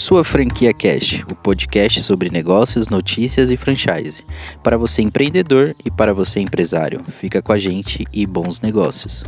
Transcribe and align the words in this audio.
Sua 0.00 0.24
Franquia 0.24 0.72
Cash, 0.72 1.26
o 1.30 1.34
podcast 1.34 2.02
sobre 2.02 2.30
negócios, 2.30 2.88
notícias 2.88 3.50
e 3.50 3.56
franchise. 3.58 4.24
Para 4.62 4.78
você 4.78 5.02
empreendedor 5.02 5.76
e 5.84 5.90
para 5.90 6.14
você 6.14 6.40
empresário. 6.40 7.02
Fica 7.10 7.42
com 7.42 7.52
a 7.52 7.58
gente 7.58 8.06
e 8.10 8.26
bons 8.26 8.62
negócios. 8.62 9.22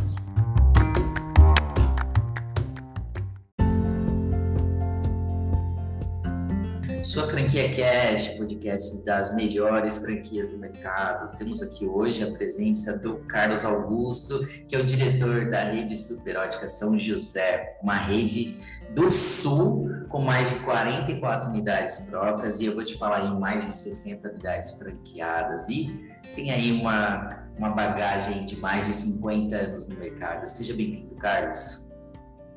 Sua 7.13 7.27
Franquia 7.27 7.71
Cash, 7.75 8.29
podcast 8.29 8.97
das 9.05 9.35
melhores 9.35 9.97
franquias 9.97 10.49
do 10.49 10.57
mercado. 10.57 11.37
Temos 11.37 11.61
aqui 11.61 11.85
hoje 11.85 12.23
a 12.23 12.31
presença 12.31 12.97
do 12.97 13.17
Carlos 13.27 13.63
Augusto, 13.63 14.47
que 14.67 14.75
é 14.75 14.79
o 14.79 14.83
diretor 14.83 15.47
da 15.47 15.65
rede 15.65 15.95
Superótica 15.95 16.67
São 16.67 16.97
José, 16.97 17.77
uma 17.83 17.97
rede 17.97 18.59
do 18.95 19.11
Sul 19.11 19.91
com 20.09 20.21
mais 20.21 20.49
de 20.49 20.55
44 20.61 21.51
unidades 21.51 21.99
próprias 21.99 22.59
e 22.59 22.65
eu 22.65 22.73
vou 22.73 22.83
te 22.83 22.97
falar 22.97 23.23
em 23.27 23.39
mais 23.39 23.63
de 23.63 23.71
60 23.73 24.31
unidades 24.31 24.71
franqueadas 24.79 25.69
e 25.69 26.09
tem 26.35 26.49
aí 26.49 26.71
uma, 26.71 27.45
uma 27.55 27.69
bagagem 27.69 28.43
de 28.47 28.55
mais 28.55 28.87
de 28.87 28.93
50 28.93 29.55
anos 29.55 29.87
no 29.87 29.95
mercado. 29.99 30.47
Seja 30.47 30.73
bem-vindo, 30.73 31.13
Carlos. 31.17 31.93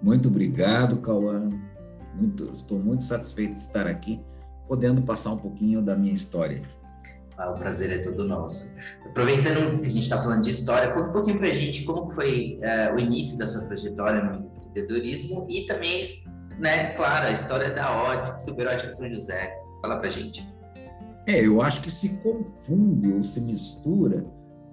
Muito 0.00 0.28
obrigado, 0.28 0.96
Cauã. 1.02 1.50
Muito, 2.14 2.44
estou 2.44 2.78
muito 2.78 3.04
satisfeito 3.04 3.52
de 3.52 3.60
estar 3.60 3.86
aqui 3.86 4.18
podendo 4.66 5.02
passar 5.02 5.32
um 5.32 5.38
pouquinho 5.38 5.82
da 5.82 5.96
minha 5.96 6.12
história. 6.12 6.62
Ah, 7.36 7.50
o 7.50 7.58
prazer 7.58 7.92
é 7.92 7.98
todo 7.98 8.24
nosso. 8.24 8.74
Aproveitando 9.04 9.80
que 9.80 9.88
a 9.88 9.90
gente 9.90 10.04
está 10.04 10.16
falando 10.16 10.42
de 10.42 10.50
história, 10.50 10.92
conta 10.92 11.10
um 11.10 11.12
pouquinho 11.12 11.38
para 11.38 11.48
a 11.48 11.54
gente 11.54 11.84
como 11.84 12.10
foi 12.10 12.58
uh, 12.62 12.94
o 12.94 12.98
início 12.98 13.36
da 13.36 13.46
sua 13.46 13.62
trajetória 13.62 14.22
no 14.22 14.46
empreendedorismo 14.46 15.46
e 15.50 15.66
também, 15.66 16.02
né, 16.58 16.94
claro, 16.94 17.26
a 17.26 17.32
história 17.32 17.70
da 17.74 17.94
ótica, 17.94 18.38
Super 18.40 18.68
Ótica 18.68 18.94
São 18.94 19.08
José. 19.10 19.54
Fala 19.82 19.98
para 19.98 20.08
a 20.08 20.10
gente. 20.10 20.48
É, 21.26 21.44
eu 21.44 21.60
acho 21.60 21.82
que 21.82 21.90
se 21.90 22.08
confunde 22.18 23.12
ou 23.12 23.22
se 23.22 23.40
mistura, 23.40 24.24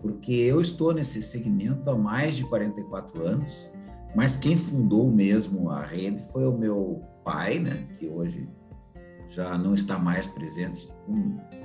porque 0.01 0.31
eu 0.33 0.61
estou 0.61 0.93
nesse 0.93 1.21
segmento 1.21 1.89
há 1.89 1.95
mais 1.97 2.37
de 2.37 2.45
44 2.45 3.27
anos, 3.27 3.71
mas 4.15 4.37
quem 4.37 4.55
fundou 4.55 5.09
mesmo 5.11 5.69
a 5.69 5.83
rede 5.83 6.21
foi 6.31 6.45
o 6.45 6.53
meu 6.53 7.01
pai, 7.25 7.59
né, 7.59 7.87
que 7.97 8.07
hoje 8.07 8.47
já 9.33 9.57
não 9.57 9.73
está 9.73 9.97
mais 9.97 10.27
presente 10.27 10.87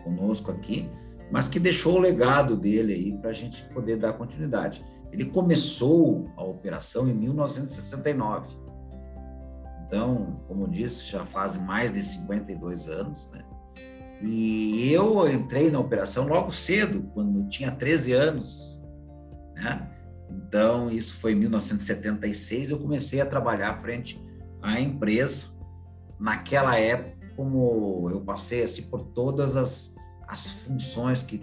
conosco 0.03 0.51
aqui, 0.51 0.91
mas 1.31 1.49
que 1.49 1.61
deixou 1.61 1.97
o 1.97 2.01
legado 2.01 2.57
dele 2.57 2.95
aí 2.95 3.19
para 3.19 3.31
a 3.31 3.35
gente 3.35 3.63
poder 3.65 3.99
dar 3.99 4.15
continuidade. 4.15 4.83
Ele 5.13 5.27
começou 5.27 6.31
a 6.37 6.43
operação 6.43 7.09
em 7.09 7.15
1969. 7.15 8.57
Então, 9.87 10.41
como 10.47 10.69
disse, 10.69 11.11
já 11.11 11.25
faz 11.25 11.57
mais 11.57 11.93
de 11.93 12.03
52 12.03 12.89
anos, 12.89 13.31
né? 13.31 13.45
E 14.23 14.93
eu 14.93 15.29
entrei 15.29 15.71
na 15.71 15.79
operação 15.79 16.27
logo 16.27 16.53
cedo, 16.53 17.11
quando 17.15 17.49
tinha 17.49 17.71
13 17.71 18.13
anos, 18.13 18.83
né? 19.55 19.89
Então, 20.31 20.91
isso 20.91 21.15
foi 21.17 21.33
em 21.33 21.37
1976, 21.37 22.71
eu 22.71 22.79
comecei 22.79 23.21
a 23.21 23.27
trabalhar 23.27 23.79
frente 23.79 24.23
à 24.61 24.81
empresa. 24.81 25.49
Naquela 26.19 26.77
época, 26.77 27.18
como 27.39 28.11
eu 28.11 28.21
passei 28.21 28.65
assim 28.65 28.83
por 28.83 29.01
todas 29.01 29.55
as, 29.55 29.95
as 30.27 30.51
funções 30.51 31.23
que 31.23 31.41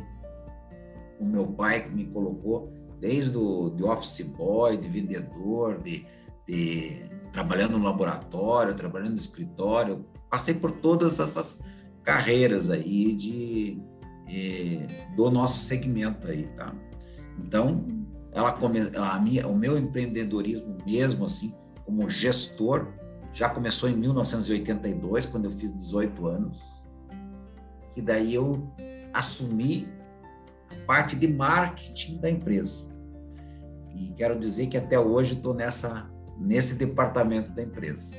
o 1.17 1.23
meu 1.23 1.47
pai 1.47 1.89
me 1.89 2.05
colocou, 2.07 2.69
desde 2.99 3.37
o 3.37 3.69
de 3.69 3.81
office 3.81 4.19
boy, 4.25 4.75
de 4.75 4.89
vendedor, 4.89 5.81
de, 5.81 6.05
de 6.45 7.09
trabalhando 7.31 7.77
no 7.77 7.85
laboratório, 7.85 8.75
trabalhando 8.75 9.11
no 9.11 9.19
escritório, 9.19 10.05
passei 10.29 10.53
por 10.53 10.73
todas 10.73 11.17
essas 11.17 11.61
carreiras 12.03 12.69
aí 12.69 13.15
de, 13.15 13.81
de 14.27 14.85
do 15.15 15.31
nosso 15.31 15.63
segmento 15.63 16.27
aí, 16.27 16.45
tá? 16.57 16.75
Então, 17.39 17.87
ela 18.33 18.51
come, 18.51 18.79
a 18.97 19.17
minha, 19.17 19.47
o 19.47 19.57
meu 19.57 19.77
empreendedorismo 19.77 20.77
mesmo 20.85 21.23
assim, 21.23 21.55
como 21.85 22.09
gestor, 22.09 22.91
já 23.35 23.49
começou 23.49 23.89
em 23.89 23.97
1982, 23.97 25.25
quando 25.25 25.45
eu 25.45 25.51
fiz 25.51 25.69
18 25.75 26.25
anos, 26.25 26.81
que 27.91 28.01
daí 28.01 28.33
eu 28.33 28.65
assumi 29.13 29.89
a 30.71 30.85
parte 30.85 31.17
de 31.17 31.27
marketing 31.27 32.17
da 32.17 32.31
empresa. 32.31 32.95
E 33.93 34.07
quero 34.15 34.39
dizer 34.39 34.67
que 34.67 34.77
até 34.77 34.97
hoje 34.97 35.33
estou 35.33 35.53
nessa 35.53 36.09
nesse 36.37 36.75
departamento 36.75 37.51
da 37.51 37.61
empresa. 37.61 38.15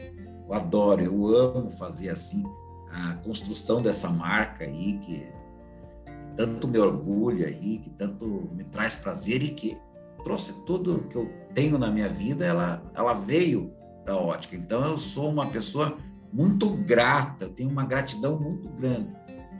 Eu 0.47 0.53
adoro, 0.53 1.03
eu 1.03 1.27
amo 1.35 1.71
fazer 1.71 2.11
assim 2.11 2.45
a 2.91 3.15
construção 3.15 3.81
dessa 3.81 4.11
marca 4.11 4.65
aí 4.65 4.99
que, 4.99 5.21
que 5.21 6.27
tanto 6.37 6.69
me 6.69 6.79
orgulha 6.79 7.47
aí, 7.47 7.79
que 7.79 7.89
tanto 7.89 8.51
me 8.53 8.65
traz 8.65 8.95
prazer 8.95 9.43
e 9.43 9.49
que 9.49 9.79
trouxe 10.23 10.53
tudo 10.67 11.07
que 11.09 11.17
eu 11.17 11.31
tenho 11.55 11.79
na 11.79 11.91
minha 11.91 12.09
vida, 12.09 12.45
ela 12.45 12.83
ela 12.95 13.15
veio 13.15 13.76
da 14.07 14.17
ótica. 14.17 14.57
Então, 14.57 14.83
eu 14.85 14.99
sou 14.99 15.29
uma 15.29 15.47
pessoa 15.47 15.99
muito 16.33 16.71
grata, 16.71 17.49
tenho 17.49 17.69
uma 17.69 17.85
gratidão 17.85 18.39
muito 18.39 18.71
grande 18.71 19.13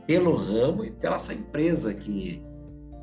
pelo 0.07 0.37
ramo 0.37 0.85
e 0.85 0.91
pela 0.91 1.17
essa 1.17 1.35
empresa 1.35 1.93
que, 1.93 2.41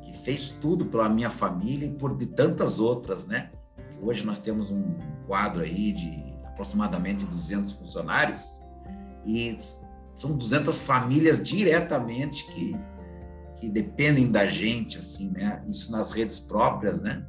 que 0.02 0.18
fez 0.24 0.52
tudo 0.52 0.86
pela 0.86 1.08
minha 1.08 1.28
família 1.28 1.86
e 1.86 1.92
por 1.92 2.16
de 2.16 2.26
tantas 2.26 2.80
outras, 2.80 3.26
né? 3.26 3.50
Hoje 4.00 4.24
nós 4.24 4.40
temos 4.40 4.70
um 4.70 4.82
quadro 5.26 5.62
aí 5.62 5.92
de 5.92 6.34
aproximadamente 6.46 7.26
200 7.26 7.72
funcionários 7.72 8.62
e 9.26 9.56
são 10.14 10.36
200 10.36 10.80
famílias 10.80 11.42
diretamente 11.42 12.46
que, 12.46 12.76
que 13.56 13.68
dependem 13.68 14.30
da 14.30 14.46
gente, 14.46 14.98
assim, 14.98 15.30
né? 15.30 15.62
Isso 15.68 15.92
nas 15.92 16.10
redes 16.10 16.40
próprias, 16.40 17.02
né? 17.02 17.26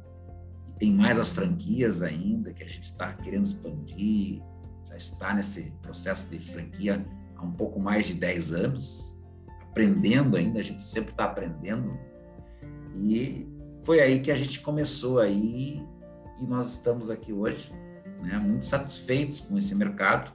Tem 0.78 0.92
mais 0.92 1.18
as 1.18 1.30
franquias 1.30 2.02
ainda, 2.02 2.52
que 2.52 2.62
a 2.62 2.68
gente 2.68 2.84
está 2.84 3.12
querendo 3.14 3.44
expandir, 3.44 4.42
já 4.88 4.96
está 4.96 5.34
nesse 5.34 5.72
processo 5.82 6.30
de 6.30 6.38
franquia 6.38 7.04
há 7.34 7.42
um 7.42 7.52
pouco 7.52 7.80
mais 7.80 8.06
de 8.06 8.14
10 8.14 8.52
anos, 8.52 9.20
aprendendo 9.62 10.36
ainda, 10.36 10.60
a 10.60 10.62
gente 10.62 10.82
sempre 10.82 11.12
está 11.12 11.24
aprendendo. 11.24 11.98
E 12.94 13.48
foi 13.82 14.00
aí 14.00 14.20
que 14.20 14.30
a 14.30 14.34
gente 14.34 14.60
começou 14.60 15.18
aí 15.18 15.82
e 16.38 16.46
nós 16.46 16.72
estamos 16.72 17.08
aqui 17.08 17.32
hoje, 17.32 17.72
né, 18.22 18.38
muito 18.38 18.66
satisfeitos 18.66 19.40
com 19.40 19.56
esse 19.56 19.74
mercado, 19.74 20.32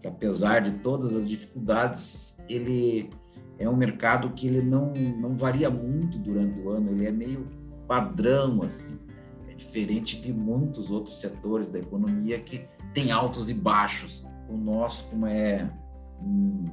que 0.00 0.06
apesar 0.06 0.60
de 0.60 0.72
todas 0.78 1.14
as 1.14 1.28
dificuldades, 1.28 2.36
ele 2.48 3.10
é 3.58 3.68
um 3.68 3.76
mercado 3.76 4.30
que 4.30 4.46
ele 4.46 4.62
não, 4.62 4.92
não 4.92 5.34
varia 5.34 5.70
muito 5.70 6.18
durante 6.18 6.60
o 6.60 6.68
ano, 6.68 6.90
ele 6.90 7.06
é 7.06 7.10
meio 7.10 7.46
padrão, 7.86 8.62
assim 8.62 9.07
diferente 9.58 10.20
de 10.20 10.32
muitos 10.32 10.90
outros 10.90 11.20
setores 11.20 11.68
da 11.68 11.80
economia 11.80 12.38
que 12.38 12.66
tem 12.94 13.10
altos 13.10 13.50
e 13.50 13.54
baixos. 13.54 14.24
O 14.48 14.56
nosso, 14.56 15.06
como 15.08 15.26
é 15.26 15.68
um, 16.22 16.64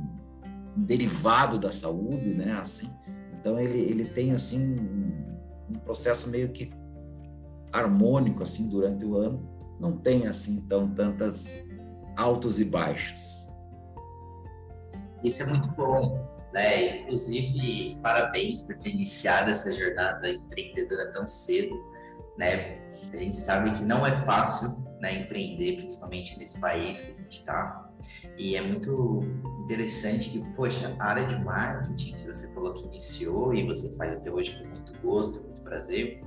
derivado 0.78 1.58
da 1.58 1.72
saúde, 1.72 2.34
né? 2.34 2.54
Assim, 2.62 2.90
então 3.34 3.60
ele, 3.60 3.80
ele 3.80 4.06
tem 4.06 4.32
assim 4.32 4.62
um, 4.80 5.72
um 5.72 5.80
processo 5.80 6.30
meio 6.30 6.50
que 6.50 6.72
harmônico 7.74 8.44
assim 8.44 8.70
durante 8.70 9.04
o 9.04 9.18
ano. 9.18 9.50
Não 9.80 9.98
tem 9.98 10.28
assim 10.28 10.62
tão 10.62 10.88
tantas 10.88 11.62
altos 12.16 12.60
e 12.60 12.66
baixos. 12.66 13.50
Isso 15.24 15.42
é 15.42 15.48
muito 15.48 15.68
bom. 15.72 16.24
Né? 16.54 17.02
Inclusive, 17.02 17.98
parabéns 18.02 18.62
por 18.62 18.78
ter 18.78 18.92
iniciado 18.92 19.50
essa 19.50 19.74
jornada 19.74 20.30
empreendedora 20.30 21.12
tão 21.12 21.28
cedo 21.28 21.76
né? 22.38 22.80
A 23.14 23.18
gente 23.18 23.36
sabe 23.36 23.72
que 23.72 23.84
não 23.84 24.06
é 24.06 24.16
fácil 24.26 24.84
né, 25.00 25.22
empreender, 25.22 25.78
principalmente 25.78 26.38
nesse 26.40 26.60
país 26.60 27.02
que 27.02 27.12
a 27.12 27.16
gente 27.16 27.40
está. 27.40 27.90
E 28.38 28.56
é 28.56 28.62
muito 28.62 29.24
interessante 29.60 30.30
que, 30.30 30.40
poxa, 30.54 30.96
a 31.00 31.06
área 31.06 31.28
de 31.28 31.44
marketing 31.44 32.16
que 32.18 32.28
você 32.28 32.54
falou 32.54 32.74
que 32.74 32.86
iniciou 32.86 33.54
e 33.54 33.66
você 33.66 33.96
faz 33.98 34.14
até 34.14 34.32
hoje 34.32 34.62
com 34.62 34.70
muito 34.70 34.94
gosto, 35.02 35.48
muito 35.48 35.62
prazer, 35.62 36.22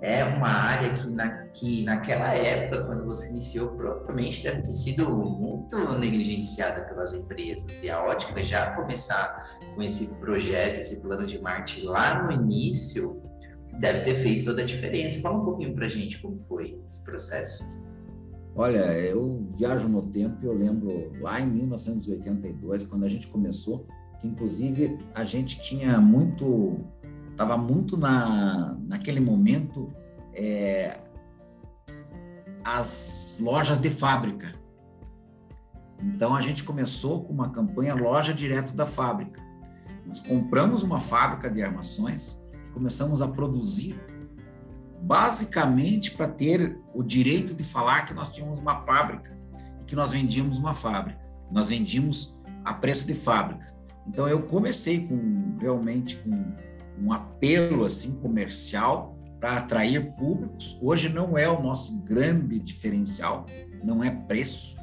é 0.00 0.22
uma 0.22 0.48
área 0.48 0.92
que, 0.92 1.10
na, 1.10 1.28
que 1.48 1.82
naquela 1.82 2.34
época, 2.34 2.84
quando 2.84 3.06
você 3.06 3.30
iniciou, 3.30 3.74
provavelmente 3.74 4.42
deve 4.42 4.62
ter 4.62 4.74
sido 4.74 5.08
muito 5.08 5.98
negligenciada 5.98 6.82
pelas 6.82 7.14
empresas. 7.14 7.82
E 7.82 7.88
a 7.88 8.02
ótica 8.02 8.42
já 8.42 8.72
começar 8.72 9.58
com 9.74 9.82
esse 9.82 10.14
projeto, 10.16 10.80
esse 10.80 11.00
plano 11.00 11.26
de 11.26 11.38
marketing 11.40 11.86
lá 11.86 12.22
no 12.22 12.32
início, 12.32 13.22
deve 13.78 14.00
ter 14.00 14.14
feito 14.16 14.44
toda 14.44 14.62
a 14.62 14.64
diferença. 14.64 15.20
Fala 15.20 15.40
um 15.40 15.44
pouquinho 15.44 15.74
para 15.74 15.86
a 15.86 15.88
gente 15.88 16.20
como 16.20 16.38
foi 16.38 16.80
esse 16.84 17.04
processo. 17.04 17.64
Olha, 18.56 18.98
eu 19.00 19.44
viajo 19.58 19.88
no 19.88 20.02
tempo 20.02 20.38
e 20.42 20.46
eu 20.46 20.52
lembro 20.52 21.12
lá 21.20 21.40
em 21.40 21.46
1982, 21.46 22.84
quando 22.84 23.04
a 23.04 23.08
gente 23.08 23.26
começou, 23.26 23.86
que 24.20 24.28
inclusive 24.28 24.96
a 25.12 25.24
gente 25.24 25.60
tinha 25.60 26.00
muito, 26.00 26.78
estava 27.32 27.56
muito 27.56 27.96
na, 27.96 28.76
naquele 28.86 29.18
momento, 29.18 29.92
é, 30.32 30.98
as 32.64 33.36
lojas 33.40 33.78
de 33.78 33.90
fábrica. 33.90 34.54
Então 36.00 36.34
a 36.34 36.40
gente 36.40 36.62
começou 36.62 37.24
com 37.24 37.32
uma 37.32 37.50
campanha 37.50 37.94
loja 37.94 38.32
direto 38.32 38.72
da 38.72 38.86
fábrica. 38.86 39.42
Nós 40.06 40.20
compramos 40.20 40.84
uma 40.84 41.00
fábrica 41.00 41.50
de 41.50 41.60
armações 41.60 42.43
começamos 42.74 43.22
a 43.22 43.28
produzir 43.28 43.98
basicamente 45.00 46.10
para 46.10 46.26
ter 46.28 46.78
o 46.92 47.02
direito 47.02 47.54
de 47.54 47.62
falar 47.62 48.06
que 48.06 48.12
nós 48.12 48.30
tínhamos 48.30 48.58
uma 48.58 48.80
fábrica 48.80 49.36
e 49.80 49.84
que 49.84 49.94
nós 49.94 50.10
vendíamos 50.10 50.58
uma 50.58 50.74
fábrica. 50.74 51.20
Nós 51.50 51.68
vendíamos 51.68 52.38
a 52.64 52.74
preço 52.74 53.06
de 53.06 53.14
fábrica. 53.14 53.72
Então 54.06 54.26
eu 54.26 54.42
comecei 54.42 55.06
com 55.06 55.56
realmente 55.60 56.16
com 56.16 56.54
um 56.98 57.12
apelo 57.12 57.84
assim 57.84 58.12
comercial 58.16 59.16
para 59.38 59.58
atrair 59.58 60.14
públicos. 60.16 60.78
Hoje 60.80 61.08
não 61.08 61.36
é 61.36 61.48
o 61.48 61.62
nosso 61.62 61.96
grande 61.98 62.58
diferencial, 62.58 63.44
não 63.82 64.02
é 64.02 64.10
preço. 64.10 64.76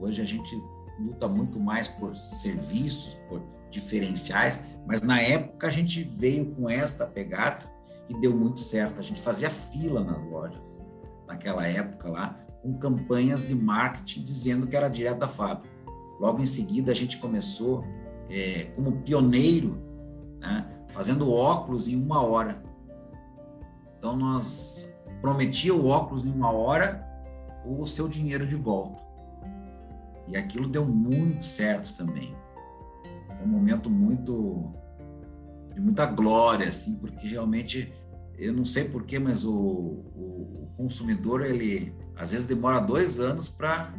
Hoje 0.00 0.22
a 0.22 0.24
gente 0.24 0.50
luta 0.98 1.28
muito 1.28 1.60
mais 1.60 1.86
por 1.86 2.16
serviços, 2.16 3.20
por 3.28 3.42
diferenciais, 3.74 4.60
mas 4.86 5.02
na 5.02 5.20
época 5.20 5.66
a 5.66 5.70
gente 5.70 6.02
veio 6.02 6.46
com 6.54 6.70
esta 6.70 7.04
pegada 7.04 7.70
e 8.08 8.14
deu 8.20 8.34
muito 8.34 8.60
certo. 8.60 9.00
A 9.00 9.02
gente 9.02 9.20
fazia 9.20 9.50
fila 9.50 10.02
nas 10.02 10.22
lojas 10.24 10.82
naquela 11.26 11.66
época 11.66 12.08
lá, 12.08 12.38
com 12.62 12.74
campanhas 12.78 13.46
de 13.46 13.54
marketing 13.54 14.24
dizendo 14.24 14.66
que 14.66 14.76
era 14.76 14.88
direto 14.88 15.18
da 15.18 15.28
fábrica. 15.28 15.74
Logo 16.20 16.40
em 16.40 16.46
seguida, 16.46 16.92
a 16.92 16.94
gente 16.94 17.18
começou 17.18 17.84
é, 18.30 18.64
como 18.74 19.02
pioneiro, 19.02 19.82
né, 20.38 20.66
fazendo 20.88 21.30
óculos 21.30 21.88
em 21.88 21.96
uma 21.96 22.22
hora. 22.22 22.62
Então, 23.98 24.16
nós 24.16 24.88
prometia 25.20 25.74
o 25.74 25.88
óculos 25.88 26.24
em 26.24 26.30
uma 26.30 26.52
hora 26.52 27.04
ou 27.64 27.82
o 27.82 27.86
seu 27.86 28.06
dinheiro 28.06 28.46
de 28.46 28.54
volta. 28.54 28.98
E 30.28 30.36
aquilo 30.36 30.68
deu 30.68 30.86
muito 30.86 31.44
certo 31.44 31.94
também. 31.94 32.34
Um 33.44 33.48
momento 33.48 33.90
muito 33.90 34.72
de 35.74 35.80
muita 35.80 36.06
glória, 36.06 36.68
assim, 36.68 36.94
porque 36.94 37.28
realmente 37.28 37.92
eu 38.38 38.52
não 38.52 38.64
sei 38.64 38.84
porquê, 38.84 39.18
mas 39.18 39.44
o, 39.44 39.52
o, 39.52 40.62
o, 40.62 40.74
consumidor 40.76 41.44
ele 41.44 41.94
às 42.16 42.32
vezes 42.32 42.46
demora 42.46 42.80
dois 42.80 43.20
anos 43.20 43.48
para 43.48 43.92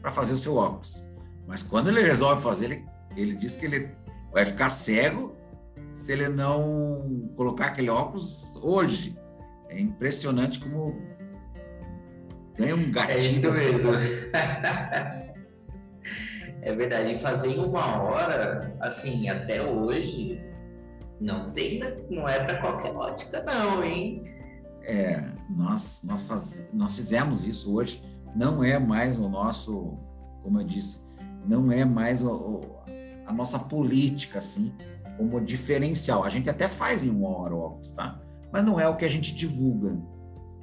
para 0.00 0.10
fazer 0.10 0.34
o 0.34 0.36
seu 0.36 0.56
óculos, 0.56 1.02
mas 1.46 1.62
quando 1.62 1.88
ele 1.88 2.02
resolve 2.02 2.42
fazer, 2.42 2.66
ele, 2.66 2.84
ele 3.16 3.34
diz 3.34 3.56
que 3.56 3.64
ele 3.64 3.90
vai 4.30 4.44
ficar 4.44 4.68
cego 4.68 5.34
se 5.94 6.12
ele 6.12 6.28
não 6.28 7.30
colocar 7.36 7.66
aquele 7.66 7.88
óculos 7.88 8.56
hoje. 8.62 9.16
É 9.70 9.80
impressionante 9.80 10.60
como 10.60 11.00
ganha 12.56 12.74
um 12.74 12.90
gatilho. 12.90 13.16
É 13.16 13.26
isso 13.26 13.48
assim. 13.48 13.72
mesmo. 13.72 13.92
é 16.64 16.74
verdade. 16.74 17.14
E 17.14 17.18
fazer 17.18 17.50
em 17.50 17.58
uma 17.58 18.02
hora, 18.02 18.74
assim, 18.80 19.28
até 19.28 19.62
hoje, 19.62 20.42
não 21.20 21.52
tem, 21.52 21.80
não 22.10 22.28
é 22.28 22.42
para 22.42 22.60
qualquer 22.60 22.92
ótica, 22.92 23.42
não, 23.42 23.84
hein? 23.84 24.24
É, 24.82 25.22
nós, 25.48 26.02
nós, 26.04 26.24
faz, 26.24 26.66
nós 26.72 26.96
fizemos 26.96 27.46
isso 27.46 27.74
hoje, 27.74 28.02
não 28.34 28.64
é 28.64 28.78
mais 28.78 29.18
o 29.18 29.28
nosso, 29.28 29.98
como 30.42 30.60
eu 30.60 30.64
disse, 30.64 31.04
não 31.46 31.70
é 31.70 31.84
mais 31.84 32.22
o, 32.22 32.32
o, 32.32 32.60
a 33.26 33.32
nossa 33.32 33.58
política, 33.58 34.38
assim, 34.38 34.74
como 35.16 35.40
diferencial. 35.40 36.24
A 36.24 36.30
gente 36.30 36.48
até 36.48 36.66
faz 36.66 37.04
em 37.04 37.10
uma 37.10 37.28
hora 37.28 37.54
óculos, 37.54 37.92
tá? 37.92 38.20
Mas 38.50 38.64
não 38.64 38.80
é 38.80 38.88
o 38.88 38.96
que 38.96 39.04
a 39.04 39.08
gente 39.08 39.34
divulga. 39.34 39.96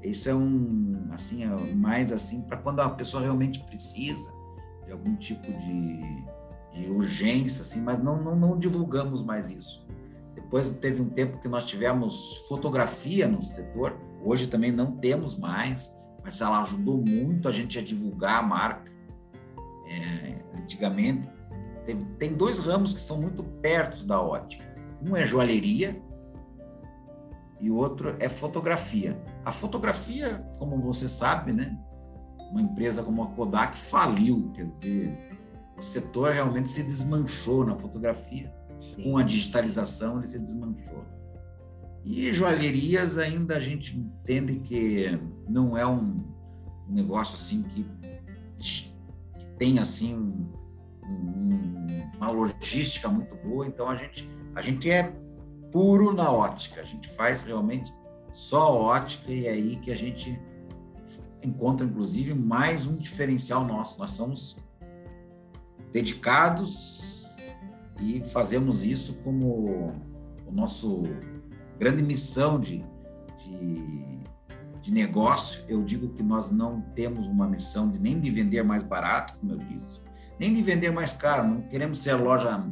Isso 0.03 0.29
é 0.29 0.33
um, 0.33 1.07
assim, 1.11 1.43
é 1.43 1.73
mais 1.75 2.11
assim, 2.11 2.41
para 2.41 2.57
quando 2.57 2.79
a 2.79 2.89
pessoa 2.89 3.21
realmente 3.21 3.59
precisa 3.65 4.40
algum 4.91 5.15
tipo 5.15 5.51
de, 5.53 6.01
de 6.71 6.89
urgência, 6.89 7.61
assim, 7.61 7.81
mas 7.81 8.01
não, 8.01 8.21
não, 8.21 8.35
não 8.35 8.59
divulgamos 8.59 9.23
mais 9.23 9.49
isso. 9.49 9.85
Depois 10.35 10.71
teve 10.71 11.01
um 11.01 11.09
tempo 11.09 11.39
que 11.39 11.47
nós 11.47 11.65
tivemos 11.65 12.45
fotografia 12.47 13.27
no 13.27 13.41
setor, 13.41 13.97
hoje 14.23 14.47
também 14.47 14.71
não 14.71 14.91
temos 14.97 15.37
mais, 15.37 15.93
mas 16.23 16.39
ela 16.41 16.61
ajudou 16.61 16.97
muito 16.97 17.47
a 17.47 17.51
gente 17.51 17.77
a 17.77 17.81
divulgar 17.81 18.39
a 18.39 18.41
marca. 18.41 18.91
É, 19.87 20.59
antigamente, 20.59 21.29
tem, 21.85 21.97
tem 21.97 22.33
dois 22.33 22.59
ramos 22.59 22.93
que 22.93 23.01
são 23.01 23.19
muito 23.19 23.43
perto 23.43 24.05
da 24.05 24.21
ótica. 24.21 24.63
Um 25.03 25.15
é 25.15 25.25
joalheria 25.25 26.01
e 27.59 27.69
o 27.69 27.75
outro 27.75 28.15
é 28.19 28.29
fotografia. 28.29 29.21
A 29.43 29.51
fotografia, 29.51 30.45
como 30.57 30.81
você 30.81 31.07
sabe, 31.07 31.51
né? 31.51 31.77
Uma 32.51 32.61
empresa 32.61 33.01
como 33.01 33.23
a 33.23 33.27
Kodak 33.27 33.75
faliu, 33.77 34.51
quer 34.53 34.67
dizer, 34.67 35.17
o 35.77 35.81
setor 35.81 36.31
realmente 36.31 36.69
se 36.69 36.83
desmanchou 36.83 37.65
na 37.65 37.75
fotografia 37.75 38.53
Sim. 38.77 39.03
com 39.03 39.17
a 39.17 39.23
digitalização 39.23 40.17
ele 40.17 40.27
se 40.27 40.37
desmanchou. 40.37 41.05
E 42.03 42.33
joalherias 42.33 43.17
ainda 43.17 43.55
a 43.55 43.59
gente 43.59 43.97
entende 43.97 44.55
que 44.57 45.19
não 45.47 45.77
é 45.77 45.85
um, 45.85 46.23
negócio 46.89 47.35
assim 47.35 47.61
que, 47.63 47.85
que 48.57 48.91
tem 49.57 49.79
assim 49.79 50.15
um, 50.15 50.51
um, 51.03 52.17
uma 52.17 52.31
logística 52.31 53.07
muito 53.07 53.35
boa. 53.35 53.67
Então 53.67 53.87
a 53.87 53.95
gente 53.95 54.29
a 54.55 54.61
gente 54.61 54.89
é 54.89 55.13
puro 55.71 56.13
na 56.13 56.31
ótica. 56.31 56.81
A 56.81 56.83
gente 56.83 57.07
faz 57.09 57.43
realmente 57.43 57.93
só 58.33 58.75
ótica 58.75 59.31
e 59.31 59.45
é 59.45 59.51
aí 59.51 59.75
que 59.77 59.91
a 59.91 59.97
gente 59.97 60.39
encontra 61.43 61.85
inclusive 61.85 62.33
mais 62.33 62.87
um 62.87 62.95
diferencial 62.95 63.65
nosso. 63.65 63.99
Nós 63.99 64.11
somos 64.11 64.57
dedicados 65.91 67.35
e 67.99 68.21
fazemos 68.21 68.83
isso 68.83 69.15
como 69.23 69.93
o 70.47 70.51
nosso 70.51 71.03
grande 71.77 72.01
missão 72.01 72.59
de, 72.59 72.83
de, 73.37 74.19
de, 74.81 74.91
negócio. 74.91 75.63
Eu 75.67 75.83
digo 75.83 76.09
que 76.09 76.23
nós 76.23 76.51
não 76.51 76.81
temos 76.95 77.27
uma 77.27 77.47
missão 77.47 77.89
de 77.89 77.99
nem 77.99 78.19
de 78.19 78.31
vender 78.31 78.63
mais 78.63 78.83
barato, 78.83 79.35
como 79.39 79.53
eu 79.53 79.57
disse, 79.57 80.01
nem 80.39 80.53
de 80.53 80.61
vender 80.61 80.91
mais 80.91 81.13
caro. 81.13 81.47
Não 81.47 81.61
queremos 81.63 81.99
ser 81.99 82.11
a 82.11 82.17
loja 82.17 82.63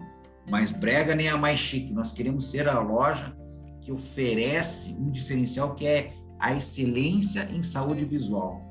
mais 0.49 0.71
brega 0.71 1.15
nem 1.15 1.27
a 1.27 1.37
mais 1.37 1.59
chique. 1.59 1.93
Nós 1.93 2.11
queremos 2.11 2.45
ser 2.45 2.67
a 2.67 2.79
loja 2.79 3.35
que 3.81 3.91
oferece 3.91 4.93
um 4.93 5.11
diferencial 5.11 5.75
que 5.75 5.85
é 5.85 6.13
a 6.39 6.53
excelência 6.53 7.49
em 7.51 7.61
saúde 7.61 8.05
visual. 8.05 8.61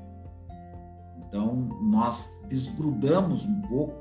Então, 1.27 1.55
nós 1.83 2.35
desgrudamos 2.47 3.45
um 3.45 3.61
pouco 3.61 3.93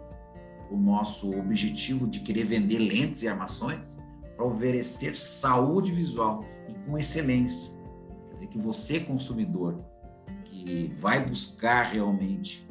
o 0.71 0.76
nosso 0.76 1.31
objetivo 1.38 2.09
de 2.09 2.21
querer 2.21 2.45
vender 2.45 2.78
lentes 2.78 3.23
e 3.23 3.28
armações 3.28 3.99
para 4.35 4.47
oferecer 4.47 5.16
saúde 5.16 5.92
visual 5.92 6.45
e 6.69 6.75
com 6.87 6.97
excelência. 6.97 7.75
Quer 8.28 8.35
dizer, 8.35 8.47
que 8.49 8.59
você, 8.59 9.00
consumidor, 9.00 9.78
que 10.45 10.92
vai 10.97 11.25
buscar 11.25 11.85
realmente 11.85 12.66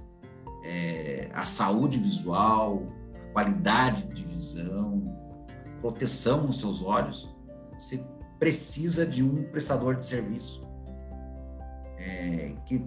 é, 0.63 1.29
a 1.33 1.45
saúde 1.45 2.00
visual, 2.00 2.83
a 3.13 3.33
qualidade 3.33 4.07
de 4.07 4.24
visão, 4.24 5.15
proteção 5.81 6.48
nos 6.48 6.60
seus 6.60 6.81
olhos, 6.81 7.36
você 7.77 8.03
precisa 8.39 9.05
de 9.05 9.24
um 9.24 9.43
prestador 9.51 9.95
de 9.95 10.05
serviço 10.05 10.66
é, 11.97 12.53
que 12.65 12.85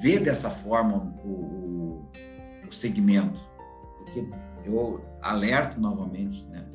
vê 0.00 0.18
dessa 0.18 0.50
forma 0.50 1.14
o, 1.24 1.28
o, 1.28 2.10
o 2.68 2.72
segmento 2.72 3.50
porque 4.10 4.26
eu 4.64 5.00
alerto 5.22 5.80
novamente, 5.80 6.44
né? 6.46 6.66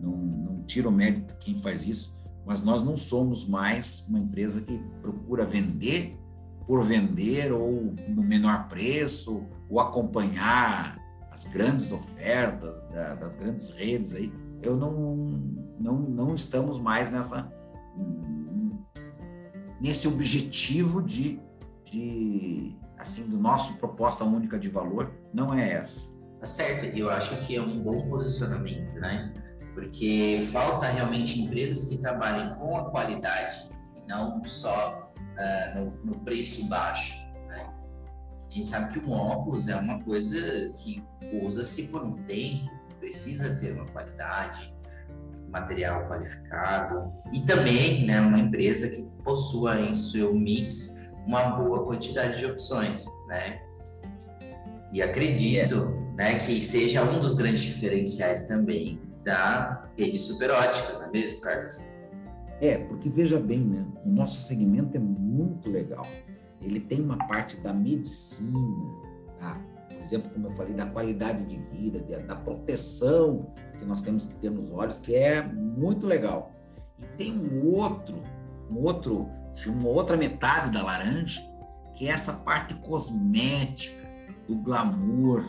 não, 0.00 0.16
não 0.16 0.62
tiro 0.62 0.88
o 0.88 0.92
mérito 0.92 1.34
de 1.34 1.44
quem 1.44 1.58
faz 1.58 1.86
isso, 1.86 2.14
mas 2.44 2.62
nós 2.62 2.82
não 2.82 2.96
somos 2.96 3.46
mais 3.46 4.06
uma 4.08 4.18
empresa 4.18 4.60
que 4.60 4.78
procura 5.00 5.44
vender 5.44 6.18
por 6.66 6.82
vender 6.82 7.52
ou 7.52 7.94
no 8.08 8.22
menor 8.22 8.68
preço 8.68 9.44
ou 9.68 9.80
acompanhar 9.80 10.98
as 11.30 11.46
grandes 11.46 11.92
ofertas 11.92 12.82
da, 12.88 13.14
das 13.14 13.34
grandes 13.34 13.70
redes 13.70 14.14
aí. 14.14 14.32
Eu 14.62 14.76
não, 14.76 14.92
não, 15.78 15.98
não 15.98 16.34
estamos 16.34 16.78
mais 16.78 17.10
nessa 17.10 17.52
nesse 19.82 20.06
objetivo 20.06 21.02
de, 21.02 21.40
de 21.84 22.76
assim 22.98 23.26
do 23.26 23.36
nosso 23.36 23.76
proposta 23.78 24.24
única 24.24 24.58
de 24.58 24.68
valor 24.68 25.12
não 25.34 25.52
é 25.52 25.72
essa 25.72 26.12
Tá 26.42 26.46
certo, 26.46 26.86
eu 26.86 27.08
acho 27.08 27.36
que 27.46 27.54
é 27.54 27.62
um 27.62 27.80
bom 27.80 28.08
posicionamento, 28.08 28.94
né? 28.96 29.32
Porque 29.74 30.44
falta 30.50 30.88
realmente 30.88 31.40
empresas 31.40 31.84
que 31.84 31.98
trabalhem 31.98 32.52
com 32.56 32.76
a 32.78 32.90
qualidade 32.90 33.70
não 34.08 34.44
só 34.44 35.12
uh, 35.14 35.78
no, 35.78 36.04
no, 36.04 36.18
preço 36.24 36.66
baixo, 36.66 37.14
né? 37.46 37.72
A 38.44 38.52
gente 38.52 38.66
sabe 38.66 38.92
que 38.92 38.98
um 39.06 39.12
óculos 39.12 39.68
é 39.68 39.76
uma 39.76 40.02
coisa 40.02 40.74
que 40.78 41.00
usa-se 41.44 41.86
por 41.92 42.02
um 42.02 42.14
tempo, 42.24 42.68
precisa 42.98 43.54
ter 43.60 43.74
uma 43.74 43.86
qualidade, 43.86 44.74
material 45.52 46.08
qualificado 46.08 47.12
e 47.32 47.42
também, 47.42 48.06
né, 48.06 48.20
uma 48.20 48.38
empresa 48.38 48.88
que 48.88 49.02
possua 49.22 49.78
em 49.80 49.94
seu 49.94 50.34
mix 50.34 51.00
uma 51.26 51.50
boa 51.50 51.84
quantidade 51.84 52.38
de 52.38 52.46
opções, 52.46 53.04
né? 53.28 53.60
E 54.92 55.00
acredito 55.00 55.90
né, 56.16 56.38
que 56.38 56.60
seja 56.60 57.04
um 57.04 57.20
dos 57.20 57.34
grandes 57.34 57.62
diferenciais 57.62 58.48
também 58.48 59.00
da 59.24 59.88
rede 59.96 60.18
superótica, 60.18 60.94
não 60.94 61.04
é 61.04 61.10
mesmo, 61.10 61.40
Carlos? 61.40 61.80
É, 62.60 62.78
porque 62.78 63.08
veja 63.08 63.38
bem, 63.38 63.60
né? 63.60 63.86
O 64.04 64.08
nosso 64.08 64.42
segmento 64.42 64.96
é 64.96 65.00
muito 65.00 65.70
legal. 65.70 66.06
Ele 66.60 66.80
tem 66.80 67.00
uma 67.00 67.18
parte 67.28 67.56
da 67.58 67.72
medicina, 67.72 68.58
tá? 69.38 69.60
por 69.88 70.00
exemplo, 70.00 70.30
como 70.30 70.46
eu 70.48 70.50
falei, 70.52 70.74
da 70.74 70.86
qualidade 70.86 71.44
de 71.44 71.56
vida, 71.56 72.00
da 72.26 72.36
proteção 72.36 73.52
que 73.82 73.88
nós 73.88 74.02
temos 74.02 74.26
que 74.26 74.34
ter 74.36 74.50
nos 74.50 74.70
olhos, 74.70 74.98
que 74.98 75.14
é 75.14 75.42
muito 75.42 76.06
legal. 76.06 76.52
E 76.98 77.04
tem 77.16 77.32
um 77.32 77.66
outro, 77.74 78.22
um 78.70 78.78
outro, 78.78 79.28
uma 79.66 79.88
outra 79.88 80.16
metade 80.16 80.70
da 80.70 80.82
laranja, 80.82 81.40
que 81.94 82.08
é 82.08 82.12
essa 82.12 82.32
parte 82.32 82.74
cosmética, 82.74 84.02
do 84.48 84.56
glamour, 84.56 85.44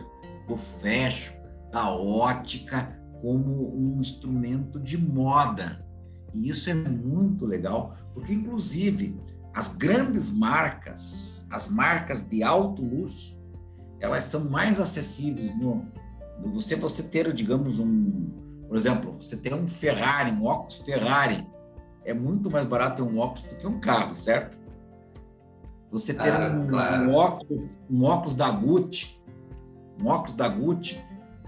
do 0.48 0.56
fashion, 0.56 1.34
da 1.72 1.90
ótica 1.90 3.00
como 3.22 3.75
um 3.75 4.00
instrumento 4.00 4.80
de 4.80 4.98
moda 4.98 5.84
e 6.34 6.50
isso 6.50 6.70
é 6.70 6.74
muito 6.74 7.46
legal, 7.46 7.96
porque 8.13 8.34
inclusive 8.34 9.20
as 9.54 9.68
grandes 9.68 10.32
marcas, 10.32 11.46
as 11.50 11.68
marcas 11.68 12.28
de 12.28 12.42
alto 12.42 12.84
luxo, 12.84 13.38
elas 14.00 14.25
são 14.25 14.50
mais 14.50 14.80
acessíveis 14.80 15.56
no, 15.56 15.86
no 16.40 16.52
você 16.52 16.75
você 16.75 17.04
ter, 17.04 17.32
digamos, 17.34 17.80
um, 17.80 18.23
por 18.74 18.77
exemplo, 18.77 19.15
você 19.22 19.38
ter 19.38 19.53
um 19.53 19.68
Ferrari, 19.68 20.32
um 20.32 20.46
óculos 20.46 20.77
Ferrari, 20.77 21.48
é 22.03 22.12
muito 22.12 22.50
mais 22.50 22.65
barato 22.65 22.96
ter 22.96 23.08
um 23.08 23.20
óculos 23.20 23.44
do 23.44 23.56
que 23.56 23.68
um 23.68 23.80
carro, 23.80 24.15
certo? 24.15 24.60
Você 25.92 26.12
ter 26.12 26.34
ah, 26.34 26.50
um, 26.50 26.68
claro. 26.68 27.03
um, 27.03 27.13
óculos, 27.13 27.72
um 27.88 28.03
óculos 28.03 28.34
da 28.34 28.50
Gucci, 28.50 29.24
um 30.01 30.08
óculos 30.08 30.34
da 30.34 30.48
Gucci 30.48 31.00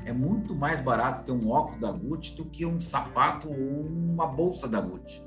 é 0.05 0.13
muito 0.13 0.53
mais 0.53 0.79
barato 0.79 1.23
ter 1.23 1.31
um 1.31 1.49
óculos 1.49 1.81
da 1.81 1.91
Gucci 1.91 2.35
do 2.35 2.45
que 2.45 2.63
um 2.63 2.79
sapato 2.79 3.49
ou 3.49 3.87
uma 3.87 4.27
bolsa 4.27 4.67
da 4.67 4.79
Gucci. 4.79 5.23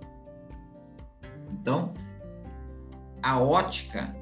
Então, 1.51 1.93
a 3.21 3.41
ótica 3.41 4.15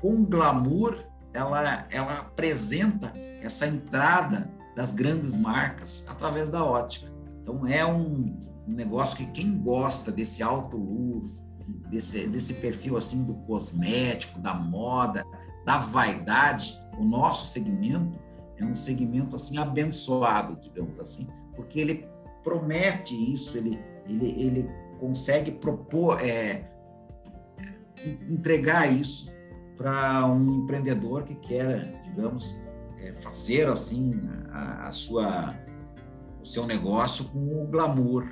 com 0.00 0.24
glamour, 0.24 1.04
ela, 1.34 1.86
ela 1.90 2.20
apresenta 2.20 3.12
essa 3.42 3.66
entrada 3.66 4.50
das 4.74 4.90
grandes 4.90 5.36
marcas 5.36 6.04
através 6.08 6.48
da 6.48 6.64
ótica. 6.64 7.12
Então, 7.42 7.66
é 7.66 7.84
um, 7.84 8.36
negócio 8.66 9.16
que 9.16 9.26
quem 9.26 9.58
gosta 9.58 10.10
desse 10.10 10.42
alto 10.42 10.76
luxo, 10.76 11.44
desse, 11.90 12.26
desse 12.26 12.54
perfil 12.54 12.96
assim 12.96 13.24
do 13.24 13.34
cosmético, 13.34 14.38
da 14.40 14.54
moda, 14.54 15.24
da 15.64 15.78
vaidade, 15.78 16.80
o 16.98 17.04
nosso 17.04 17.46
segmento 17.46 18.18
é 18.56 18.64
um 18.64 18.74
segmento 18.74 19.36
assim 19.36 19.58
abençoado, 19.58 20.56
digamos 20.60 20.98
assim, 20.98 21.26
porque 21.54 21.80
ele 21.80 22.08
promete 22.44 23.14
isso, 23.32 23.56
ele, 23.56 23.78
ele, 24.06 24.30
ele 24.40 24.70
consegue 24.98 25.50
propor, 25.52 26.20
é, 26.20 26.70
entregar 28.28 28.92
isso 28.92 29.30
para 29.76 30.26
um 30.26 30.62
empreendedor 30.62 31.24
que 31.24 31.34
quer, 31.36 32.00
digamos, 32.04 32.60
é, 33.02 33.12
fazer 33.12 33.68
assim 33.68 34.20
a, 34.50 34.88
a, 34.88 34.92
sua, 34.92 35.54
o 36.40 36.46
seu 36.46 36.66
negócio 36.66 37.26
com 37.26 37.62
o 37.62 37.66
glamour. 37.66 38.28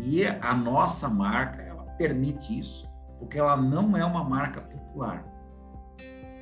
E 0.00 0.24
a 0.26 0.54
nossa 0.54 1.08
marca, 1.08 1.62
ela 1.62 1.82
permite 1.96 2.58
isso, 2.58 2.88
porque 3.18 3.38
ela 3.38 3.56
não 3.56 3.96
é 3.96 4.04
uma 4.04 4.22
marca 4.22 4.60
popular 4.60 5.24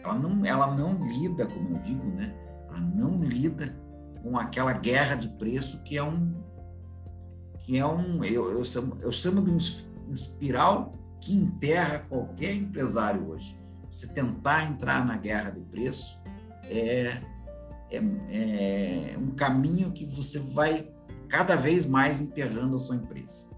ela 0.06 0.14
não, 0.14 0.46
ela 0.46 0.74
não 0.74 1.02
lida, 1.04 1.46
como 1.46 1.76
eu 1.76 1.78
digo, 1.80 2.06
né? 2.12 2.32
Ela 2.68 2.78
não 2.78 3.22
lida 3.22 3.76
com 4.22 4.38
aquela 4.38 4.72
guerra 4.72 5.16
de 5.16 5.28
preço 5.28 5.82
que 5.82 5.96
é 5.98 6.02
um 6.02 6.34
que 7.58 7.76
é 7.76 7.84
um 7.84 8.22
eu, 8.22 8.52
eu 8.52 8.64
chamo 8.64 8.96
eu 9.00 9.10
chamo 9.10 9.42
de 9.42 9.50
um 9.50 9.56
espiral 10.12 10.94
que 11.20 11.34
enterra 11.34 11.98
qualquer 12.08 12.54
empresário 12.54 13.28
hoje. 13.28 13.58
Você 13.90 14.06
tentar 14.08 14.64
entrar 14.64 15.04
na 15.04 15.16
guerra 15.16 15.50
de 15.50 15.60
preço 15.60 16.20
é, 16.70 17.20
é, 17.90 19.12
é 19.12 19.18
um 19.18 19.30
caminho 19.30 19.92
que 19.92 20.04
você 20.04 20.38
vai 20.38 20.92
cada 21.28 21.56
vez 21.56 21.86
mais 21.86 22.20
enterrando 22.20 22.76
a 22.76 22.78
sua 22.78 22.96
empresa. 22.96 23.48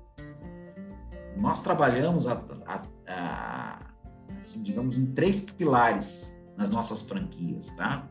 Nós 1.37 1.61
trabalhamos, 1.61 2.27
a, 2.27 2.43
a, 2.67 2.83
a, 3.07 3.93
assim, 4.39 4.63
digamos, 4.63 4.99
em 4.99 5.07
três 5.13 5.41
pilares 5.41 6.37
nas 6.57 6.71
nossas 6.71 7.03
franquias, 7.03 7.71
tá? 7.73 8.09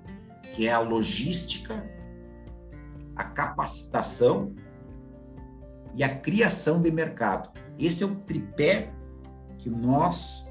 Que 0.54 0.68
é 0.68 0.72
a 0.72 0.80
logística, 0.80 1.86
a 3.16 3.24
capacitação 3.24 4.56
e 5.96 6.04
a 6.04 6.18
criação 6.18 6.82
de 6.82 6.90
mercado. 6.92 7.50
Esse 7.78 8.04
é 8.04 8.06
o 8.06 8.16
tripé 8.16 8.94
que 9.58 9.70
nós 9.70 10.47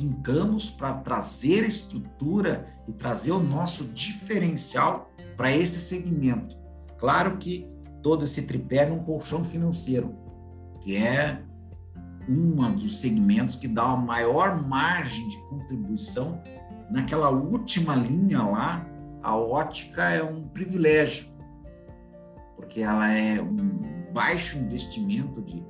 fincamos 0.00 0.70
para 0.70 0.94
trazer 0.94 1.62
estrutura 1.62 2.66
e 2.88 2.92
trazer 2.92 3.32
o 3.32 3.38
nosso 3.38 3.84
diferencial 3.84 5.10
para 5.36 5.54
esse 5.54 5.78
segmento. 5.78 6.56
Claro 6.96 7.36
que 7.36 7.68
todo 8.02 8.24
esse 8.24 8.42
tripé 8.42 8.78
é 8.78 8.86
num 8.86 9.00
colchão 9.00 9.44
financeiro, 9.44 10.14
que 10.80 10.96
é 10.96 11.42
um 12.26 12.74
dos 12.74 13.00
segmentos 13.00 13.56
que 13.56 13.68
dá 13.68 13.82
a 13.82 13.96
maior 13.96 14.66
margem 14.66 15.28
de 15.28 15.36
contribuição 15.48 16.42
naquela 16.90 17.28
última 17.28 17.94
linha 17.94 18.42
lá, 18.42 18.86
a 19.22 19.36
ótica 19.36 20.10
é 20.10 20.22
um 20.22 20.48
privilégio, 20.48 21.26
porque 22.56 22.80
ela 22.80 23.12
é 23.12 23.40
um 23.40 24.12
baixo 24.12 24.56
investimento 24.56 25.42
de, 25.42 25.62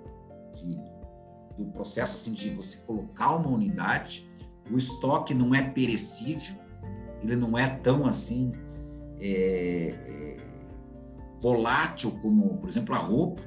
do 1.64 1.70
processo 1.72 2.16
assim 2.16 2.32
de 2.32 2.50
você 2.50 2.78
colocar 2.78 3.36
uma 3.36 3.48
unidade, 3.48 4.28
o 4.70 4.76
estoque 4.76 5.34
não 5.34 5.54
é 5.54 5.62
perecível, 5.62 6.56
ele 7.22 7.36
não 7.36 7.58
é 7.58 7.68
tão 7.68 8.06
assim 8.06 8.52
é, 9.20 9.94
é, 10.06 10.36
volátil 11.38 12.12
como, 12.22 12.56
por 12.58 12.68
exemplo, 12.68 12.94
a 12.94 12.98
roupa. 12.98 13.42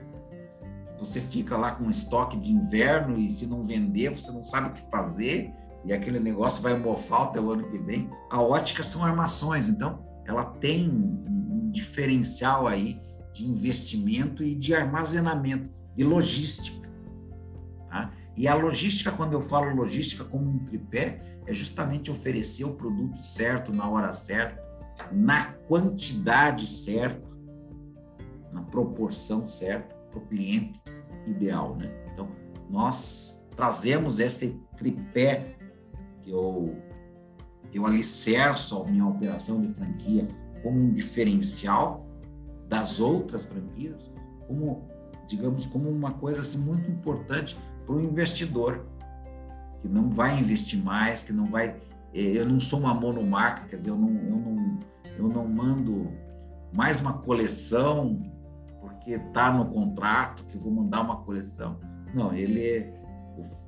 Você 0.98 1.20
fica 1.20 1.58
lá 1.58 1.72
com 1.72 1.86
um 1.86 1.90
estoque 1.90 2.38
de 2.38 2.52
inverno 2.52 3.18
e 3.18 3.30
se 3.30 3.48
não 3.48 3.64
vender, 3.64 4.10
você 4.10 4.32
não 4.32 4.42
sabe 4.42 4.70
o 4.70 4.74
que 4.74 4.90
fazer 4.92 5.52
e 5.84 5.92
aquele 5.92 6.20
negócio 6.20 6.62
vai 6.62 6.78
mofar 6.78 7.24
até 7.24 7.42
o 7.42 7.52
ano 7.52 7.70
que 7.70 7.78
vem. 7.80 8.10
A 8.30 8.42
ótica 8.42 8.84
são 8.84 9.04
armações, 9.04 9.70
então 9.70 10.06
ela 10.26 10.46
tem 10.46 10.90
um 10.90 11.70
diferencial 11.72 12.68
aí 12.68 13.02
de 13.34 13.46
investimento 13.46 14.44
e 14.44 14.54
de 14.54 14.76
armazenamento, 14.76 15.70
de 15.96 16.04
logística. 16.04 16.83
Tá? 17.94 18.12
E 18.36 18.48
a 18.48 18.56
logística, 18.56 19.12
quando 19.12 19.34
eu 19.34 19.42
falo 19.42 19.76
logística 19.76 20.24
como 20.24 20.50
um 20.50 20.58
tripé, 20.58 21.22
é 21.46 21.54
justamente 21.54 22.10
oferecer 22.10 22.64
o 22.64 22.74
produto 22.74 23.22
certo, 23.24 23.72
na 23.72 23.88
hora 23.88 24.12
certa, 24.14 24.60
na 25.12 25.54
quantidade 25.68 26.66
certa, 26.66 27.32
na 28.52 28.64
proporção 28.64 29.46
certa, 29.46 29.94
para 30.10 30.18
o 30.18 30.26
cliente 30.26 30.82
ideal. 31.28 31.76
Né? 31.76 31.92
Então, 32.12 32.28
nós 32.68 33.46
trazemos 33.56 34.20
esse 34.20 34.60
tripé 34.76 35.56
que 36.20 36.32
eu, 36.32 36.76
eu 37.72 37.86
alicerço 37.86 38.82
a 38.82 38.86
minha 38.86 39.06
operação 39.06 39.62
de 39.62 39.68
franquia 39.68 40.28
como 40.64 40.80
um 40.80 40.92
diferencial 40.92 42.08
das 42.68 43.00
outras 43.00 43.46
franquias, 43.46 44.12
como, 44.48 44.90
digamos, 45.28 45.68
como 45.68 45.92
uma 45.92 46.14
coisa 46.14 46.42
assim, 46.42 46.58
muito 46.58 46.90
importante 46.90 47.56
para 47.86 47.96
o 47.96 48.02
investidor, 48.02 48.86
que 49.82 49.88
não 49.88 50.10
vai 50.10 50.40
investir 50.40 50.82
mais, 50.82 51.24
que 51.24 51.34
não 51.34 51.46
vai. 51.46 51.76
Eh, 52.14 52.38
eu 52.38 52.46
não 52.46 52.60
sou 52.60 52.80
uma 52.80 52.94
monomarca, 52.94 53.66
quer 53.66 53.76
dizer, 53.76 53.90
eu 53.90 53.98
não, 53.98 54.10
eu 54.10 54.38
não, 54.38 54.80
eu 55.18 55.28
não 55.28 55.48
mando 55.48 56.12
mais 56.74 57.00
uma 57.00 57.14
coleção 57.14 58.18
porque 58.80 59.12
está 59.12 59.52
no 59.52 59.66
contrato 59.66 60.44
que 60.46 60.58
vou 60.58 60.72
mandar 60.72 61.02
uma 61.02 61.18
coleção. 61.18 61.78
Não, 62.14 62.34
ele 62.34 62.66
é 62.66 62.94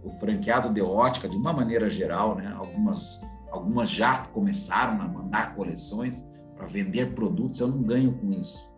o, 0.04 0.08
o 0.08 0.10
franqueado 0.12 0.70
de 0.70 0.82
ótica, 0.82 1.28
de 1.28 1.36
uma 1.36 1.52
maneira 1.52 1.90
geral, 1.90 2.36
né? 2.36 2.54
algumas, 2.56 3.22
algumas 3.52 3.90
já 3.90 4.26
começaram 4.28 5.02
a 5.02 5.08
mandar 5.08 5.56
coleções 5.56 6.28
para 6.56 6.66
vender 6.66 7.14
produtos, 7.14 7.60
eu 7.60 7.68
não 7.68 7.82
ganho 7.82 8.14
com 8.14 8.32
isso. 8.32 8.70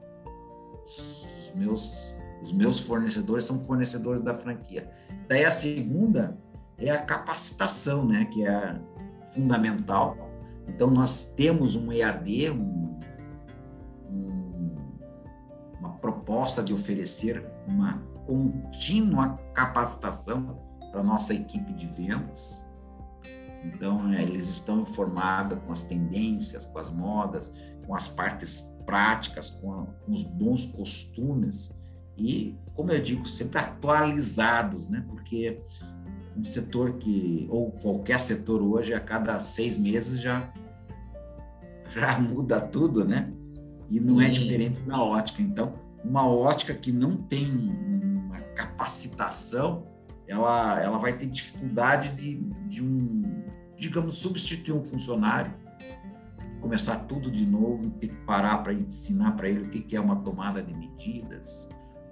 Os 0.83 1.51
meus, 1.55 2.15
os 2.41 2.51
meus 2.51 2.79
fornecedores 2.79 3.45
são 3.45 3.59
fornecedores 3.59 4.21
da 4.21 4.33
franquia. 4.33 4.89
Daí 5.27 5.43
a 5.45 5.51
segunda 5.51 6.37
é 6.77 6.89
a 6.91 7.01
capacitação, 7.01 8.05
né? 8.05 8.25
que 8.25 8.45
é 8.45 8.79
fundamental. 9.31 10.15
Então, 10.67 10.89
nós 10.89 11.25
temos 11.35 11.75
um 11.75 11.91
EAD, 11.91 12.51
um, 12.51 12.99
um, 14.09 14.75
uma 15.79 15.93
proposta 15.93 16.61
de 16.61 16.73
oferecer 16.73 17.45
uma 17.65 17.93
contínua 18.25 19.37
capacitação 19.53 20.59
para 20.91 21.01
nossa 21.01 21.33
equipe 21.33 21.73
de 21.73 21.87
vendas, 21.87 22.65
Então, 23.63 24.11
é, 24.13 24.21
eles 24.21 24.49
estão 24.49 24.81
informados 24.81 25.59
com 25.65 25.71
as 25.71 25.83
tendências, 25.83 26.65
com 26.65 26.77
as 26.77 26.91
modas, 26.91 27.51
com 27.85 27.95
as 27.95 28.07
partes 28.07 28.61
práticas, 28.85 29.49
com, 29.49 29.71
a, 29.73 29.85
com 29.85 30.11
os 30.11 30.23
bons 30.23 30.65
costumes 30.65 31.73
e, 32.17 32.57
como 32.73 32.91
eu 32.91 33.01
digo, 33.01 33.27
sempre 33.27 33.59
atualizados, 33.59 34.89
né? 34.89 35.05
Porque 35.07 35.61
um 36.35 36.43
setor 36.43 36.93
que, 36.93 37.47
ou 37.49 37.71
qualquer 37.71 38.19
setor 38.19 38.61
hoje, 38.61 38.93
a 38.93 38.99
cada 38.99 39.39
seis 39.39 39.77
meses 39.77 40.19
já, 40.19 40.51
já 41.89 42.17
muda 42.19 42.59
tudo, 42.59 43.05
né? 43.05 43.31
E 43.89 43.99
não 43.99 44.19
é 44.19 44.29
diferente 44.29 44.81
na 44.85 45.01
ótica. 45.01 45.41
Então, 45.41 45.73
uma 46.03 46.27
ótica 46.27 46.73
que 46.73 46.91
não 46.91 47.15
tem 47.15 47.47
uma 47.49 48.39
capacitação, 48.55 49.87
ela, 50.27 50.81
ela 50.81 50.97
vai 50.97 51.17
ter 51.17 51.25
dificuldade 51.27 52.09
de, 52.09 52.35
de 52.67 52.83
um, 52.83 53.43
digamos, 53.77 54.17
substituir 54.17 54.73
um 54.73 54.83
funcionário, 54.83 55.53
começar 56.59 56.97
tudo 57.05 57.31
de 57.31 57.45
novo 57.45 57.85
e 57.85 57.89
ter 57.91 58.07
que 58.09 58.25
parar 58.25 58.57
para 58.57 58.73
ensinar 58.73 59.33
para 59.33 59.47
ele 59.47 59.61
o 59.61 59.69
que, 59.69 59.79
que 59.79 59.95
é 59.95 60.01
uma 60.01 60.17
tomada 60.17 60.61
de 60.61 60.73
medidas, 60.73 61.69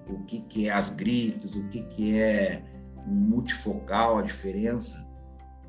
o 0.07 0.19
que, 0.23 0.41
que 0.41 0.67
é 0.67 0.71
as 0.71 0.89
grifes, 0.89 1.55
o 1.55 1.63
que, 1.67 1.81
que 1.83 2.17
é 2.17 2.63
um 3.07 3.13
multifocal, 3.13 4.17
a 4.17 4.21
diferença. 4.21 5.05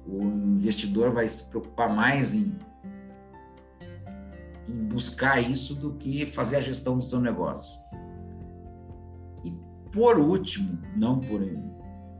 O 0.07 0.23
investidor 0.23 1.12
vai 1.12 1.28
se 1.28 1.43
preocupar 1.45 1.95
mais 1.95 2.35
em, 2.35 2.57
em 4.69 4.85
buscar 4.85 5.40
isso 5.40 5.75
do 5.75 5.95
que 5.95 6.25
fazer 6.26 6.57
a 6.57 6.61
gestão 6.61 6.99
do 6.99 7.05
seu 7.05 7.21
negócio. 7.21 7.81
E 9.45 9.52
por 9.90 10.19
último, 10.19 10.78
não 10.95 11.19
por, 11.19 11.40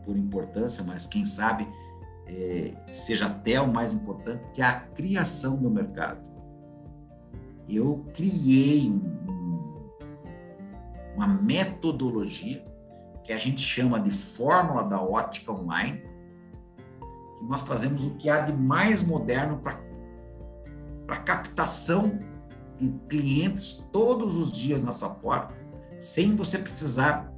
por 0.05 0.17
importância, 0.17 0.83
mas 0.85 1.07
quem 1.07 1.25
sabe 1.25 1.67
é, 2.27 2.75
seja 2.93 3.27
até 3.27 3.61
o 3.61 3.73
mais 3.73 3.95
importante, 3.95 4.43
que 4.53 4.61
é 4.61 4.65
a 4.65 4.81
criação 4.81 5.57
do 5.57 5.71
mercado. 5.71 6.21
Eu 7.69 8.05
criei 8.15 8.91
um, 8.91 9.26
uma 11.17 11.27
metodologia 11.27 12.63
que 13.25 13.33
a 13.33 13.39
gente 13.39 13.61
chama 13.61 13.99
de 13.99 14.11
fórmula 14.11 14.85
da 14.85 15.01
ótica 15.01 15.51
online, 15.51 16.03
que 17.39 17.45
nós 17.45 17.63
trazemos 17.63 18.07
o 18.07 18.15
que 18.15 18.29
há 18.29 18.41
de 18.41 18.53
mais 18.53 19.03
moderno 19.03 19.61
para 21.07 21.17
captação 21.25 22.21
de 22.79 22.91
clientes 23.09 23.85
todos 23.91 24.37
os 24.37 24.53
dias 24.53 24.81
na 24.81 24.93
sua 24.93 25.11
porta, 25.11 25.55
sem 25.99 26.37
você 26.37 26.59
precisar 26.59 27.33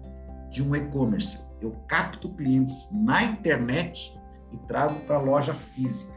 de 0.51 0.63
um 0.63 0.75
e-commerce. 0.75 1.39
Eu 1.61 1.71
capto 1.87 2.29
clientes 2.35 2.89
na 2.93 3.23
internet 3.23 4.19
e 4.53 4.59
trago 4.59 4.99
para 5.01 5.17
a 5.17 5.21
loja 5.21 5.55
física. 5.55 6.13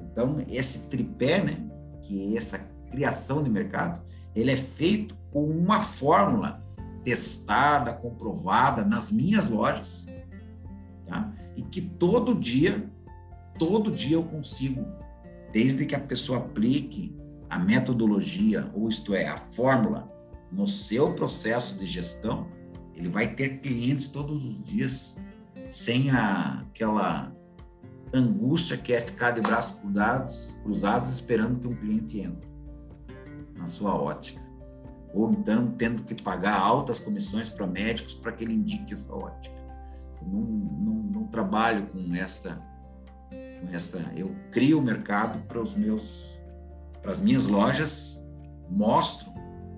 Então, 0.00 0.42
esse 0.48 0.88
tripé, 0.88 1.42
né, 1.42 1.66
que 2.02 2.34
é 2.34 2.38
essa 2.38 2.58
criação 2.90 3.42
de 3.42 3.50
mercado, 3.50 4.02
ele 4.36 4.50
é 4.50 4.56
feito 4.56 5.16
com 5.32 5.44
uma 5.44 5.80
fórmula 5.80 6.62
testada, 7.02 7.92
comprovada 7.94 8.84
nas 8.84 9.10
minhas 9.10 9.48
lojas, 9.48 10.06
tá? 11.06 11.32
E 11.56 11.62
que 11.62 11.80
todo 11.80 12.34
dia, 12.34 12.88
todo 13.58 13.90
dia 13.90 14.16
eu 14.16 14.24
consigo, 14.24 14.84
desde 15.52 15.86
que 15.86 15.94
a 15.94 16.00
pessoa 16.00 16.38
aplique 16.38 17.16
a 17.48 17.58
metodologia, 17.58 18.70
ou 18.74 18.88
isto 18.88 19.14
é, 19.14 19.26
a 19.26 19.38
fórmula, 19.38 20.12
no 20.52 20.66
seu 20.66 21.14
processo 21.14 21.78
de 21.78 21.86
gestão, 21.86 22.46
ele 22.94 23.08
vai 23.08 23.34
ter 23.34 23.60
clientes 23.60 24.08
todos 24.08 24.44
os 24.44 24.62
dias, 24.64 25.16
sem 25.70 26.10
a, 26.10 26.60
aquela 26.60 27.32
angústia 28.12 28.76
que 28.76 28.92
é 28.92 29.00
ficar 29.00 29.30
de 29.30 29.40
braços 29.40 29.76
cruzados, 29.80 30.56
cruzados 30.62 31.10
esperando 31.10 31.60
que 31.60 31.68
um 31.68 31.74
cliente 31.74 32.20
entre 32.20 32.45
na 33.56 33.66
sua 33.68 33.94
ótica. 33.94 34.40
Ou 35.14 35.30
então 35.32 35.70
tendo 35.72 36.02
que 36.02 36.20
pagar 36.22 36.58
altas 36.58 36.98
comissões 36.98 37.48
para 37.48 37.66
médicos 37.66 38.14
para 38.14 38.32
que 38.32 38.44
ele 38.44 38.54
indique 38.54 38.94
a 38.94 38.98
sua 38.98 39.16
ótica. 39.16 39.56
Eu 40.20 40.28
não, 40.28 40.40
não, 40.40 40.94
não 40.94 41.26
trabalho 41.28 41.86
com 41.86 42.14
essa, 42.14 42.60
com 43.30 43.74
essa. 43.74 43.98
Eu 44.14 44.34
crio 44.50 44.78
o 44.78 44.82
mercado 44.82 45.38
para 45.46 45.60
os 45.60 45.74
meus, 45.74 46.40
para 47.00 47.12
as 47.12 47.20
minhas 47.20 47.46
lojas, 47.46 48.24
mostro 48.68 49.30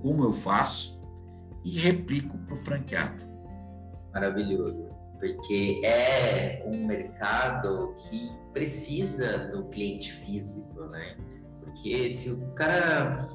como 0.02 0.24
eu 0.24 0.32
faço 0.32 1.00
e 1.64 1.78
replico 1.78 2.36
para 2.38 2.54
o 2.54 2.56
franqueado. 2.56 3.22
Maravilhoso 4.12 4.98
porque 5.18 5.80
é 5.84 6.62
um 6.64 6.86
mercado 6.86 7.94
que 7.98 8.30
precisa 8.52 9.48
do 9.48 9.64
cliente 9.64 10.12
físico, 10.12 10.84
né? 10.86 11.16
Porque 11.60 12.10
se 12.10 12.30
o 12.30 12.52
cara 12.52 13.28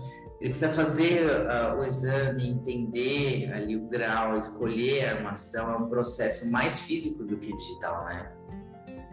ele 0.43 0.49
precisa 0.49 0.73
fazer 0.73 1.25
uh, 1.25 1.79
o 1.79 1.85
exame, 1.85 2.49
entender 2.49 3.49
ali 3.53 3.77
o 3.77 3.87
grau, 3.87 4.37
escolher 4.37 5.05
a 5.05 5.15
armação, 5.15 5.71
é 5.71 5.77
um 5.77 5.87
processo 5.87 6.51
mais 6.51 6.81
físico 6.81 7.23
do 7.23 7.37
que 7.37 7.55
digital, 7.55 8.03
né? 8.03 8.29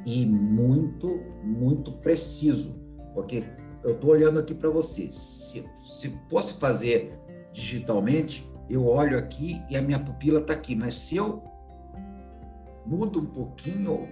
E 0.05 0.27
muito, 0.27 1.21
muito 1.45 1.93
preciso, 1.99 2.75
porque 3.15 3.45
eu 3.85 3.93
estou 3.93 4.11
olhando 4.11 4.41
aqui 4.41 4.53
para 4.53 4.71
você. 4.71 5.09
Se, 5.13 5.65
se 5.77 6.21
fosse 6.29 6.55
fazer 6.55 7.17
digitalmente, 7.53 8.45
eu 8.69 8.85
olho 8.89 9.17
aqui 9.17 9.63
e 9.71 9.77
a 9.77 9.83
minha 9.83 10.01
pupila 10.01 10.41
está 10.41 10.53
aqui, 10.53 10.75
mas 10.75 10.97
se 10.97 11.15
eu 11.15 11.45
mudo 12.85 13.21
um 13.21 13.27
pouquinho 13.27 14.09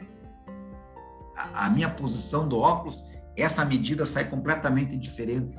a, 1.36 1.66
a 1.66 1.70
minha 1.70 1.90
posição 1.90 2.48
do 2.48 2.58
óculos, 2.58 3.02
essa 3.36 3.64
medida 3.64 4.06
sai 4.06 4.30
completamente 4.30 4.96
diferente 4.96 5.58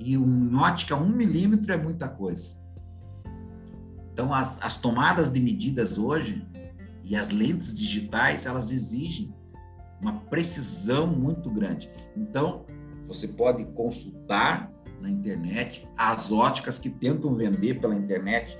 e 0.00 0.16
um 0.16 0.56
ótica 0.58 0.96
um 0.96 1.08
milímetro 1.08 1.72
é 1.72 1.76
muita 1.76 2.08
coisa. 2.08 2.58
Então, 4.12 4.32
as, 4.32 4.60
as 4.62 4.78
tomadas 4.78 5.30
de 5.30 5.40
medidas 5.40 5.98
hoje 5.98 6.44
e 7.04 7.14
as 7.14 7.30
lentes 7.30 7.74
digitais, 7.74 8.46
elas 8.46 8.72
exigem 8.72 9.34
uma 10.00 10.14
precisão 10.14 11.06
muito 11.06 11.50
grande. 11.50 11.90
Então, 12.16 12.64
você 13.06 13.28
pode 13.28 13.64
consultar 13.66 14.72
na 15.00 15.10
internet 15.10 15.86
as 15.96 16.32
óticas 16.32 16.78
que 16.78 16.88
tentam 16.88 17.34
vender 17.34 17.80
pela 17.80 17.94
internet 17.94 18.58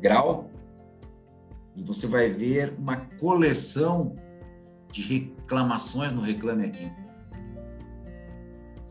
grau 0.00 0.50
e 1.74 1.82
você 1.82 2.06
vai 2.06 2.30
ver 2.30 2.74
uma 2.78 2.96
coleção 3.18 4.16
de 4.92 5.02
reclamações 5.02 6.12
no 6.12 6.20
Reclame 6.20 6.66
Aqui 6.66 7.03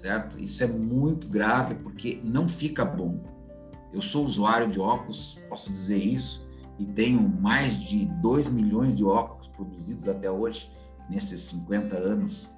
certo? 0.03 0.37
Isso 0.37 0.61
é 0.61 0.67
muito 0.67 1.29
grave 1.29 1.75
porque 1.75 2.19
não 2.25 2.45
fica 2.45 2.83
bom. 2.83 3.23
Eu 3.93 4.01
sou 4.01 4.25
usuário 4.25 4.69
de 4.69 4.77
óculos, 4.77 5.39
posso 5.47 5.71
dizer 5.71 5.97
isso, 5.97 6.45
e 6.77 6.85
tenho 6.85 7.21
mais 7.21 7.81
de 7.81 8.05
2 8.05 8.49
milhões 8.49 8.93
de 8.93 9.05
óculos 9.05 9.47
produzidos 9.47 10.09
até 10.09 10.29
hoje, 10.29 10.69
nesses 11.09 11.41
50 11.43 11.95
anos. 11.95 12.51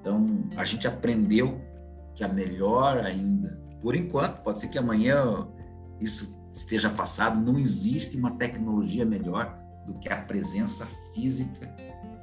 Então, 0.00 0.48
a 0.56 0.64
gente 0.64 0.88
aprendeu 0.88 1.60
que 2.12 2.24
a 2.24 2.28
melhor 2.28 2.98
ainda, 2.98 3.60
por 3.80 3.94
enquanto, 3.94 4.42
pode 4.42 4.58
ser 4.58 4.66
que 4.66 4.78
amanhã 4.78 5.46
isso 6.00 6.36
esteja 6.52 6.90
passado, 6.90 7.40
não 7.40 7.56
existe 7.56 8.16
uma 8.16 8.32
tecnologia 8.32 9.06
melhor 9.06 9.56
do 9.86 9.94
que 9.94 10.08
a 10.08 10.16
presença 10.16 10.86
física 11.14 11.72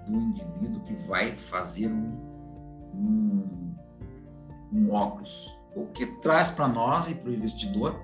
do 0.05 0.17
indivíduo 0.17 0.81
que 0.81 0.93
vai 1.07 1.37
fazer 1.37 1.87
um, 1.87 2.11
um 2.93 3.66
um 4.71 4.91
óculos, 4.91 5.57
o 5.75 5.85
que 5.87 6.05
traz 6.05 6.49
para 6.49 6.67
nós 6.67 7.07
e 7.07 7.15
para 7.15 7.29
o 7.29 7.33
investidor 7.33 7.99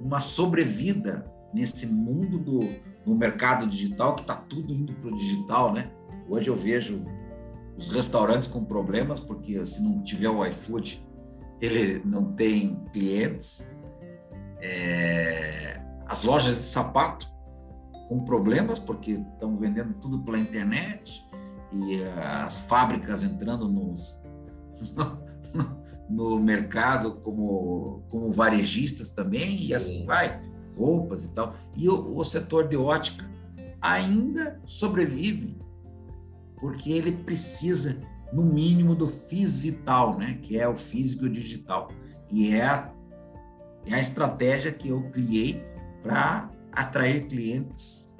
uma 0.00 0.20
sobrevida 0.20 1.30
nesse 1.52 1.86
mundo 1.86 2.38
do, 2.38 2.60
do 3.04 3.14
mercado 3.14 3.66
digital, 3.66 4.14
que 4.14 4.22
está 4.22 4.34
tudo 4.34 4.72
indo 4.72 4.92
para 4.94 5.10
o 5.10 5.16
digital, 5.16 5.72
né? 5.72 5.90
Hoje 6.28 6.48
eu 6.48 6.56
vejo 6.56 7.04
os 7.76 7.90
restaurantes 7.90 8.48
com 8.48 8.64
problemas, 8.64 9.20
porque 9.20 9.64
se 9.66 9.82
não 9.82 10.02
tiver 10.02 10.28
o 10.28 10.44
iFood, 10.46 11.06
ele 11.60 12.02
não 12.04 12.32
tem 12.32 12.82
clientes. 12.92 13.70
É, 14.60 15.80
as 16.06 16.24
lojas 16.24 16.56
de 16.56 16.62
sapato 16.62 17.28
com 18.08 18.24
problemas, 18.24 18.78
porque 18.78 19.12
estão 19.12 19.56
vendendo 19.56 19.94
tudo 19.94 20.18
pela 20.20 20.38
internet 20.38 21.24
e 21.72 22.02
as 22.42 22.60
fábricas 22.60 23.22
entrando 23.22 23.68
nos, 23.68 24.20
no 25.54 25.80
mercado 26.38 27.16
como, 27.16 28.02
como 28.10 28.30
varejistas 28.30 29.10
também, 29.10 29.50
Sim. 29.50 29.66
e 29.66 29.74
assim 29.74 30.06
vai, 30.06 30.42
roupas 30.76 31.24
e 31.24 31.28
tal. 31.28 31.54
E 31.76 31.88
o, 31.88 32.16
o 32.16 32.24
setor 32.24 32.68
de 32.68 32.76
ótica 32.76 33.30
ainda 33.80 34.60
sobrevive, 34.66 35.58
porque 36.58 36.90
ele 36.92 37.12
precisa, 37.12 37.98
no 38.32 38.44
mínimo, 38.44 38.94
do 38.94 39.08
fisital, 39.08 40.18
né? 40.18 40.38
que 40.42 40.58
é 40.58 40.68
o 40.68 40.76
físico 40.76 41.24
e 41.24 41.28
o 41.28 41.32
digital. 41.32 41.90
E 42.30 42.54
é 42.54 42.64
a, 42.64 42.92
é 43.86 43.94
a 43.94 44.00
estratégia 44.00 44.72
que 44.72 44.88
eu 44.88 45.02
criei 45.10 45.64
para 46.02 46.50
atrair 46.72 47.26
clientes 47.26 48.10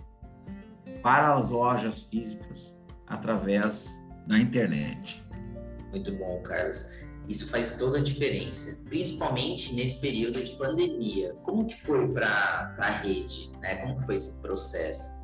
para 1.03 1.35
as 1.35 1.51
lojas 1.51 2.03
físicas 2.03 2.79
através 3.07 4.01
da 4.27 4.39
internet. 4.39 5.25
Muito 5.91 6.17
bom, 6.19 6.41
Carlos. 6.43 6.89
Isso 7.31 7.49
faz 7.49 7.79
toda 7.79 7.97
a 7.99 8.03
diferença, 8.03 8.83
principalmente 8.87 9.73
nesse 9.73 10.01
período 10.01 10.43
de 10.43 10.51
pandemia. 10.57 11.33
Como 11.45 11.65
que 11.65 11.77
foi 11.77 12.09
para 12.09 12.75
a 12.77 12.91
rede? 12.91 13.53
Né? 13.61 13.77
Como 13.77 14.01
foi 14.01 14.17
esse 14.17 14.41
processo? 14.41 15.23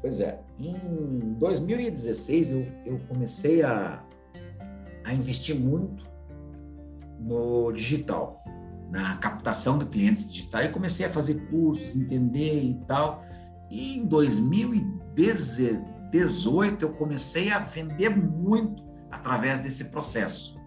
Pois 0.00 0.20
é, 0.20 0.40
em 0.56 1.34
2016 1.36 2.52
eu, 2.52 2.64
eu 2.86 3.00
comecei 3.08 3.60
a, 3.60 4.00
a 5.02 5.12
investir 5.12 5.56
muito 5.56 6.08
no 7.18 7.72
digital, 7.72 8.44
na 8.88 9.16
captação 9.16 9.78
de 9.78 9.86
clientes 9.86 10.30
digitais. 10.30 10.66
Eu 10.66 10.72
comecei 10.72 11.06
a 11.06 11.10
fazer 11.10 11.44
cursos, 11.48 11.96
entender 11.96 12.62
e 12.62 12.74
tal. 12.86 13.20
E 13.68 13.98
em 13.98 14.06
2018 14.06 16.84
eu 16.84 16.92
comecei 16.92 17.50
a 17.50 17.58
vender 17.58 18.10
muito 18.10 18.84
através 19.10 19.58
desse 19.58 19.86
processo. 19.86 20.59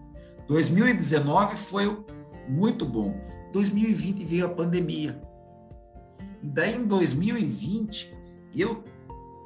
2019 0.46 1.56
foi 1.56 2.04
muito 2.48 2.84
bom. 2.84 3.14
2020 3.52 4.24
veio 4.24 4.46
a 4.46 4.48
pandemia. 4.48 5.20
E 6.42 6.48
daí 6.48 6.76
em 6.76 6.84
2020 6.84 8.14
eu 8.54 8.84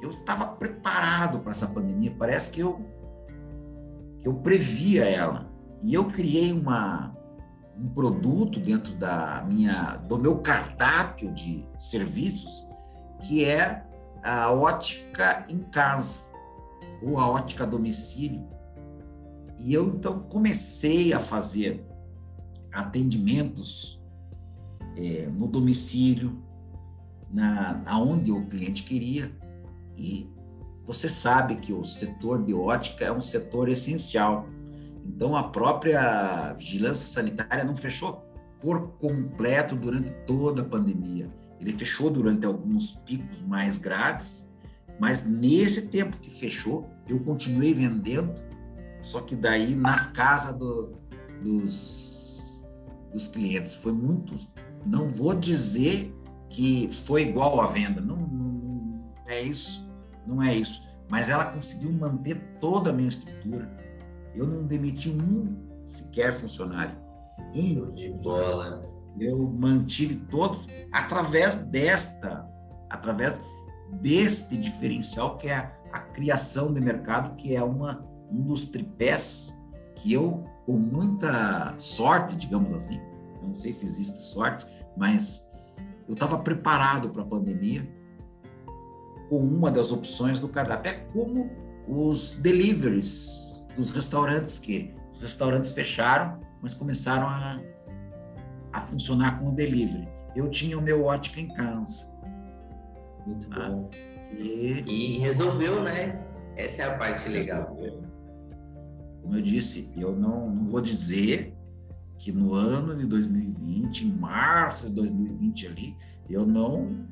eu 0.01 0.09
estava 0.09 0.45
preparado 0.45 1.39
para 1.39 1.51
essa 1.51 1.67
pandemia. 1.67 2.13
Parece 2.17 2.51
que 2.51 2.59
eu 2.59 2.85
eu 4.23 4.33
previa 4.33 5.05
ela. 5.05 5.49
E 5.83 5.93
eu 5.93 6.05
criei 6.05 6.51
uma 6.51 7.15
um 7.77 7.87
produto 7.87 8.59
dentro 8.59 8.93
da 8.95 9.43
minha 9.47 9.95
do 9.95 10.17
meu 10.17 10.39
cardápio 10.39 11.31
de 11.31 11.65
serviços 11.77 12.67
que 13.21 13.45
é 13.45 13.85
a 14.21 14.51
ótica 14.51 15.45
em 15.47 15.59
casa 15.59 16.25
ou 17.01 17.17
a 17.17 17.29
ótica 17.29 17.65
domicílio 17.65 18.45
e 19.59 19.73
eu 19.73 19.87
então 19.89 20.19
comecei 20.23 21.11
a 21.13 21.19
fazer 21.19 21.85
atendimentos 22.71 24.01
é, 24.95 25.27
no 25.27 25.47
domicílio, 25.47 26.41
na 27.29 27.81
aonde 27.85 28.31
o 28.31 28.45
cliente 28.47 28.83
queria. 28.83 29.31
E 29.97 30.29
você 30.85 31.09
sabe 31.09 31.57
que 31.57 31.73
o 31.73 31.83
setor 31.83 32.43
de 32.43 32.53
ótica 32.53 33.05
é 33.05 33.11
um 33.11 33.21
setor 33.21 33.69
essencial. 33.69 34.47
Então 35.05 35.35
a 35.35 35.43
própria 35.43 36.53
vigilância 36.53 37.07
sanitária 37.07 37.63
não 37.63 37.75
fechou 37.75 38.25
por 38.61 38.93
completo 38.93 39.75
durante 39.75 40.11
toda 40.25 40.61
a 40.61 40.65
pandemia. 40.65 41.29
Ele 41.59 41.73
fechou 41.73 42.09
durante 42.09 42.45
alguns 42.45 42.93
picos 42.93 43.41
mais 43.41 43.77
graves, 43.77 44.49
mas 44.99 45.25
nesse 45.25 45.83
tempo 45.83 46.17
que 46.17 46.29
fechou, 46.29 46.89
eu 47.07 47.19
continuei 47.19 47.73
vendendo 47.73 48.33
só 49.01 49.21
que 49.21 49.35
daí 49.35 49.75
nas 49.75 50.07
casas 50.07 50.55
do, 50.55 50.93
dos, 51.41 52.63
dos 53.11 53.27
clientes. 53.27 53.75
Foi 53.75 53.91
muito. 53.91 54.35
Não 54.85 55.07
vou 55.07 55.33
dizer 55.33 56.15
que 56.49 56.89
foi 56.91 57.23
igual 57.23 57.61
à 57.61 57.67
venda, 57.67 58.01
não, 58.01 58.17
não 58.17 59.13
é 59.27 59.41
isso, 59.41 59.87
não 60.25 60.41
é 60.41 60.55
isso. 60.55 60.83
Mas 61.09 61.29
ela 61.29 61.45
conseguiu 61.45 61.91
manter 61.91 62.39
toda 62.59 62.89
a 62.89 62.93
minha 62.93 63.09
estrutura. 63.09 63.69
Eu 64.35 64.47
não 64.47 64.65
demiti 64.65 65.09
um 65.09 65.55
sequer 65.87 66.31
funcionário. 66.31 66.95
Um 67.53 67.93
de 67.93 68.09
bola. 68.11 68.87
Eu 69.19 69.49
mantive 69.49 70.15
todos 70.15 70.67
através 70.91 71.57
desta, 71.57 72.47
através 72.89 73.41
deste 73.93 74.55
diferencial 74.55 75.37
que 75.37 75.47
é 75.47 75.55
a, 75.55 75.71
a 75.91 75.99
criação 75.99 76.71
de 76.71 76.79
mercado, 76.79 77.35
que 77.35 77.55
é 77.55 77.63
uma 77.63 78.08
um 78.31 78.43
dos 78.43 78.65
tripés 78.65 79.55
que 79.95 80.13
eu, 80.13 80.43
com 80.65 80.73
muita 80.73 81.75
sorte, 81.77 82.35
digamos 82.35 82.73
assim, 82.73 82.99
não 83.41 83.53
sei 83.55 83.71
se 83.71 83.85
existe 83.85 84.21
sorte, 84.21 84.65
mas 84.95 85.49
eu 86.07 86.13
estava 86.13 86.37
preparado 86.37 87.09
para 87.09 87.23
a 87.23 87.25
pandemia 87.25 87.87
com 89.29 89.37
uma 89.37 89.69
das 89.69 89.91
opções 89.91 90.39
do 90.39 90.49
cardápio. 90.49 90.91
É 90.91 90.95
como 91.13 91.49
os 91.87 92.35
deliveries 92.35 93.63
dos 93.75 93.91
restaurantes, 93.91 94.59
que 94.59 94.93
os 95.13 95.21
restaurantes 95.21 95.71
fecharam, 95.71 96.39
mas 96.61 96.73
começaram 96.73 97.27
a, 97.27 97.61
a 98.73 98.81
funcionar 98.81 99.39
com 99.39 99.49
o 99.49 99.51
delivery. 99.51 100.07
Eu 100.35 100.49
tinha 100.49 100.77
o 100.77 100.81
meu 100.81 101.05
ótica 101.05 101.39
em 101.39 101.47
casa. 101.49 102.11
Muito 103.25 103.47
ah, 103.51 103.69
bom. 103.69 103.89
E... 104.37 104.83
e 104.85 105.19
resolveu, 105.19 105.83
né? 105.83 106.23
Essa 106.55 106.83
é 106.83 106.85
a 106.85 106.97
parte 106.97 107.29
legal. 107.29 107.77
Como 109.21 109.35
eu 109.35 109.41
disse, 109.41 109.89
eu 109.95 110.15
não, 110.15 110.49
não 110.49 110.65
vou 110.69 110.81
dizer 110.81 111.55
que 112.17 112.31
no 112.31 112.53
ano 112.53 112.95
de 112.95 113.05
2020, 113.05 114.07
em 114.07 114.11
março 114.11 114.87
de 114.87 114.95
2020 114.95 115.67
ali, 115.67 115.95
eu 116.29 116.45
não 116.45 117.07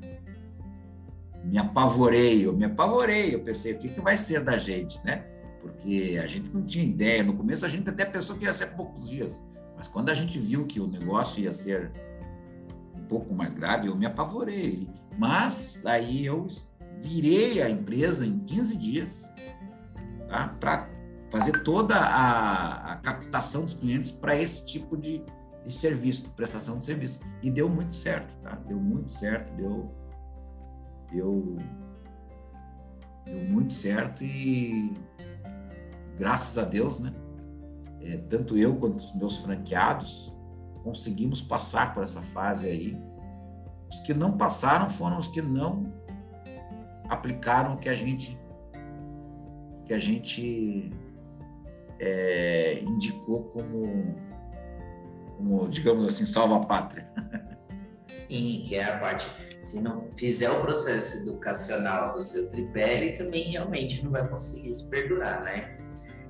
me 1.44 1.58
apavorei, 1.58 2.46
eu 2.46 2.54
me 2.54 2.66
apavorei, 2.66 3.34
eu 3.34 3.40
pensei, 3.40 3.72
o 3.72 3.78
que, 3.78 3.88
que 3.88 4.00
vai 4.00 4.18
ser 4.18 4.44
da 4.44 4.56
gente, 4.56 5.02
né? 5.04 5.24
Porque 5.62 6.20
a 6.22 6.26
gente 6.26 6.50
não 6.50 6.62
tinha 6.62 6.84
ideia, 6.84 7.22
no 7.22 7.34
começo 7.34 7.64
a 7.64 7.68
gente 7.68 7.88
até 7.88 8.04
pensou 8.04 8.36
que 8.36 8.44
ia 8.44 8.52
ser 8.52 8.68
poucos 8.74 9.08
dias, 9.08 9.42
mas 9.76 9.88
quando 9.88 10.10
a 10.10 10.14
gente 10.14 10.38
viu 10.38 10.66
que 10.66 10.78
o 10.78 10.86
negócio 10.86 11.42
ia 11.42 11.54
ser 11.54 11.90
um 12.94 13.04
pouco 13.04 13.34
mais 13.34 13.54
grave, 13.54 13.88
eu 13.88 13.96
me 13.96 14.04
apavorei. 14.04 14.88
Mas 15.16 15.80
daí 15.82 16.26
eu 16.26 16.46
virei 16.98 17.62
a 17.62 17.70
empresa 17.70 18.26
em 18.26 18.38
15 18.40 18.76
dias 18.76 19.32
tá? 20.28 20.48
para 20.60 20.87
fazer 21.30 21.62
toda 21.62 21.94
a, 21.96 22.92
a 22.92 22.96
captação 22.96 23.62
dos 23.62 23.74
clientes 23.74 24.10
para 24.10 24.36
esse 24.36 24.66
tipo 24.66 24.96
de, 24.96 25.22
de, 25.64 25.72
serviço, 25.72 26.24
de 26.24 26.30
prestação 26.30 26.78
de 26.78 26.84
serviço. 26.84 27.20
E 27.42 27.50
deu 27.50 27.68
muito 27.68 27.94
certo, 27.94 28.34
tá? 28.42 28.56
Deu 28.66 28.78
muito 28.78 29.12
certo, 29.12 29.54
deu, 29.54 29.94
deu, 31.12 31.56
deu 33.24 33.44
muito 33.44 33.72
certo 33.72 34.24
e 34.24 34.94
graças 36.18 36.56
a 36.58 36.64
Deus, 36.64 36.98
né? 36.98 37.12
É, 38.00 38.16
tanto 38.16 38.56
eu 38.56 38.76
quanto 38.76 38.96
os 38.96 39.14
meus 39.14 39.38
franqueados 39.38 40.32
conseguimos 40.82 41.42
passar 41.42 41.92
por 41.92 42.02
essa 42.02 42.22
fase 42.22 42.68
aí. 42.68 42.98
Os 43.90 44.00
que 44.00 44.14
não 44.14 44.36
passaram 44.36 44.88
foram 44.88 45.18
os 45.18 45.28
que 45.28 45.42
não 45.42 45.92
aplicaram 47.08 47.74
o 47.74 47.76
que 47.78 47.88
a 47.88 47.94
gente 47.94 48.38
que 49.84 49.94
a 49.94 49.98
gente 49.98 50.92
é, 52.00 52.80
indicou 52.82 53.44
como, 53.44 54.14
como, 55.36 55.68
digamos 55.68 56.06
assim, 56.06 56.26
salva-pátria. 56.26 57.08
Sim, 58.14 58.62
que 58.66 58.74
é 58.74 58.84
a 58.84 58.98
parte. 58.98 59.26
Se 59.60 59.80
não 59.80 60.08
fizer 60.16 60.50
o 60.50 60.60
processo 60.60 61.22
educacional 61.22 62.14
do 62.14 62.22
seu 62.22 62.50
tripé, 62.50 62.94
ele 62.94 63.12
também 63.12 63.50
realmente 63.50 64.04
não 64.04 64.10
vai 64.10 64.26
conseguir 64.28 64.74
se 64.74 64.88
perdurar, 64.88 65.42
né? 65.42 65.78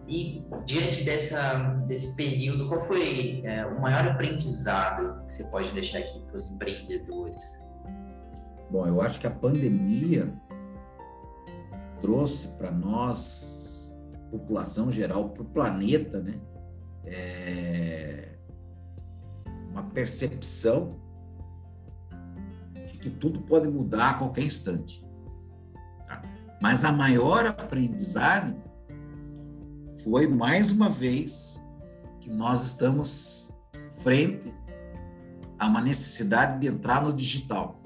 E 0.07 0.49
diante 0.65 1.05
dessa, 1.05 1.55
desse 1.87 2.17
período, 2.17 2.67
qual 2.69 2.81
foi 2.81 3.43
é, 3.45 3.67
o 3.67 3.81
maior 3.81 4.09
aprendizado 4.09 5.23
que 5.27 5.33
você 5.33 5.45
pode 5.45 5.71
deixar 5.73 5.99
aqui 5.99 6.19
para 6.21 6.37
os 6.37 6.51
empreendedores? 6.51 7.69
Bom, 8.71 8.87
eu 8.87 9.03
acho 9.03 9.19
que 9.21 9.27
a 9.27 9.31
pandemia 9.31 10.33
trouxe 12.01 12.49
para 12.49 12.71
nós 12.71 13.68
população 14.31 14.91
geral, 14.91 15.31
para 15.31 15.43
o 15.43 15.47
planeta, 15.47 16.21
né? 16.21 16.41
É 17.05 18.29
uma 19.71 19.83
percepção 19.83 20.99
de 22.87 22.99
que 22.99 23.11
tudo 23.11 23.43
pode 23.43 23.69
mudar 23.69 24.11
a 24.11 24.15
qualquer 24.15 24.45
instante. 24.45 25.05
Tá? 26.07 26.23
Mas 26.61 26.85
a 26.85 26.93
maior 26.93 27.47
aprendizagem 27.47 28.57
foi, 30.03 30.27
mais 30.27 30.71
uma 30.71 30.89
vez, 30.89 31.65
que 32.21 32.31
nós 32.31 32.65
estamos 32.65 33.53
frente 33.93 34.53
a 35.59 35.67
uma 35.67 35.81
necessidade 35.81 36.61
de 36.61 36.67
entrar 36.67 37.03
no 37.03 37.13
digital. 37.13 37.81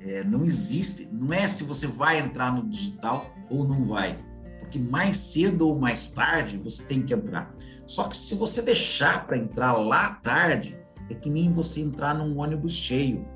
É, 0.00 0.24
não 0.24 0.42
existe, 0.42 1.06
não 1.12 1.32
é 1.32 1.46
se 1.46 1.62
você 1.62 1.86
vai 1.86 2.18
entrar 2.18 2.52
no 2.52 2.66
digital 2.68 3.26
ou 3.50 3.68
não 3.68 3.84
vai 3.84 4.18
que 4.70 4.78
mais 4.78 5.16
cedo 5.16 5.68
ou 5.68 5.78
mais 5.78 6.08
tarde 6.08 6.56
você 6.56 6.82
tem 6.84 7.02
que 7.02 7.12
entrar. 7.12 7.54
Só 7.86 8.04
que 8.04 8.16
se 8.16 8.34
você 8.34 8.62
deixar 8.62 9.26
para 9.26 9.36
entrar 9.36 9.72
lá 9.72 10.14
tarde, 10.22 10.78
é 11.10 11.14
que 11.14 11.28
nem 11.28 11.50
você 11.50 11.80
entrar 11.80 12.14
num 12.14 12.38
ônibus 12.38 12.74
cheio. 12.74 13.26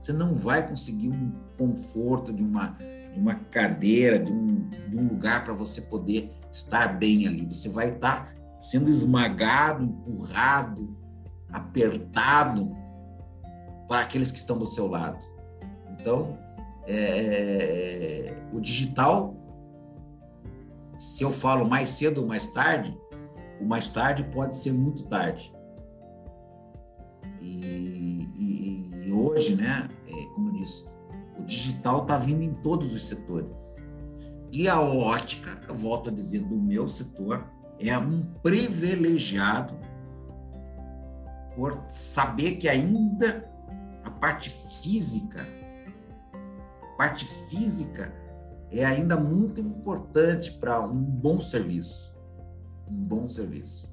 Você 0.00 0.12
não 0.12 0.32
vai 0.34 0.66
conseguir 0.66 1.10
um 1.10 1.32
conforto 1.58 2.32
de 2.32 2.42
uma, 2.42 2.76
de 3.12 3.20
uma 3.20 3.34
cadeira, 3.34 4.18
de 4.18 4.32
um, 4.32 4.68
de 4.88 4.96
um 4.96 5.08
lugar 5.08 5.44
para 5.44 5.52
você 5.52 5.82
poder 5.82 6.32
estar 6.50 6.98
bem 6.98 7.26
ali. 7.26 7.44
Você 7.46 7.68
vai 7.68 7.90
estar 7.90 8.34
sendo 8.58 8.88
esmagado, 8.88 9.84
empurrado, 9.84 10.96
apertado 11.52 12.74
para 13.86 14.00
aqueles 14.00 14.30
que 14.30 14.38
estão 14.38 14.58
do 14.58 14.66
seu 14.66 14.86
lado. 14.86 15.18
Então, 15.90 16.38
é, 16.86 16.94
é 18.34 18.38
o 18.52 18.60
digital 18.60 19.37
se 20.98 21.22
eu 21.22 21.30
falo 21.30 21.64
mais 21.64 21.90
cedo 21.90 22.22
ou 22.22 22.26
mais 22.26 22.48
tarde, 22.48 22.98
o 23.60 23.64
mais 23.64 23.88
tarde 23.88 24.24
pode 24.24 24.56
ser 24.56 24.72
muito 24.72 25.04
tarde. 25.04 25.54
E, 27.40 28.28
e, 28.36 28.90
e 29.06 29.12
hoje, 29.12 29.54
né, 29.54 29.88
é, 30.08 30.24
como 30.34 30.50
eu 30.50 30.54
disse, 30.54 30.86
o 31.38 31.44
digital 31.44 32.02
está 32.02 32.18
vindo 32.18 32.42
em 32.42 32.52
todos 32.54 32.94
os 32.94 33.06
setores. 33.06 33.76
E 34.50 34.68
a 34.68 34.80
ótica, 34.80 35.60
eu 35.68 35.74
volto 35.74 36.10
a 36.10 36.12
dizer, 36.12 36.40
do 36.40 36.56
meu 36.56 36.88
setor, 36.88 37.46
é 37.78 37.96
um 37.96 38.22
privilegiado 38.42 39.78
por 41.54 41.80
saber 41.88 42.56
que 42.56 42.68
ainda 42.68 43.48
a 44.02 44.10
parte 44.10 44.50
física, 44.50 45.46
a 46.82 46.96
parte 46.96 47.24
física 47.24 48.12
é 48.70 48.84
ainda 48.84 49.16
muito 49.16 49.60
importante 49.60 50.52
para 50.52 50.80
um 50.80 51.02
bom 51.02 51.40
serviço, 51.40 52.14
um 52.88 52.94
bom 52.94 53.28
serviço. 53.28 53.92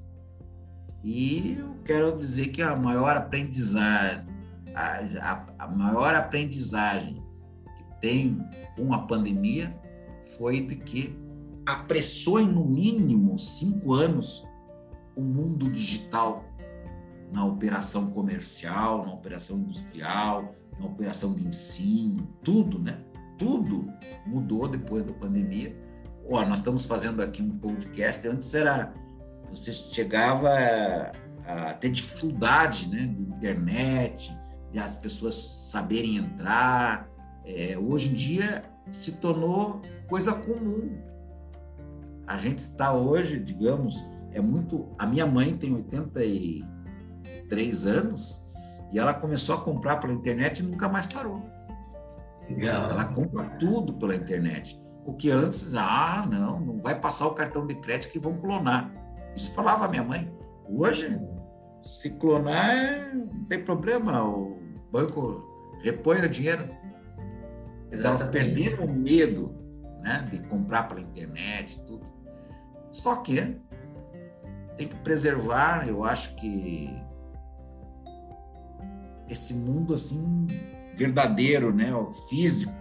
E 1.02 1.56
eu 1.58 1.76
quero 1.84 2.18
dizer 2.18 2.48
que 2.48 2.60
a 2.60 2.74
maior 2.74 3.16
aprendizagem, 3.16 4.26
a, 4.74 5.00
a, 5.20 5.46
a 5.64 5.68
maior 5.68 6.14
aprendizagem 6.14 7.22
que 7.76 8.00
tem 8.00 8.38
com 8.76 8.92
a 8.92 9.06
pandemia 9.06 9.74
foi 10.36 10.60
de 10.60 10.76
que 10.76 11.16
apressou 11.64 12.40
em 12.40 12.46
no 12.46 12.64
mínimo 12.64 13.38
cinco 13.38 13.94
anos 13.94 14.44
o 15.16 15.22
mundo 15.22 15.70
digital 15.70 16.44
na 17.32 17.44
operação 17.44 18.10
comercial, 18.10 19.04
na 19.04 19.12
operação 19.14 19.58
industrial, 19.58 20.54
na 20.78 20.86
operação 20.86 21.34
de 21.34 21.46
ensino, 21.46 22.28
tudo, 22.42 22.78
né? 22.78 22.98
Tudo 23.38 23.92
mudou 24.26 24.68
depois 24.68 25.04
da 25.04 25.12
pandemia. 25.12 25.76
Ó, 26.28 26.44
nós 26.44 26.58
estamos 26.58 26.84
fazendo 26.84 27.22
aqui 27.22 27.42
um 27.42 27.58
podcast. 27.58 28.26
Antes 28.26 28.52
era 28.54 28.92
você 29.50 29.72
chegava 29.72 30.50
a, 31.46 31.74
ter 31.74 31.90
dificuldade, 31.90 32.88
né, 32.88 33.06
de 33.06 33.22
internet, 33.22 34.34
de 34.72 34.78
as 34.78 34.96
pessoas 34.96 35.34
saberem 35.70 36.16
entrar. 36.16 37.08
É, 37.44 37.78
hoje 37.78 38.10
em 38.10 38.14
dia 38.14 38.64
se 38.90 39.12
tornou 39.12 39.80
coisa 40.08 40.32
comum. 40.32 40.98
A 42.26 42.36
gente 42.36 42.58
está 42.58 42.92
hoje, 42.92 43.38
digamos, 43.38 44.04
é 44.32 44.40
muito. 44.40 44.88
A 44.98 45.06
minha 45.06 45.26
mãe 45.26 45.56
tem 45.56 45.72
83 45.74 47.86
anos 47.86 48.44
e 48.92 48.98
ela 48.98 49.14
começou 49.14 49.54
a 49.54 49.60
comprar 49.60 49.96
pela 49.96 50.12
internet 50.12 50.58
e 50.58 50.62
nunca 50.62 50.88
mais 50.88 51.06
parou. 51.06 51.55
Legal. 52.48 52.90
Ela 52.90 53.04
compra 53.06 53.44
tudo 53.58 53.94
pela 53.94 54.14
internet. 54.14 54.80
O 55.04 55.14
que 55.14 55.30
antes, 55.30 55.72
ah, 55.74 56.26
não, 56.30 56.60
não 56.60 56.80
vai 56.80 56.98
passar 56.98 57.26
o 57.26 57.34
cartão 57.34 57.66
de 57.66 57.74
crédito 57.76 58.10
que 58.10 58.18
vão 58.18 58.36
clonar. 58.38 58.92
Isso 59.34 59.54
falava 59.54 59.84
a 59.84 59.88
minha 59.88 60.02
mãe. 60.02 60.32
Hoje, 60.68 61.20
se 61.80 62.10
clonar, 62.18 63.14
não 63.14 63.44
tem 63.44 63.64
problema. 63.64 64.24
O 64.24 64.58
banco 64.90 65.44
repõe 65.82 66.20
o 66.20 66.28
dinheiro. 66.28 66.68
Elas 67.90 68.24
perderam 68.24 68.84
o 68.84 68.92
medo 68.92 69.54
né, 70.02 70.26
de 70.30 70.40
comprar 70.48 70.88
pela 70.88 71.00
internet, 71.00 71.80
tudo. 71.86 72.06
Só 72.90 73.16
que 73.16 73.60
tem 74.76 74.88
que 74.88 74.96
preservar, 74.96 75.88
eu 75.88 76.04
acho 76.04 76.34
que 76.36 76.94
esse 79.28 79.54
mundo 79.54 79.94
assim 79.94 80.46
verdadeiro, 80.96 81.72
né, 81.72 81.94
o 81.94 82.10
físico, 82.10 82.72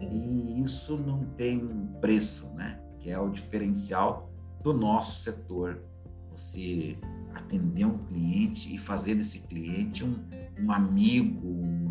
e 0.00 0.62
isso 0.62 0.96
não 0.96 1.24
tem 1.36 1.66
preço, 2.00 2.48
né, 2.54 2.80
que 3.00 3.10
é 3.10 3.18
o 3.18 3.28
diferencial 3.28 4.30
do 4.62 4.72
nosso 4.72 5.20
setor. 5.20 5.82
Você 6.30 6.96
atender 7.34 7.84
um 7.84 7.98
cliente 7.98 8.72
e 8.72 8.78
fazer 8.78 9.16
desse 9.16 9.40
cliente 9.40 10.04
um, 10.04 10.16
um 10.60 10.70
amigo, 10.70 11.48
um, 11.48 11.88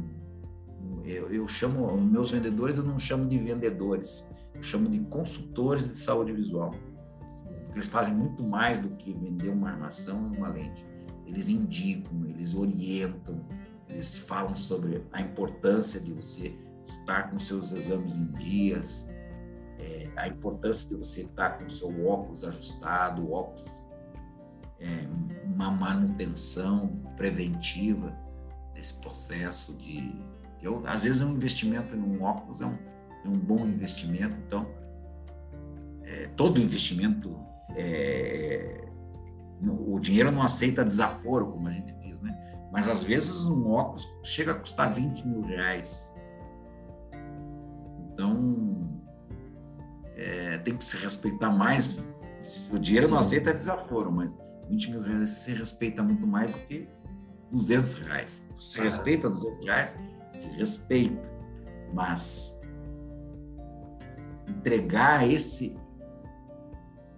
eu, 1.04 1.30
eu 1.32 1.48
chamo, 1.48 2.00
meus 2.00 2.32
vendedores 2.32 2.78
eu 2.78 2.84
não 2.84 2.98
chamo 2.98 3.28
de 3.28 3.38
vendedores, 3.38 4.30
eu 4.56 4.64
chamo 4.64 4.90
de 4.90 5.00
consultores 5.02 5.88
de 5.88 5.98
saúde 5.98 6.32
visual. 6.32 6.74
Porque 7.66 7.80
eles 7.80 7.90
fazem 7.90 8.14
muito 8.14 8.42
mais 8.42 8.80
do 8.80 8.90
que 8.92 9.14
vender 9.14 9.50
uma 9.50 9.70
armação 9.70 10.32
e 10.34 10.38
uma 10.38 10.48
lente. 10.48 10.86
Eles 11.26 11.50
indicam, 11.50 12.26
eles 12.26 12.56
orientam, 12.56 13.42
eles 13.90 14.18
falam 14.18 14.56
sobre 14.56 15.04
a 15.12 15.22
importância 15.22 16.00
de 16.00 16.12
você 16.12 16.56
estar 16.86 17.30
com 17.30 17.40
seus 17.40 17.72
exames 17.74 18.18
em 18.18 18.28
dias, 18.34 19.10
é, 19.80 20.10
a 20.16 20.28
importância 20.28 20.88
de 20.90 20.96
você 20.96 21.22
estar 21.22 21.58
com 21.58 21.66
o 21.66 21.70
seu 21.70 22.08
óculos 22.08 22.44
ajustado, 22.44 23.32
óculos, 23.32 23.86
é, 24.80 25.08
uma 25.44 25.72
manutenção 25.72 26.88
preventiva 27.16 28.16
desse 28.74 28.94
processo 28.96 29.74
de 29.74 30.16
eu, 30.62 30.82
às 30.86 31.04
vezes, 31.04 31.22
um 31.22 31.34
investimento 31.34 31.96
em 31.96 32.02
um 32.02 32.22
óculos 32.24 32.62
é 32.62 32.66
um, 32.66 32.78
é 33.26 33.28
um 33.28 33.38
bom 33.38 33.66
investimento. 33.66 34.36
Então, 34.48 34.68
é, 36.04 36.28
todo 36.36 36.60
investimento, 36.60 37.38
é, 37.76 38.86
o 39.62 40.00
dinheiro 40.00 40.32
não 40.32 40.42
aceita 40.42 40.84
desaforo, 40.84 41.52
como 41.52 41.68
a 41.68 41.72
gente? 41.72 41.94
Mas, 42.72 42.88
às 42.88 43.04
vezes, 43.04 43.46
um 43.46 43.70
óculos 43.70 44.08
chega 44.24 44.52
a 44.52 44.56
custar 44.56 44.92
20 44.92 45.26
mil 45.26 45.42
reais. 45.42 46.16
Então, 48.14 48.90
é, 50.16 50.58
tem 50.60 50.76
que 50.76 50.84
se 50.84 50.98
respeitar 50.98 51.52
mais. 51.52 52.04
O 52.72 52.78
dinheiro 52.78 53.08
Sim. 53.08 53.14
não 53.14 53.20
aceita 53.20 53.54
desaforo, 53.54 54.12
mas 54.12 54.36
20 54.70 54.92
mil 54.92 55.02
reais 55.02 55.30
se 55.30 55.54
respeita 55.54 56.04
muito 56.04 56.28
mais 56.28 56.52
do 56.52 56.58
que 56.60 56.88
200 57.52 57.94
reais. 57.94 58.46
Se 58.60 58.82
respeita 58.82 59.30
200 59.30 59.66
reais, 59.66 59.96
se 60.32 60.48
respeita, 60.50 61.32
mas 61.94 62.60
entregar 64.48 65.28
esse 65.28 65.76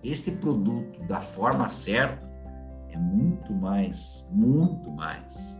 esse 0.01 0.31
produto 0.31 1.01
da 1.03 1.19
forma 1.19 1.67
certa 1.67 2.28
é 2.91 2.97
muito 2.97 3.53
mais, 3.53 4.27
muito 4.31 4.89
mais 4.91 5.59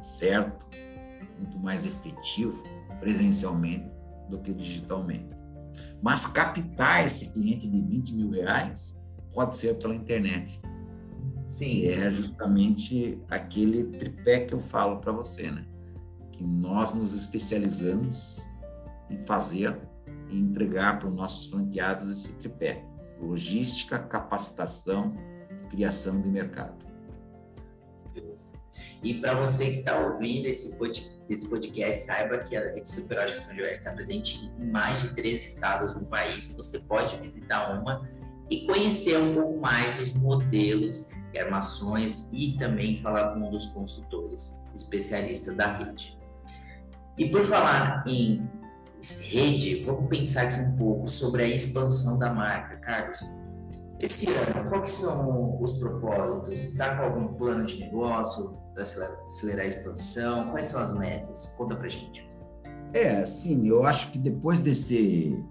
certo, 0.00 0.66
muito 1.38 1.58
mais 1.58 1.86
efetivo 1.86 2.62
presencialmente 3.00 3.90
do 4.28 4.38
que 4.38 4.52
digitalmente. 4.52 5.36
Mas 6.02 6.26
captar 6.26 7.06
esse 7.06 7.30
cliente 7.32 7.68
de 7.68 7.80
20 7.80 8.14
mil 8.14 8.30
reais 8.30 9.02
pode 9.32 9.56
ser 9.56 9.76
pela 9.78 9.94
internet. 9.94 10.60
Sim. 11.44 11.66
E 11.66 11.88
é 11.88 12.10
justamente 12.10 13.22
aquele 13.28 13.84
tripé 13.84 14.40
que 14.40 14.54
eu 14.54 14.60
falo 14.60 14.98
para 14.98 15.12
você, 15.12 15.50
né? 15.50 15.66
que 16.36 16.44
nós 16.44 16.94
nos 16.94 17.14
especializamos 17.14 18.50
em 19.10 19.18
fazer 19.18 19.76
e 20.28 20.38
entregar 20.38 20.98
para 20.98 21.08
os 21.08 21.14
nossos 21.14 21.46
franqueados 21.46 22.10
esse 22.10 22.32
tripé: 22.34 22.84
logística, 23.20 23.98
capacitação 23.98 25.14
criação 25.76 26.20
de 26.20 26.28
mercado. 26.28 26.74
E 29.02 29.20
para 29.20 29.34
você 29.34 29.66
que 29.66 29.78
está 29.78 29.98
ouvindo 29.98 30.46
esse 30.46 30.76
podcast, 31.48 32.06
saiba 32.06 32.38
que 32.38 32.56
a 32.56 32.72
Rede 32.72 32.88
Super 32.88 33.28
Gestão 33.28 33.54
de 33.54 33.62
está 33.62 33.92
presente 33.92 34.50
em 34.58 34.70
mais 34.70 35.02
de 35.02 35.14
três 35.14 35.46
estados 35.46 35.94
no 35.94 36.06
país. 36.06 36.50
Você 36.52 36.80
pode 36.80 37.16
visitar 37.18 37.78
uma 37.78 38.08
e 38.50 38.66
conhecer 38.66 39.18
um 39.18 39.34
pouco 39.34 39.60
mais 39.60 39.98
dos 39.98 40.12
modelos 40.14 41.10
e 41.32 41.38
armações 41.38 42.28
e 42.32 42.56
também 42.58 42.96
falar 42.96 43.34
com 43.34 43.40
um 43.40 43.50
dos 43.50 43.66
consultores 43.66 44.56
especialistas 44.74 45.54
da 45.54 45.76
rede. 45.76 46.18
E 47.18 47.28
por 47.28 47.42
falar 47.42 48.02
em 48.06 48.48
rede, 49.24 49.84
vamos 49.84 50.08
pensar 50.08 50.48
aqui 50.48 50.60
um 50.60 50.76
pouco 50.76 51.06
sobre 51.06 51.42
a 51.42 51.48
expansão 51.48 52.18
da 52.18 52.32
marca, 52.32 52.76
Carlos. 52.76 53.20
Esse 54.00 54.28
ano, 54.28 54.68
quais 54.68 54.90
são 54.90 55.62
os 55.62 55.78
propósitos? 55.78 56.64
Está 56.64 56.96
com 56.96 57.02
algum 57.04 57.34
plano 57.34 57.64
de 57.64 57.80
negócio 57.80 58.58
para 58.74 58.82
acelerar 58.82 59.64
a 59.64 59.68
expansão? 59.68 60.50
Quais 60.50 60.66
são 60.66 60.80
as 60.80 60.96
metas? 60.98 61.54
Conta 61.56 61.76
para 61.76 61.88
gente. 61.88 62.28
É, 62.92 63.24
sim, 63.24 63.66
eu 63.66 63.84
acho 63.84 64.10
que 64.10 64.18
depois 64.18 64.60
desse 64.60 65.42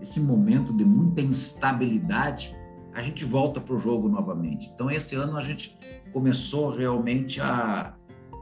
esse 0.00 0.20
momento 0.20 0.72
de 0.72 0.84
muita 0.84 1.20
instabilidade, 1.20 2.56
a 2.94 3.02
gente 3.02 3.24
volta 3.24 3.60
para 3.60 3.74
o 3.74 3.78
jogo 3.78 4.08
novamente. 4.08 4.70
Então, 4.72 4.88
esse 4.88 5.16
ano 5.16 5.36
a 5.36 5.42
gente 5.42 5.76
começou 6.12 6.70
realmente 6.70 7.40
a 7.40 7.98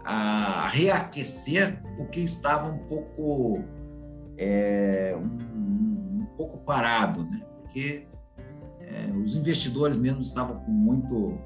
a 0.07 0.68
reaquecer 0.68 1.83
o 1.99 2.07
que 2.07 2.20
estava 2.20 2.70
um 2.70 2.79
pouco 2.79 3.64
é, 4.38 5.16
um, 5.18 6.20
um, 6.20 6.27
pouco 6.37 6.59
parado, 6.59 7.25
né? 7.25 7.42
Porque 7.62 8.07
é, 8.87 9.11
os 9.12 9.37
investidores 9.37 9.96
mesmo 9.96 10.20
estavam 10.20 10.61
com 10.61 10.70
muito 10.70 11.38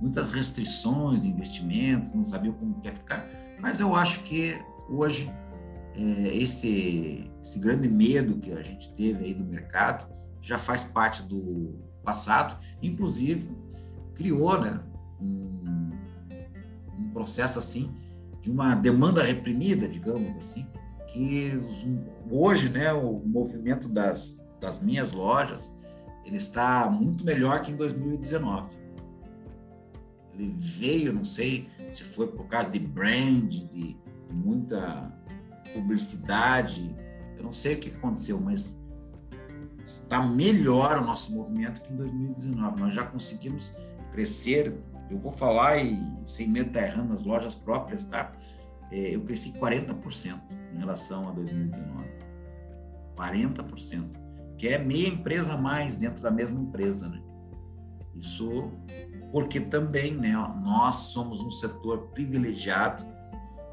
muitas 0.00 0.30
restrições 0.30 1.20
de 1.20 1.28
investimentos, 1.28 2.14
não 2.14 2.24
sabiam 2.24 2.54
como 2.54 2.80
quer 2.80 2.94
ficar. 2.94 3.28
Mas 3.60 3.80
eu 3.80 3.94
acho 3.94 4.22
que 4.22 4.58
hoje 4.88 5.30
é, 5.94 6.34
esse 6.34 7.30
esse 7.42 7.58
grande 7.58 7.88
medo 7.88 8.38
que 8.38 8.52
a 8.52 8.62
gente 8.62 8.92
teve 8.94 9.24
aí 9.24 9.34
do 9.34 9.44
mercado 9.44 10.06
já 10.40 10.58
faz 10.58 10.82
parte 10.82 11.22
do 11.22 11.78
passado, 12.02 12.58
inclusive 12.82 13.50
criou 14.14 14.60
né, 14.60 14.80
um, 15.20 15.90
um 16.98 17.10
processo 17.12 17.58
assim 17.58 17.94
de 18.42 18.50
uma 18.50 18.74
demanda 18.74 19.22
reprimida, 19.22 19.86
digamos 19.86 20.36
assim, 20.36 20.66
que 21.08 21.52
hoje 22.30 22.68
né, 22.68 22.92
o 22.92 23.20
movimento 23.24 23.88
das, 23.88 24.38
das 24.60 24.80
minhas 24.80 25.12
lojas 25.12 25.72
ele 26.30 26.36
está 26.36 26.88
muito 26.88 27.24
melhor 27.24 27.60
que 27.60 27.72
em 27.72 27.76
2019. 27.76 28.78
Ele 30.32 30.54
veio, 30.56 31.12
não 31.12 31.24
sei 31.24 31.68
se 31.92 32.04
foi 32.04 32.28
por 32.28 32.46
causa 32.46 32.70
de 32.70 32.78
brand, 32.78 33.48
de, 33.48 33.98
muita 34.32 35.12
publicidade, 35.74 36.94
eu 37.36 37.42
não 37.42 37.52
sei 37.52 37.74
o 37.74 37.78
que 37.80 37.90
aconteceu, 37.90 38.40
mas 38.40 38.80
está 39.84 40.22
melhor 40.22 40.98
o 40.98 41.04
nosso 41.04 41.32
movimento 41.32 41.82
que 41.82 41.92
em 41.92 41.96
2019. 41.96 42.80
Nós 42.80 42.94
já 42.94 43.04
conseguimos 43.04 43.74
crescer. 44.12 44.72
Eu 45.10 45.18
vou 45.18 45.32
falar 45.32 45.78
e 45.78 46.00
sem 46.24 46.46
medo 46.46 46.70
de 46.70 46.78
estar 46.78 46.86
errando 46.86 47.12
nas 47.12 47.24
lojas 47.24 47.56
próprias, 47.56 48.04
tá? 48.04 48.32
É, 48.92 49.16
eu 49.16 49.22
cresci 49.22 49.52
40% 49.52 50.38
em 50.72 50.78
relação 50.78 51.28
a 51.28 51.32
2019. 51.32 52.08
40%. 53.16 54.19
Que 54.60 54.68
é 54.68 54.78
meia 54.78 55.08
empresa 55.08 55.54
a 55.54 55.56
mais 55.56 55.96
dentro 55.96 56.22
da 56.22 56.30
mesma 56.30 56.60
empresa, 56.60 57.08
né? 57.08 57.22
Isso 58.14 58.70
porque 59.32 59.60
também, 59.60 60.12
né, 60.14 60.32
nós 60.62 60.96
somos 60.96 61.40
um 61.40 61.50
setor 61.52 62.08
privilegiado, 62.08 63.06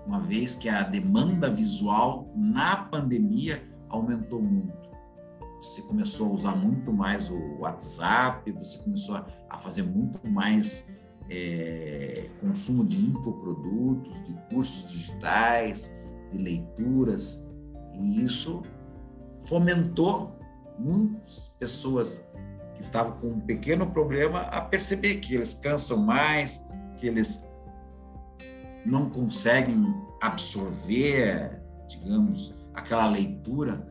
uma 0.06 0.20
vez 0.20 0.56
que 0.56 0.70
a 0.70 0.84
demanda 0.84 1.50
visual 1.50 2.32
na 2.36 2.76
pandemia 2.76 3.62
aumentou 3.90 4.40
muito 4.40 4.88
você 5.62 5.82
começou 5.82 6.28
a 6.28 6.34
usar 6.34 6.56
muito 6.56 6.94
mais 6.94 7.30
o 7.30 7.60
WhatsApp, 7.60 8.52
você 8.52 8.78
começou 8.80 9.26
a 9.50 9.58
fazer 9.58 9.84
muito 9.84 10.20
mais 10.30 10.88
é, 11.30 12.30
consumo 12.40 12.86
de 12.86 13.04
infoprodutos, 13.04 14.14
de 14.24 14.34
cursos 14.50 14.92
digitais, 14.92 15.94
de 16.32 16.38
leituras, 16.38 17.44
e 18.00 18.24
isso 18.24 18.62
fomentou 19.48 20.37
muitas 20.78 21.50
pessoas 21.60 22.26
que 22.76 22.82
estavam 22.82 23.20
com 23.20 23.28
um 23.28 23.40
pequeno 23.40 23.88
problema 23.92 24.42
a 24.42 24.62
perceber 24.62 25.16
que 25.16 25.36
eles 25.36 25.54
cansam 25.54 25.98
mais, 25.98 26.66
que 26.98 27.08
eles 27.08 27.46
não 28.86 29.10
conseguem 29.10 29.94
absorver, 30.22 31.62
digamos, 31.88 32.54
aquela 32.74 33.10
leitura 33.10 33.86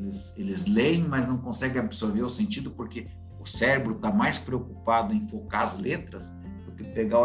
eles, 0.00 0.32
eles 0.36 0.66
leem, 0.66 1.02
mas 1.02 1.26
não 1.26 1.38
conseguem 1.38 1.80
absorver 1.80 2.22
o 2.22 2.28
sentido 2.28 2.70
porque 2.70 3.06
o 3.38 3.46
cérebro 3.46 3.96
está 3.96 4.10
mais 4.10 4.38
preocupado 4.38 5.14
em 5.14 5.28
focar 5.28 5.62
as 5.62 5.78
letras 5.78 6.32
do 6.64 6.72
que 6.72 6.84
pegar 6.84 7.20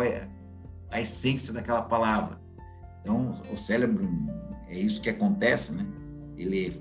a 0.89 1.01
essência 1.01 1.53
daquela 1.53 1.81
palavra. 1.81 2.39
Então, 3.01 3.33
o 3.53 3.57
cérebro, 3.57 4.09
é 4.67 4.77
isso 4.77 5.01
que 5.01 5.09
acontece, 5.09 5.73
né? 5.73 5.85
Ele 6.37 6.71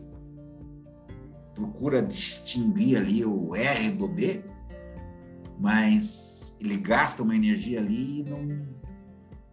procura 1.54 2.02
distinguir 2.02 2.98
ali 2.98 3.24
o 3.24 3.54
R 3.54 3.90
do 3.90 4.08
B, 4.08 4.44
mas 5.58 6.56
ele 6.60 6.76
gasta 6.76 7.22
uma 7.22 7.34
energia 7.34 7.78
ali 7.78 8.20
e 8.20 8.22
não, 8.24 8.66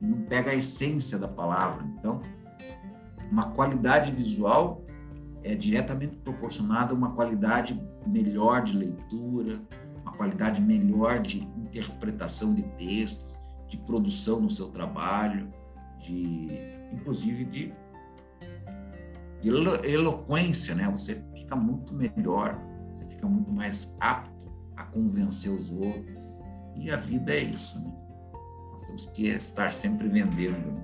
não 0.01 0.21
pega 0.23 0.51
a 0.51 0.55
essência 0.55 1.17
da 1.17 1.27
palavra. 1.27 1.85
Então, 1.97 2.21
uma 3.31 3.51
qualidade 3.51 4.11
visual 4.11 4.83
é 5.43 5.55
diretamente 5.55 6.17
proporcionada 6.17 6.93
a 6.93 6.97
uma 6.97 7.11
qualidade 7.11 7.79
melhor 8.05 8.63
de 8.63 8.75
leitura, 8.75 9.59
uma 10.01 10.13
qualidade 10.13 10.61
melhor 10.61 11.19
de 11.19 11.41
interpretação 11.57 12.53
de 12.53 12.63
textos, 12.77 13.39
de 13.67 13.77
produção 13.77 14.41
no 14.41 14.49
seu 14.51 14.67
trabalho, 14.67 15.47
de 15.99 16.49
inclusive 16.91 17.45
de, 17.45 17.73
de 19.41 19.49
eloquência, 19.49 20.75
né? 20.75 20.89
Você 20.91 21.21
fica 21.35 21.55
muito 21.55 21.93
melhor, 21.93 22.57
você 22.93 23.05
fica 23.05 23.27
muito 23.27 23.51
mais 23.51 23.95
apto 23.99 24.31
a 24.77 24.83
convencer 24.85 25.51
os 25.51 25.71
outros. 25.71 26.41
E 26.75 26.89
a 26.89 26.95
vida 26.95 27.33
é 27.33 27.39
isso, 27.39 27.79
né? 27.83 27.91
Nós 28.71 28.83
temos 28.83 29.05
que 29.07 29.27
estar 29.27 29.73
sempre 29.73 30.07
vendendo. 30.07 30.71
Né? 30.71 30.83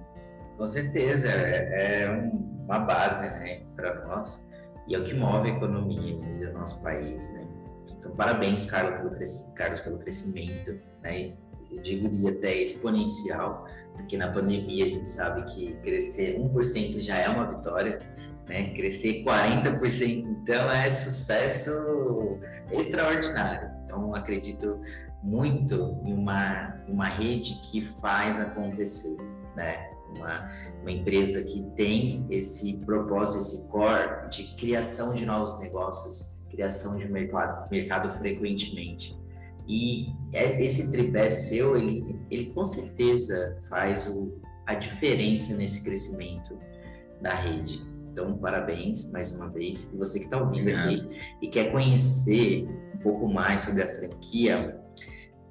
Com 0.58 0.68
certeza, 0.68 1.28
é, 1.30 2.04
é 2.04 2.32
uma 2.66 2.80
base, 2.80 3.30
né, 3.40 3.62
para 3.76 4.06
nós 4.06 4.46
e 4.88 4.96
é 4.96 5.00
o 5.00 5.04
que 5.04 5.14
move 5.14 5.52
a 5.52 5.54
economia 5.54 6.18
do 6.48 6.54
nosso 6.54 6.82
país, 6.82 7.34
né? 7.34 7.46
Então, 7.92 8.12
parabéns, 8.12 8.66
Carlos, 8.70 8.98
pelo, 9.02 9.54
Carlos, 9.54 9.82
pelo 9.82 9.98
crescimento, 10.00 10.80
né? 11.04 11.34
Eu 11.70 11.82
diria 11.82 12.32
até 12.32 12.56
exponencial, 12.56 13.68
porque 13.94 14.16
na 14.16 14.32
pandemia 14.32 14.86
a 14.86 14.88
gente 14.88 15.10
sabe 15.10 15.44
que 15.54 15.74
crescer 15.84 16.40
1% 16.40 17.02
já 17.02 17.18
é 17.18 17.28
uma 17.28 17.52
vitória, 17.52 18.00
né? 18.48 18.74
Crescer 18.74 19.24
40% 19.24 20.38
então 20.48 20.72
é 20.72 20.90
sucesso 20.90 21.72
extraordinário. 22.72 23.70
Então, 23.84 24.14
acredito 24.16 24.80
muito 25.22 26.00
em 26.06 26.14
uma, 26.14 26.76
uma 26.88 27.06
rede 27.08 27.56
que 27.70 27.82
faz 27.82 28.40
acontecer, 28.40 29.18
né? 29.56 29.90
uma, 30.16 30.50
uma 30.82 30.92
empresa 30.92 31.44
que 31.44 31.64
tem 31.76 32.26
esse 32.30 32.78
propósito, 32.86 33.40
esse 33.40 33.70
core 33.70 34.30
de 34.30 34.44
criação 34.56 35.14
de 35.14 35.26
novos 35.26 35.60
negócios, 35.60 36.42
criação 36.50 36.98
de 36.98 37.12
mercado, 37.12 37.70
mercado 37.70 38.12
frequentemente. 38.12 39.18
E 39.68 40.14
é, 40.32 40.64
esse 40.64 40.92
tripé 40.92 41.30
seu, 41.30 41.76
ele, 41.76 42.20
ele 42.32 42.54
com 42.54 42.66
certeza 42.66 43.60
faz 43.68 44.08
o, 44.08 44.40
a 44.66 44.76
diferença 44.76 45.54
nesse 45.56 45.84
crescimento 45.84 46.58
da 47.22 47.34
rede. 47.34 47.87
Então, 48.18 48.36
parabéns 48.36 49.12
mais 49.12 49.32
uma 49.38 49.48
vez. 49.48 49.94
E 49.94 49.98
você 49.98 50.18
que 50.18 50.26
está 50.26 50.42
ouvindo 50.42 50.62
Obrigado. 50.62 50.88
aqui 50.88 51.22
e 51.40 51.48
quer 51.48 51.72
conhecer 51.72 52.68
um 52.96 52.98
pouco 52.98 53.32
mais 53.32 53.62
sobre 53.62 53.84
a 53.84 53.94
franquia, 53.94 54.76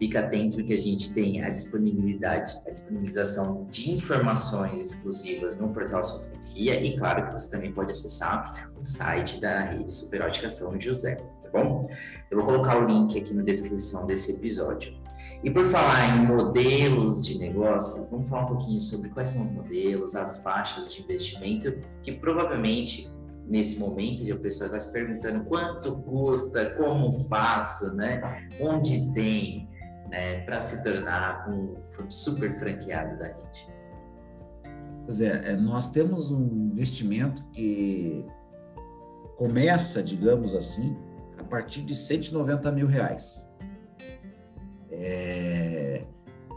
fica 0.00 0.18
atento 0.18 0.64
que 0.64 0.72
a 0.72 0.76
gente 0.76 1.14
tem 1.14 1.44
a 1.44 1.50
disponibilidade, 1.50 2.60
a 2.66 2.70
disponibilização 2.72 3.68
de 3.70 3.92
informações 3.92 4.80
exclusivas 4.80 5.56
no 5.56 5.72
portal 5.72 6.02
Sua 6.02 6.24
Franquia 6.24 6.84
e 6.84 6.98
claro 6.98 7.28
que 7.28 7.34
você 7.34 7.48
também 7.52 7.72
pode 7.72 7.92
acessar 7.92 8.72
o 8.76 8.84
site 8.84 9.40
da 9.40 9.60
rede 9.66 9.94
Superótica 9.94 10.48
São 10.48 10.78
José, 10.80 11.14
tá 11.40 11.48
bom? 11.52 11.88
Eu 12.28 12.38
vou 12.38 12.46
colocar 12.46 12.82
o 12.82 12.84
link 12.84 13.16
aqui 13.16 13.32
na 13.32 13.44
descrição 13.44 14.08
desse 14.08 14.32
episódio. 14.32 14.92
E 15.44 15.50
por 15.50 15.64
falar 15.66 16.16
em 16.16 16.26
modelos 16.26 17.24
de 17.24 17.38
negócios, 17.38 18.08
vamos 18.10 18.28
falar 18.28 18.44
um 18.44 18.48
pouquinho 18.48 18.80
sobre 18.80 19.10
quais 19.10 19.28
são 19.30 19.42
os 19.42 19.50
modelos, 19.50 20.14
as 20.14 20.42
faixas 20.42 20.92
de 20.92 21.02
investimento 21.02 21.72
que 22.02 22.12
provavelmente 22.12 23.10
nesse 23.46 23.78
momento 23.78 24.24
o 24.32 24.38
pessoal 24.38 24.70
vai 24.70 24.80
se 24.80 24.92
perguntando 24.92 25.44
quanto 25.44 25.94
custa, 25.98 26.70
como 26.70 27.12
faço, 27.28 27.94
né? 27.94 28.48
Onde 28.60 29.12
tem? 29.12 29.68
né, 30.08 30.40
para 30.40 30.60
se 30.60 30.82
tornar 30.82 31.48
um 31.48 31.76
super 32.10 32.52
franqueado 32.58 33.18
da 33.18 33.26
rede? 33.26 33.68
Pois 35.04 35.20
é, 35.20 35.50
é, 35.50 35.56
nós 35.56 35.90
temos 35.90 36.32
um 36.32 36.70
investimento 36.72 37.44
que 37.52 38.24
começa, 39.36 40.02
digamos 40.02 40.54
assim, 40.54 40.96
a 41.38 41.44
partir 41.44 41.82
de 41.82 41.94
190 41.94 42.72
mil 42.72 42.86
reais. 42.86 43.45
É, 44.98 46.04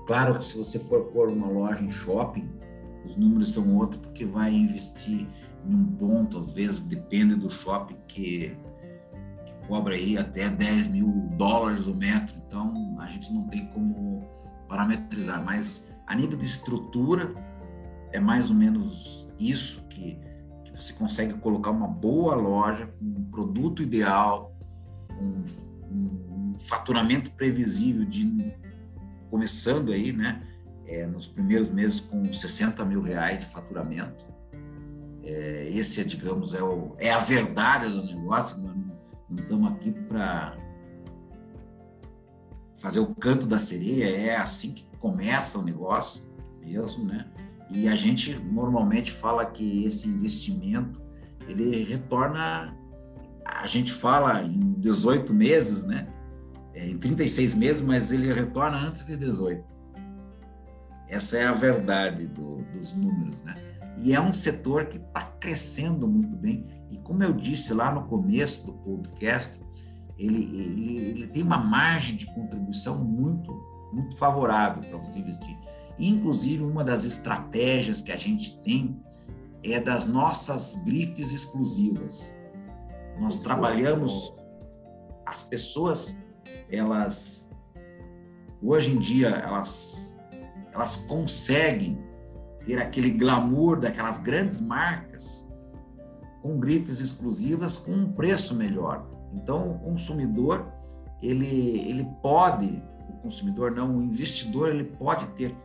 claro 0.08 0.38
que 0.38 0.46
se 0.46 0.58
você 0.58 0.80
for 0.80 1.06
pôr 1.06 1.30
uma 1.30 1.48
loja 1.48 1.84
em 1.84 1.92
shopping, 1.92 2.50
os 3.06 3.16
números 3.16 3.54
são 3.54 3.76
outros, 3.78 4.02
porque 4.02 4.26
vai 4.26 4.54
investir 4.54 5.28
em 5.66 5.74
um 5.74 5.86
ponto, 5.86 6.38
às 6.38 6.52
vezes 6.52 6.84
depende 6.84 7.36
do 7.36 7.50
shopping 7.50 7.96
que 8.08 8.56
cobra 9.68 9.96
aí 9.96 10.18
até 10.18 10.50
10 10.50 10.88
mil 10.88 11.08
dólares 11.38 11.88
o 11.88 11.94
metro, 11.94 12.36
então 12.46 12.98
a 13.00 13.08
gente 13.08 13.32
não 13.32 13.48
tem 13.48 13.68
como 13.68 14.28
parametrizar, 14.68 15.44
mas 15.44 15.88
a 16.08 16.16
nível 16.16 16.38
de 16.38 16.46
estrutura 16.46 17.34
é 18.12 18.20
mais 18.20 18.50
ou 18.50 18.56
menos 18.56 19.30
isso 19.40 19.86
que, 19.88 20.20
que 20.64 20.76
você 20.76 20.94
consegue 20.94 21.34
colocar 21.36 21.72
uma 21.72 21.88
boa 21.88 22.36
loja 22.36 22.90
um 23.02 23.24
produto 23.26 23.84
ideal, 23.84 24.56
um, 25.12 25.44
um 25.92 26.56
faturamento 26.58 27.32
previsível 27.32 28.06
de 28.06 28.54
começando 29.30 29.92
aí, 29.92 30.12
né, 30.12 30.42
é, 30.86 31.06
nos 31.06 31.28
primeiros 31.28 31.70
meses 31.70 32.00
com 32.00 32.34
60 32.34 32.84
mil 32.84 33.02
reais 33.02 33.40
de 33.40 33.46
faturamento. 33.46 34.26
É, 35.24 35.70
esse 35.72 36.02
é, 36.02 36.04
digamos, 36.04 36.54
é, 36.54 36.64
o, 36.64 36.96
é 36.98 37.12
a 37.12 37.20
verdade 37.20 37.90
do 37.90 38.04
negócio, 38.04 38.60
não 38.60 39.38
estamos 39.38 39.72
aqui 39.72 39.92
para 39.92 40.58
fazer 42.80 43.00
o 43.00 43.14
canto 43.14 43.46
da 43.46 43.60
sereia, 43.60 44.10
é 44.10 44.36
assim 44.36 44.72
que 44.72 44.86
começa 45.00 45.60
o 45.60 45.62
negócio 45.62 46.24
mesmo, 46.60 47.06
né? 47.06 47.30
E 47.70 47.88
a 47.88 47.96
gente 47.96 48.36
normalmente 48.40 49.12
fala 49.12 49.46
que 49.46 49.86
esse 49.86 50.08
investimento 50.08 51.00
ele 51.48 51.84
retorna 51.84 52.76
a 53.58 53.68
gente 53.68 53.92
fala 53.92 54.42
em 54.44 54.74
18 54.78 55.34
meses, 55.34 55.84
né? 55.84 56.08
É, 56.74 56.88
em 56.88 56.98
36 56.98 57.54
meses, 57.54 57.82
mas 57.82 58.12
ele 58.12 58.32
retorna 58.32 58.78
antes 58.78 59.06
de 59.06 59.18
18. 59.18 59.78
Essa 61.08 61.38
é 61.38 61.48
a 61.48 61.52
verdade 61.52 62.28
do, 62.28 62.58
dos 62.72 62.94
números, 62.94 63.44
né? 63.44 63.56
E 63.98 64.14
é 64.14 64.22
um 64.22 64.32
setor 64.32 64.86
que 64.86 64.98
está 64.98 65.22
crescendo 65.40 66.08
muito 66.08 66.36
bem. 66.36 66.66
E 66.90 66.98
como 67.00 67.24
eu 67.24 67.34
disse 67.34 67.74
lá 67.74 67.92
no 67.92 68.04
começo 68.04 68.66
do 68.68 68.74
podcast, 68.74 69.60
ele, 70.18 70.44
ele, 70.54 70.98
ele 70.98 71.28
tem 71.28 71.44
uma 71.44 71.58
margem 71.58 72.16
de 72.16 72.26
contribuição 72.28 73.04
muito, 73.04 73.52
muito 73.92 74.16
favorável 74.18 74.84
para 74.84 74.98
você 75.00 75.20
investir. 75.20 75.58
Inclusive, 75.98 76.64
uma 76.64 76.84
das 76.84 77.04
estratégias 77.04 78.02
que 78.02 78.12
a 78.12 78.16
gente 78.16 78.58
tem 78.62 78.98
é 79.64 79.80
das 79.80 80.08
nossas 80.08 80.78
grifes 80.86 81.34
exclusivas. 81.34 82.39
Nós 83.20 83.36
muito 83.36 83.44
trabalhamos, 83.44 84.34
as 85.26 85.44
pessoas, 85.44 86.20
elas, 86.72 87.50
hoje 88.64 88.92
em 88.92 88.98
dia, 88.98 89.28
elas, 89.28 90.18
elas 90.74 90.96
conseguem 90.96 92.02
ter 92.66 92.80
aquele 92.80 93.12
glamour 93.12 93.80
daquelas 93.80 94.18
grandes 94.18 94.62
marcas 94.62 95.52
com 96.42 96.58
grifes 96.58 97.00
exclusivas 97.00 97.76
com 97.76 97.92
um 97.92 98.12
preço 98.12 98.56
melhor. 98.56 99.06
Então, 99.34 99.72
o 99.72 99.80
consumidor, 99.80 100.66
ele, 101.22 101.80
ele 101.90 102.06
pode, 102.22 102.82
o 103.10 103.14
consumidor 103.22 103.72
não, 103.72 103.98
o 103.98 104.02
investidor, 104.02 104.70
ele 104.70 104.86
pode 104.86 105.28
ter 105.30 105.56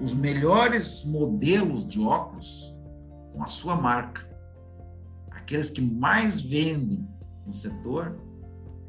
os 0.00 0.14
melhores 0.14 1.04
modelos 1.04 1.86
de 1.86 2.00
óculos 2.00 2.74
com 3.32 3.42
a 3.42 3.48
sua 3.48 3.74
marca. 3.74 4.35
Aqueles 5.46 5.70
que 5.70 5.80
mais 5.80 6.40
vendem 6.40 7.08
no 7.46 7.52
setor, 7.52 8.18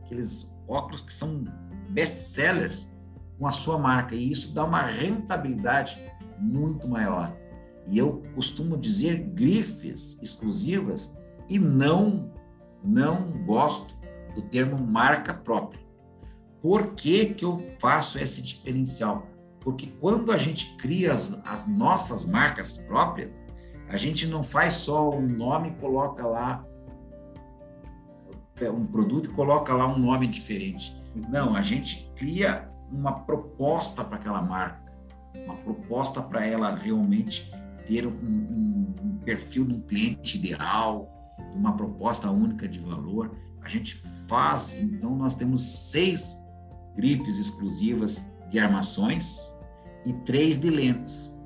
aqueles 0.04 0.52
óculos 0.68 1.04
que 1.04 1.14
são 1.14 1.44
best-sellers 1.92 2.90
com 3.38 3.46
a 3.46 3.52
sua 3.52 3.78
marca. 3.78 4.16
E 4.16 4.32
isso 4.32 4.56
dá 4.56 4.66
uma 4.66 4.82
rentabilidade 4.82 6.00
muito 6.40 6.88
maior. 6.88 7.32
E 7.92 8.00
eu 8.00 8.24
costumo 8.34 8.76
dizer 8.76 9.20
grifes 9.36 10.20
exclusivas 10.20 11.16
e 11.48 11.60
não 11.60 12.32
não 12.84 13.32
gosto 13.46 13.96
do 14.34 14.42
termo 14.42 14.80
marca 14.80 15.36
própria. 15.36 15.86
Por 16.60 16.96
que, 16.96 17.36
que 17.36 17.46
eu 17.46 17.72
faço 17.78 18.18
esse 18.18 18.42
diferencial? 18.42 19.28
Porque 19.60 19.92
quando 20.00 20.32
a 20.32 20.40
gente 20.40 20.76
cria 20.76 21.14
as, 21.14 21.40
as 21.46 21.68
nossas 21.68 22.26
marcas 22.26 22.80
próprias, 22.80 23.46
a 23.90 23.98
gente 23.98 24.28
não 24.28 24.44
faz 24.44 24.74
só 24.76 25.10
um 25.10 25.28
nome 25.28 25.70
e 25.70 25.74
coloca 25.74 26.26
lá 26.26 26.66
um 28.74 28.86
produto 28.86 29.30
e 29.30 29.34
coloca 29.34 29.74
lá 29.74 29.88
um 29.88 30.00
nome 30.00 30.28
diferente. 30.28 31.00
Não, 31.30 31.56
a 31.56 31.62
gente 31.62 32.12
cria 32.16 32.70
uma 32.92 33.12
proposta 33.12 34.04
para 34.04 34.18
aquela 34.18 34.42
marca, 34.42 34.92
uma 35.36 35.56
proposta 35.56 36.22
para 36.22 36.46
ela 36.46 36.76
realmente 36.76 37.52
ter 37.86 38.08
um, 38.08 38.12
um, 38.12 38.96
um 39.04 39.18
perfil 39.24 39.66
de 39.66 39.74
um 39.74 39.82
cliente 39.82 40.38
ideal, 40.38 41.10
uma 41.54 41.76
proposta 41.76 42.30
única 42.32 42.68
de 42.68 42.80
valor. 42.80 43.32
A 43.62 43.68
gente 43.68 43.96
faz, 44.28 44.80
então 44.80 45.16
nós 45.16 45.36
temos 45.36 45.90
seis 45.92 46.44
grifes 46.96 47.38
exclusivas 47.38 48.26
de 48.50 48.58
armações 48.58 49.54
e 50.06 50.14
três 50.14 50.58
de 50.58 50.70
lentes. 50.70 51.37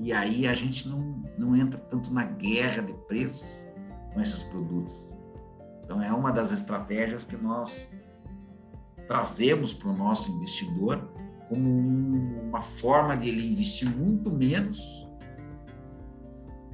E 0.00 0.12
aí 0.12 0.46
a 0.46 0.54
gente 0.54 0.88
não, 0.88 1.22
não 1.36 1.56
entra 1.56 1.78
tanto 1.78 2.12
na 2.12 2.24
guerra 2.24 2.82
de 2.82 2.92
preços 3.06 3.68
com 4.12 4.20
esses 4.20 4.42
produtos. 4.44 5.18
Então 5.82 6.02
é 6.02 6.12
uma 6.12 6.30
das 6.30 6.52
estratégias 6.52 7.24
que 7.24 7.36
nós 7.36 7.94
trazemos 9.06 9.72
para 9.72 9.88
o 9.88 9.96
nosso 9.96 10.30
investidor 10.30 11.08
como 11.48 11.68
uma 12.48 12.60
forma 12.60 13.16
de 13.16 13.28
ele 13.28 13.52
investir 13.52 13.88
muito 13.88 14.30
menos 14.30 15.08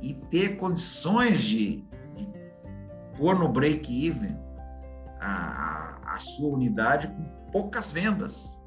e 0.03 0.15
ter 0.31 0.57
condições 0.57 1.41
de, 1.43 1.77
de 2.17 2.29
pôr 3.17 3.39
no 3.39 3.49
break-even 3.49 4.37
a, 5.21 6.01
a, 6.05 6.19
sua 6.19 6.55
unidade 6.55 7.09
com 7.09 7.51
poucas 7.53 7.91
vendas. 7.91 8.61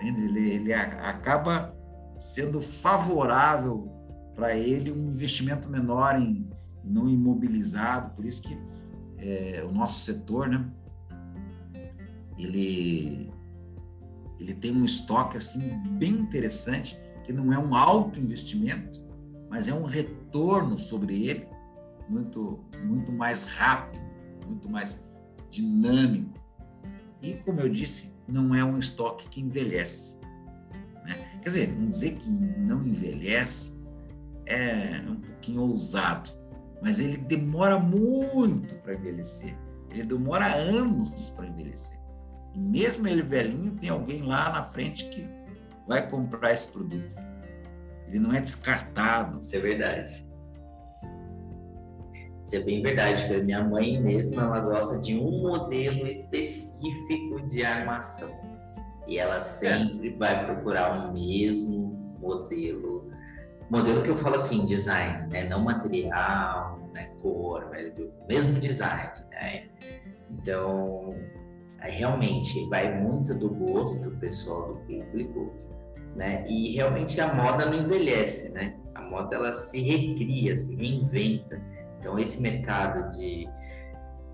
Ele, 0.00 0.54
ele 0.54 0.74
acaba 0.74 1.74
sendo 2.18 2.60
favorável 2.60 3.88
para 4.34 4.56
ele 4.56 4.90
um 4.90 5.08
investimento 5.08 5.68
menor 5.70 6.20
em 6.20 6.48
não 6.84 7.08
imobilizado, 7.08 8.14
por 8.14 8.24
isso 8.24 8.42
que 8.42 8.58
é, 9.18 9.64
o 9.64 9.72
nosso 9.72 10.04
setor, 10.04 10.48
né, 10.48 10.70
ele 12.38 13.30
ele 14.40 14.54
tem 14.54 14.70
um 14.70 14.84
estoque 14.84 15.36
assim 15.36 15.60
bem 15.98 16.10
interessante 16.10 16.98
que 17.24 17.32
não 17.32 17.52
é 17.52 17.58
um 17.58 17.74
alto 17.74 18.20
investimento, 18.20 19.02
mas 19.50 19.66
é 19.66 19.74
um 19.74 19.84
retorno 19.84 20.78
sobre 20.78 21.26
ele 21.26 21.48
muito 22.08 22.60
muito 22.84 23.12
mais 23.12 23.44
rápido, 23.44 24.02
muito 24.46 24.70
mais 24.70 25.04
dinâmico. 25.50 26.38
E 27.20 27.34
como 27.34 27.60
eu 27.60 27.68
disse, 27.68 28.12
não 28.26 28.54
é 28.54 28.64
um 28.64 28.78
estoque 28.78 29.28
que 29.28 29.40
envelhece. 29.40 30.17
Né? 31.08 31.16
Quer 31.42 31.48
dizer, 31.48 31.68
não 31.68 31.86
dizer 31.86 32.12
que 32.16 32.30
não 32.30 32.86
envelhece 32.86 33.76
é 34.46 35.02
um 35.06 35.16
pouquinho 35.16 35.62
ousado, 35.62 36.30
mas 36.82 37.00
ele 37.00 37.16
demora 37.16 37.78
muito 37.78 38.74
para 38.76 38.94
envelhecer. 38.94 39.56
Ele 39.90 40.04
demora 40.04 40.46
anos 40.46 41.30
para 41.30 41.46
envelhecer. 41.46 41.98
E 42.54 42.58
mesmo 42.58 43.06
ele 43.06 43.22
velhinho, 43.22 43.72
tem 43.72 43.88
alguém 43.88 44.22
lá 44.22 44.50
na 44.50 44.62
frente 44.62 45.08
que 45.08 45.26
vai 45.86 46.08
comprar 46.08 46.52
esse 46.52 46.68
produto. 46.68 47.16
Ele 48.06 48.18
não 48.18 48.32
é 48.32 48.40
descartado. 48.40 49.38
Isso 49.38 49.56
é 49.56 49.58
verdade. 49.58 50.26
Isso 52.44 52.56
é 52.56 52.60
bem 52.60 52.82
verdade. 52.82 53.42
Minha 53.42 53.62
mãe 53.62 54.00
mesma, 54.00 54.42
ela 54.42 54.60
gosta 54.60 54.98
de 55.00 55.14
um 55.18 55.42
modelo 55.42 56.06
específico 56.06 57.46
de 57.46 57.62
armação. 57.62 58.47
E 59.08 59.18
ela 59.18 59.40
sempre 59.40 60.10
é. 60.10 60.16
vai 60.16 60.44
procurar 60.44 61.08
o 61.08 61.12
mesmo 61.12 62.16
modelo. 62.20 63.10
Modelo 63.70 64.02
que 64.02 64.10
eu 64.10 64.16
falo 64.16 64.36
assim, 64.36 64.64
design, 64.66 65.26
né? 65.28 65.48
Não 65.48 65.64
material, 65.64 66.78
né? 66.92 67.10
cor, 67.20 67.68
né? 67.70 67.92
mesmo 68.28 68.60
design, 68.60 69.12
né? 69.30 69.68
Então, 70.30 71.14
realmente 71.80 72.68
vai 72.68 73.00
muito 73.00 73.34
do 73.34 73.48
gosto 73.50 74.16
pessoal 74.18 74.74
do 74.74 74.80
público, 74.80 75.52
né? 76.14 76.46
E 76.48 76.74
realmente 76.74 77.20
a 77.20 77.32
moda 77.32 77.66
não 77.66 77.74
envelhece, 77.74 78.52
né? 78.52 78.76
A 78.94 79.02
moda 79.02 79.36
ela 79.36 79.52
se 79.52 79.80
recria, 79.80 80.56
se 80.56 80.74
reinventa. 80.76 81.60
Então 81.98 82.18
esse 82.18 82.42
mercado 82.42 83.10
de 83.16 83.48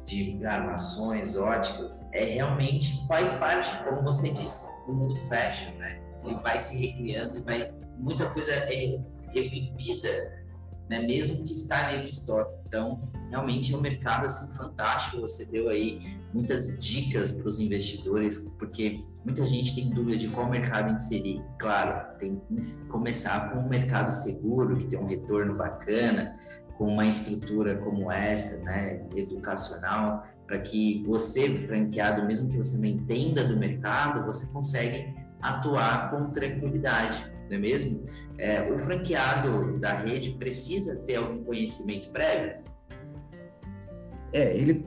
de 0.04 0.44
armações 0.44 1.36
óticas 1.36 2.08
é 2.12 2.24
realmente 2.24 3.06
faz 3.06 3.32
parte, 3.34 3.76
como 3.84 4.02
você 4.02 4.30
disse, 4.30 4.68
do 4.86 4.92
mundo 4.92 5.16
fashion, 5.28 5.74
né? 5.78 6.00
Ele 6.24 6.36
vai 6.40 6.58
se 6.58 6.76
recriando 6.76 7.38
e 7.38 7.42
vai 7.42 7.72
muita 7.98 8.28
coisa 8.30 8.52
é 8.52 9.00
revivida 9.28 10.44
né? 10.88 11.00
mesmo 11.00 11.44
que 11.44 11.52
está 11.52 11.88
ali 11.88 12.02
no 12.02 12.08
estoque. 12.08 12.54
Então, 12.66 13.00
realmente 13.30 13.72
é 13.72 13.76
um 13.76 13.80
mercado 13.80 14.26
assim 14.26 14.54
fantástico. 14.56 15.20
Você 15.20 15.44
deu 15.46 15.68
aí 15.68 16.00
muitas 16.32 16.82
dicas 16.84 17.32
para 17.32 17.48
os 17.48 17.58
investidores, 17.58 18.38
porque 18.58 19.02
muita 19.24 19.44
gente 19.46 19.74
tem 19.74 19.90
dúvida 19.90 20.18
de 20.18 20.28
qual 20.28 20.48
mercado 20.48 20.92
inserir. 20.92 21.42
Claro, 21.58 22.18
tem 22.18 22.36
que 22.36 22.88
começar 22.88 23.50
com 23.50 23.60
um 23.60 23.68
mercado 23.68 24.12
seguro, 24.12 24.76
que 24.76 24.86
tem 24.86 24.98
um 24.98 25.06
retorno 25.06 25.54
bacana, 25.54 26.38
com 26.76 26.88
uma 26.88 27.06
estrutura 27.06 27.76
como 27.76 28.10
essa, 28.10 28.64
né, 28.64 29.04
educacional, 29.14 30.26
para 30.46 30.58
que 30.58 31.04
você, 31.06 31.48
franqueado, 31.50 32.24
mesmo 32.26 32.48
que 32.50 32.56
você 32.56 32.76
não 32.78 32.86
entenda 32.86 33.44
do 33.44 33.56
mercado, 33.56 34.26
você 34.26 34.46
consegue 34.52 35.14
atuar 35.40 36.10
com 36.10 36.30
tranquilidade 36.30 37.34
não 37.48 37.56
é 37.56 37.58
mesmo? 37.58 38.06
É, 38.38 38.72
o 38.72 38.78
franqueado 38.78 39.78
da 39.78 39.94
rede 39.94 40.30
precisa 40.32 40.96
ter 40.96 41.16
algum 41.16 41.44
conhecimento 41.44 42.10
prévio? 42.10 42.62
É, 44.32 44.56
ele. 44.56 44.86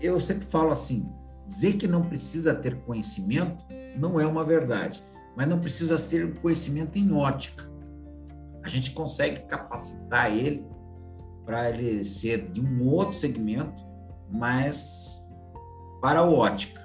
Eu 0.00 0.20
sempre 0.20 0.44
falo 0.44 0.70
assim: 0.70 1.08
dizer 1.46 1.74
que 1.74 1.86
não 1.86 2.04
precisa 2.04 2.54
ter 2.54 2.76
conhecimento 2.80 3.64
não 3.96 4.20
é 4.20 4.26
uma 4.26 4.44
verdade, 4.44 5.02
mas 5.34 5.48
não 5.48 5.58
precisa 5.58 5.98
ter 5.98 6.34
conhecimento 6.40 6.98
em 6.98 7.12
ótica. 7.12 7.64
A 8.66 8.68
gente 8.68 8.90
consegue 8.90 9.42
capacitar 9.42 10.36
ele 10.36 10.66
para 11.44 11.70
ele 11.70 12.04
ser 12.04 12.50
de 12.50 12.60
um 12.60 12.88
outro 12.88 13.14
segmento, 13.14 13.86
mas 14.28 15.24
para 16.00 16.18
a 16.18 16.28
ótica. 16.28 16.84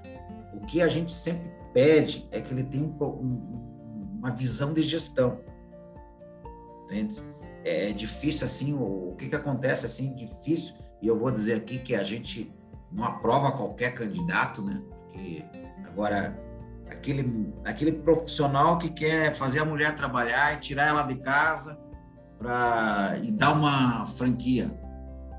O 0.53 0.59
que 0.67 0.79
a 0.79 0.87
gente 0.87 1.11
sempre 1.11 1.51
pede 1.73 2.27
é 2.29 2.39
que 2.39 2.53
ele 2.53 2.63
tenha 2.63 2.83
um, 2.83 2.93
um 3.01 3.61
uma 4.19 4.29
visão 4.29 4.71
de 4.71 4.83
gestão. 4.83 5.39
Entende? 6.83 7.19
É 7.63 7.91
difícil 7.91 8.45
assim, 8.45 8.73
o, 8.73 9.09
o 9.09 9.15
que 9.17 9.27
que 9.27 9.35
acontece 9.35 9.83
assim, 9.87 10.13
difícil 10.13 10.75
E 11.01 11.07
eu 11.07 11.17
vou 11.17 11.31
dizer 11.31 11.55
aqui 11.55 11.79
que 11.79 11.95
a 11.95 12.03
gente 12.03 12.53
não 12.91 13.03
aprova 13.03 13.51
qualquer 13.53 13.95
candidato, 13.95 14.61
né? 14.61 14.79
Porque 14.89 15.43
agora 15.85 16.39
aquele 17.01 17.51
aquele 17.65 17.91
profissional 17.91 18.77
que 18.77 18.89
quer 18.89 19.33
fazer 19.33 19.59
a 19.59 19.65
mulher 19.65 19.95
trabalhar 19.95 20.53
e 20.53 20.59
tirar 20.59 20.87
ela 20.87 21.03
de 21.03 21.15
casa 21.15 21.79
para 22.37 23.19
e 23.23 23.31
dar 23.31 23.53
uma 23.53 24.05
franquia. 24.05 24.79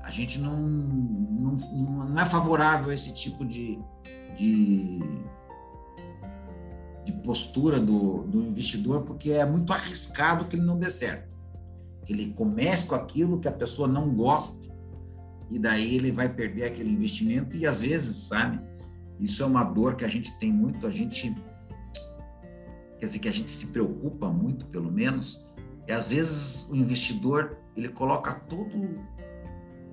A 0.03 0.09
gente 0.09 0.37
não, 0.37 0.57
não, 0.57 1.55
não 2.09 2.19
é 2.21 2.25
favorável 2.25 2.89
a 2.89 2.93
esse 2.93 3.13
tipo 3.13 3.45
de, 3.45 3.79
de, 4.35 4.99
de 7.05 7.13
postura 7.23 7.79
do, 7.79 8.23
do 8.23 8.41
investidor, 8.41 9.03
porque 9.03 9.31
é 9.31 9.45
muito 9.45 9.71
arriscado 9.71 10.45
que 10.45 10.57
ele 10.57 10.65
não 10.65 10.77
dê 10.77 10.91
certo. 10.91 11.37
Que 12.05 12.11
ele 12.11 12.33
comece 12.33 12.85
com 12.85 12.95
aquilo 12.95 13.39
que 13.39 13.47
a 13.47 13.51
pessoa 13.51 13.87
não 13.87 14.13
gosta 14.13 14.73
e 15.49 15.57
daí 15.57 15.95
ele 15.95 16.11
vai 16.11 16.27
perder 16.27 16.65
aquele 16.65 16.89
investimento 16.89 17.55
e 17.55 17.65
às 17.65 17.79
vezes, 17.81 18.27
sabe, 18.27 18.59
isso 19.19 19.41
é 19.41 19.45
uma 19.45 19.63
dor 19.63 19.95
que 19.95 20.03
a 20.03 20.07
gente 20.07 20.37
tem 20.37 20.51
muito, 20.51 20.85
a 20.85 20.91
gente 20.91 21.33
quer 23.03 23.07
dizer 23.07 23.19
que 23.19 23.27
a 23.27 23.33
gente 23.33 23.51
se 23.51 23.67
preocupa 23.67 24.29
muito, 24.29 24.65
pelo 24.67 24.89
menos, 24.89 25.45
e 25.85 25.91
às 25.91 26.11
vezes 26.11 26.69
o 26.69 26.75
investidor, 26.75 27.57
ele 27.75 27.89
coloca 27.89 28.33
todo 28.33 28.97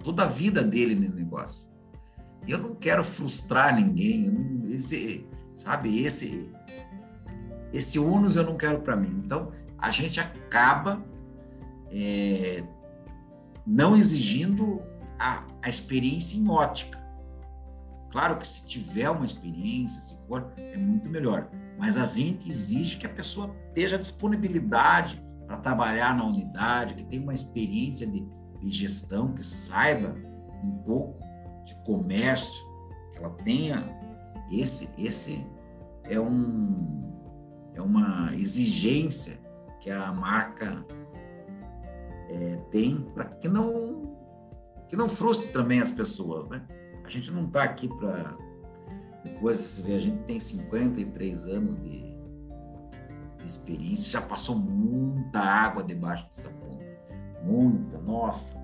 toda 0.05 0.23
a 0.23 0.27
vida 0.27 0.63
dele 0.63 0.95
no 0.95 1.13
negócio. 1.13 1.67
E 2.47 2.53
eu 2.53 2.59
não 2.59 2.73
quero 2.77 3.03
frustrar 3.03 3.75
ninguém, 3.75 4.31
não, 4.31 4.71
esse, 4.73 5.27
sabe, 5.53 6.05
esse 6.05 6.49
esse 7.73 7.99
ônus 7.99 8.37
eu 8.37 8.45
não 8.45 8.57
quero 8.57 8.81
para 8.81 8.95
mim. 8.95 9.21
Então, 9.25 9.51
a 9.77 9.91
gente 9.91 10.21
acaba 10.21 11.05
é, 11.91 12.63
não 13.67 13.97
exigindo 13.97 14.81
a, 15.19 15.45
a 15.63 15.69
experiência 15.69 16.39
em 16.39 16.49
ótica. 16.49 17.01
Claro 18.13 18.39
que 18.39 18.47
se 18.47 18.65
tiver 18.67 19.11
uma 19.11 19.27
experiência, 19.27 20.01
se 20.01 20.17
for, 20.29 20.53
é 20.57 20.77
muito 20.77 21.11
melhor. 21.11 21.51
Mas 21.81 21.97
a 21.97 22.05
gente 22.05 22.51
exige 22.51 22.99
que 22.99 23.07
a 23.07 23.09
pessoa 23.09 23.57
esteja 23.69 23.97
disponibilidade 23.97 25.25
para 25.47 25.57
trabalhar 25.57 26.15
na 26.15 26.27
unidade, 26.27 26.93
que 26.93 27.05
tenha 27.05 27.23
uma 27.23 27.33
experiência 27.33 28.07
de, 28.07 28.23
de 28.61 28.69
gestão, 28.69 29.33
que 29.33 29.43
saiba 29.43 30.15
um 30.63 30.73
pouco 30.85 31.19
de 31.65 31.75
comércio, 31.83 32.63
que 33.13 33.19
ela 33.19 33.31
tenha 33.31 33.99
esse 34.53 34.91
esse 34.99 35.47
é 36.05 36.21
um 36.21 37.17
é 37.75 37.81
uma 37.81 38.31
exigência 38.35 39.41
que 39.81 39.91
a 39.91 40.13
marca 40.13 40.85
é, 42.29 42.57
tem 42.71 43.01
para 43.15 43.25
que 43.25 43.49
não 43.49 44.19
que 44.87 44.97
não 44.97 45.09
frustre 45.09 45.51
também 45.51 45.81
as 45.81 45.91
pessoas, 45.91 46.47
né? 46.51 46.63
A 47.05 47.09
gente 47.09 47.31
não 47.31 47.47
está 47.47 47.63
aqui 47.63 47.89
para 47.89 48.37
depois 49.25 49.59
você 49.59 49.83
vê, 49.83 49.95
a 49.95 49.99
gente 49.99 50.23
tem 50.25 50.41
53 50.41 51.47
anos 51.47 51.77
de, 51.83 52.01
de, 53.39 53.45
experiência, 53.45 54.13
já 54.13 54.23
passou 54.23 54.57
muita 54.57 55.41
água 55.41 55.83
debaixo 55.83 56.27
dessa 56.27 56.49
ponta, 56.51 56.85
muita, 57.43 57.99
nossa, 57.99 58.61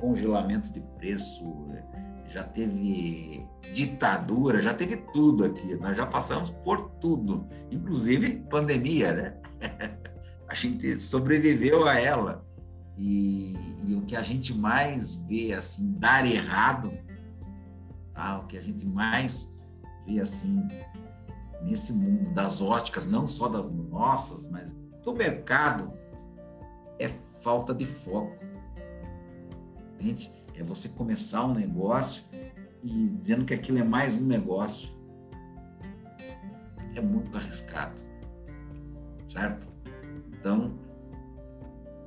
congelamentos 0.00 0.72
de 0.72 0.80
preço, 0.98 1.66
já 2.26 2.44
teve 2.44 3.46
ditadura, 3.72 4.60
já 4.60 4.74
teve 4.74 4.98
tudo 5.12 5.44
aqui, 5.44 5.74
nós 5.76 5.96
já 5.96 6.06
passamos 6.06 6.50
por 6.50 6.90
tudo, 7.00 7.46
inclusive 7.70 8.44
pandemia, 8.50 9.12
né? 9.12 9.34
a 10.48 10.54
gente 10.54 10.98
sobreviveu 10.98 11.86
a 11.86 12.00
ela. 12.00 12.46
E, 12.96 13.54
e, 13.84 13.94
o 13.94 14.02
que 14.02 14.16
a 14.16 14.22
gente 14.22 14.52
mais 14.52 15.14
vê 15.14 15.52
assim 15.52 15.92
dar 15.92 16.26
errado, 16.26 16.92
tá? 18.12 18.40
o 18.40 18.46
que 18.46 18.58
a 18.58 18.60
gente 18.60 18.84
mais 18.84 19.56
vê 20.08 20.20
assim 20.20 20.66
nesse 21.62 21.92
mundo 21.92 22.30
das 22.30 22.62
óticas, 22.62 23.06
não 23.06 23.26
só 23.26 23.48
das 23.48 23.70
nossas, 23.70 24.48
mas 24.48 24.74
do 25.04 25.12
mercado, 25.12 25.92
é 26.98 27.08
falta 27.08 27.74
de 27.74 27.84
foco. 27.84 28.36
Entende? 29.94 30.32
É 30.54 30.62
você 30.62 30.88
começar 30.88 31.44
um 31.44 31.52
negócio 31.52 32.24
e 32.82 33.10
dizendo 33.10 33.44
que 33.44 33.52
aquilo 33.52 33.78
é 33.78 33.84
mais 33.84 34.16
um 34.16 34.24
negócio. 34.24 34.96
É 36.94 37.00
muito 37.00 37.36
arriscado. 37.36 38.00
Certo? 39.26 39.68
Então, 40.32 40.78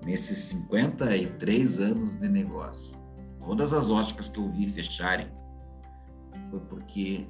nesses 0.05 0.37
53 0.39 1.79
anos 1.79 2.15
de 2.15 2.27
negócio. 2.27 2.99
Todas 3.39 3.73
as 3.73 3.89
óticas 3.89 4.29
que 4.29 4.39
eu 4.39 4.47
vi 4.47 4.67
fecharem 4.67 5.27
foi 6.49 6.59
porque 6.61 7.27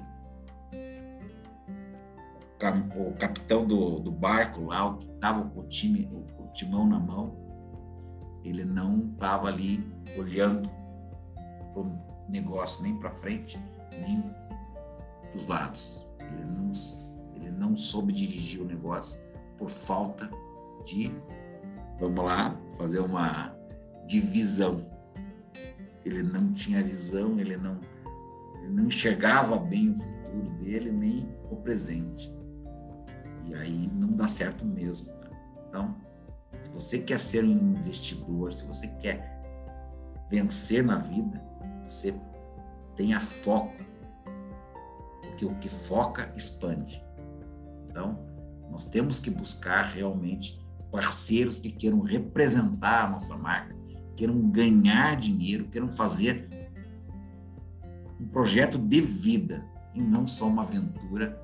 o 2.96 3.12
capitão 3.18 3.66
do, 3.66 3.98
do 3.98 4.10
barco 4.10 4.66
lá, 4.66 4.86
o 4.86 4.98
que 4.98 5.06
estava 5.06 5.44
com 5.48 5.60
o 5.60 5.66
time, 5.66 6.08
o, 6.12 6.42
o 6.42 6.52
timão 6.52 6.86
na 6.86 6.98
mão, 6.98 7.36
ele 8.44 8.64
não 8.64 8.98
estava 8.98 9.48
ali 9.48 9.84
olhando 10.16 10.68
para 11.72 11.82
o 11.82 11.98
negócio 12.28 12.82
nem 12.82 12.96
para 12.96 13.10
frente, 13.12 13.58
nem 13.90 14.22
para 14.22 15.36
os 15.36 15.46
lados. 15.46 16.06
Ele 16.20 16.44
não, 16.44 16.72
ele 17.34 17.50
não 17.50 17.76
soube 17.76 18.12
dirigir 18.12 18.60
o 18.60 18.64
negócio 18.64 19.20
por 19.58 19.68
falta 19.68 20.30
de 20.84 21.12
vamos 22.02 22.24
lá, 22.24 22.56
fazer 22.76 22.98
uma 22.98 23.56
divisão. 24.06 24.84
Ele 26.04 26.22
não 26.22 26.52
tinha 26.52 26.82
visão, 26.82 27.38
ele 27.38 27.56
não, 27.56 27.78
ele 28.56 28.72
não 28.72 28.86
enxergava 28.86 29.56
bem 29.56 29.90
o 29.90 29.94
futuro 29.94 30.50
dele, 30.58 30.90
nem 30.90 31.28
o 31.50 31.56
presente. 31.56 32.31
E 33.46 33.54
aí 33.54 33.90
não 33.94 34.08
dá 34.12 34.28
certo 34.28 34.64
mesmo. 34.64 35.12
Né? 35.12 35.30
Então, 35.68 35.96
se 36.60 36.70
você 36.70 36.98
quer 36.98 37.18
ser 37.18 37.44
um 37.44 37.50
investidor, 37.50 38.52
se 38.52 38.66
você 38.66 38.86
quer 38.86 39.32
vencer 40.28 40.84
na 40.84 40.98
vida, 40.98 41.42
você 41.86 42.14
tenha 42.96 43.20
foco. 43.20 43.74
Porque 45.20 45.44
o 45.44 45.54
que 45.56 45.68
foca 45.68 46.32
expande. 46.36 47.02
Então, 47.88 48.18
nós 48.70 48.84
temos 48.84 49.18
que 49.18 49.30
buscar 49.30 49.82
realmente 49.82 50.60
parceiros 50.90 51.58
que 51.58 51.70
queiram 51.70 52.00
representar 52.00 53.06
a 53.06 53.10
nossa 53.10 53.36
marca, 53.36 53.74
queiram 54.16 54.38
ganhar 54.50 55.16
dinheiro, 55.16 55.68
queiram 55.68 55.90
fazer 55.90 56.48
um 58.20 58.26
projeto 58.28 58.78
de 58.78 59.00
vida 59.00 59.64
e 59.94 60.00
não 60.00 60.26
só 60.26 60.46
uma 60.46 60.62
aventura 60.62 61.42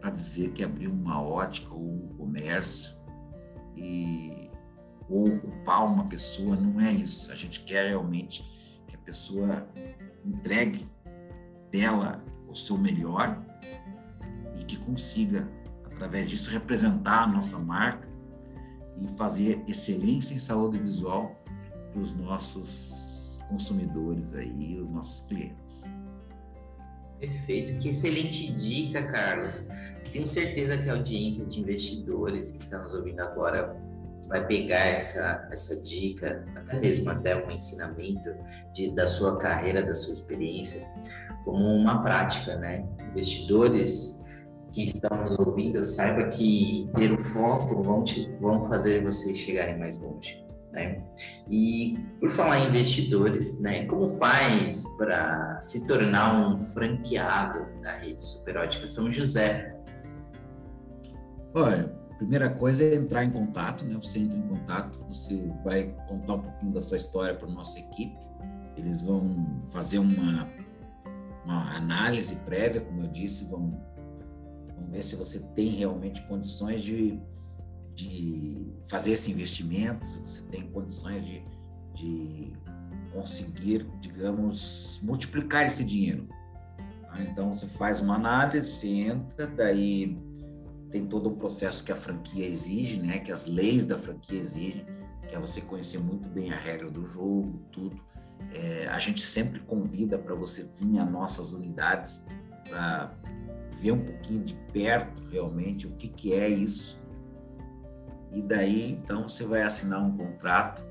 para 0.00 0.10
dizer 0.10 0.52
que 0.52 0.62
abriu 0.64 0.92
uma 0.92 1.22
ótica 1.22 1.72
ou 1.74 1.80
um 1.80 2.08
comércio 2.16 2.96
e 3.76 4.50
ou 5.08 5.26
ocupar 5.26 5.86
uma 5.86 6.04
pessoa, 6.06 6.54
não 6.54 6.80
é 6.80 6.92
isso. 6.92 7.32
A 7.32 7.34
gente 7.34 7.60
quer 7.64 7.88
realmente 7.88 8.42
que 8.86 8.94
a 8.94 8.98
pessoa 8.98 9.66
entregue 10.24 10.86
dela 11.72 12.22
o 12.46 12.54
seu 12.54 12.76
melhor 12.76 13.42
e 14.58 14.64
que 14.64 14.76
consiga, 14.76 15.48
através 15.86 16.28
disso, 16.28 16.50
representar 16.50 17.24
a 17.24 17.26
nossa 17.26 17.58
marca 17.58 18.08
e 18.98 19.08
fazer 19.08 19.62
excelência 19.66 20.34
em 20.34 20.38
saúde 20.38 20.78
visual 20.78 21.42
para 21.92 22.00
os 22.00 22.12
nossos 22.14 23.38
consumidores 23.48 24.34
aí, 24.34 24.78
os 24.80 24.90
nossos 24.90 25.22
clientes. 25.22 25.84
Perfeito, 27.20 27.78
que 27.78 27.88
excelente 27.88 28.52
dica, 28.52 29.02
Carlos. 29.10 29.66
Tenho 30.12 30.26
certeza 30.26 30.78
que 30.78 30.88
a 30.88 30.94
audiência 30.94 31.44
de 31.44 31.60
investidores 31.60 32.52
que 32.52 32.62
estão 32.62 32.84
nos 32.84 32.94
ouvindo 32.94 33.20
agora 33.20 33.76
vai 34.28 34.46
pegar 34.46 34.86
essa, 34.86 35.48
essa 35.50 35.82
dica, 35.82 36.46
até 36.54 36.78
mesmo 36.78 37.10
até 37.10 37.34
um 37.34 37.50
ensinamento 37.50 38.30
de, 38.72 38.94
da 38.94 39.06
sua 39.06 39.38
carreira, 39.38 39.82
da 39.82 39.94
sua 39.94 40.12
experiência, 40.12 40.86
como 41.44 41.64
uma 41.64 42.02
prática, 42.02 42.56
né? 42.56 42.86
Investidores 43.10 44.24
que 44.72 44.84
estão 44.84 45.24
nos 45.24 45.38
ouvindo, 45.38 45.82
saiba 45.82 46.28
que 46.28 46.88
ter 46.94 47.10
o 47.10 47.18
foco 47.18 47.82
vão, 47.82 48.04
te, 48.04 48.30
vão 48.38 48.64
fazer 48.66 49.02
vocês 49.02 49.38
chegarem 49.38 49.78
mais 49.78 49.98
longe. 50.00 50.46
Né? 50.78 51.02
E 51.50 51.98
por 52.20 52.30
falar 52.30 52.60
em 52.60 52.68
investidores, 52.68 53.60
né, 53.60 53.84
como 53.86 54.08
faz 54.08 54.84
para 54.96 55.60
se 55.60 55.86
tornar 55.86 56.34
um 56.38 56.58
franqueado 56.58 57.66
da 57.82 57.98
rede 57.98 58.24
Superótica 58.24 58.86
São 58.86 59.10
José? 59.10 59.76
Olha, 61.54 61.92
primeira 62.16 62.48
coisa 62.48 62.84
é 62.84 62.94
entrar 62.94 63.24
em 63.24 63.30
contato, 63.30 63.84
né? 63.84 63.94
Você 63.94 64.20
entra 64.20 64.38
em 64.38 64.42
contato, 64.42 65.04
você 65.08 65.50
vai 65.64 65.94
contar 66.06 66.34
um 66.34 66.42
pouquinho 66.42 66.72
da 66.72 66.82
sua 66.82 66.96
história 66.96 67.34
para 67.34 67.48
nossa 67.48 67.78
equipe. 67.78 68.16
Eles 68.76 69.02
vão 69.02 69.60
fazer 69.72 69.98
uma, 69.98 70.48
uma 71.44 71.76
análise 71.76 72.36
prévia, 72.36 72.80
como 72.80 73.02
eu 73.02 73.08
disse, 73.08 73.48
vão 73.48 73.88
Vamos 74.78 74.92
ver 74.92 75.02
se 75.02 75.16
você 75.16 75.40
tem 75.54 75.70
realmente 75.70 76.22
condições 76.22 76.82
de, 76.82 77.20
de 77.98 78.56
fazer 78.88 79.12
esse 79.12 79.32
investimento, 79.32 80.06
se 80.06 80.20
você 80.20 80.42
tem 80.42 80.70
condições 80.70 81.24
de, 81.24 81.44
de 81.94 82.52
conseguir, 83.12 83.88
digamos, 84.00 85.00
multiplicar 85.02 85.66
esse 85.66 85.84
dinheiro. 85.84 86.28
Tá? 87.02 87.20
Então, 87.22 87.52
você 87.52 87.66
faz 87.66 88.00
uma 88.00 88.14
análise, 88.14 88.70
você 88.70 88.86
entra, 88.86 89.48
daí 89.48 90.16
tem 90.90 91.06
todo 91.06 91.28
o 91.28 91.36
processo 91.36 91.82
que 91.82 91.90
a 91.90 91.96
franquia 91.96 92.46
exige, 92.46 93.00
né? 93.00 93.18
Que 93.18 93.32
as 93.32 93.46
leis 93.46 93.84
da 93.84 93.98
franquia 93.98 94.38
exigem, 94.38 94.86
que 95.26 95.34
é 95.34 95.38
você 95.38 95.60
conhecer 95.60 95.98
muito 95.98 96.28
bem 96.28 96.52
a 96.52 96.56
regra 96.56 96.88
do 96.88 97.04
jogo, 97.04 97.60
tudo. 97.72 98.00
É, 98.54 98.86
a 98.86 98.98
gente 99.00 99.20
sempre 99.20 99.58
convida 99.58 100.16
para 100.16 100.36
você 100.36 100.62
vir 100.62 101.00
às 101.00 101.10
nossas 101.10 101.52
unidades 101.52 102.24
para 102.68 103.12
ver 103.80 103.90
um 103.90 104.04
pouquinho 104.04 104.44
de 104.44 104.54
perto 104.72 105.24
realmente 105.30 105.86
o 105.86 105.90
que, 105.96 106.08
que 106.08 106.32
é 106.32 106.48
isso. 106.48 107.07
E 108.32 108.42
daí, 108.42 108.92
então, 108.92 109.28
você 109.28 109.44
vai 109.44 109.62
assinar 109.62 110.02
um 110.02 110.16
contrato 110.16 110.84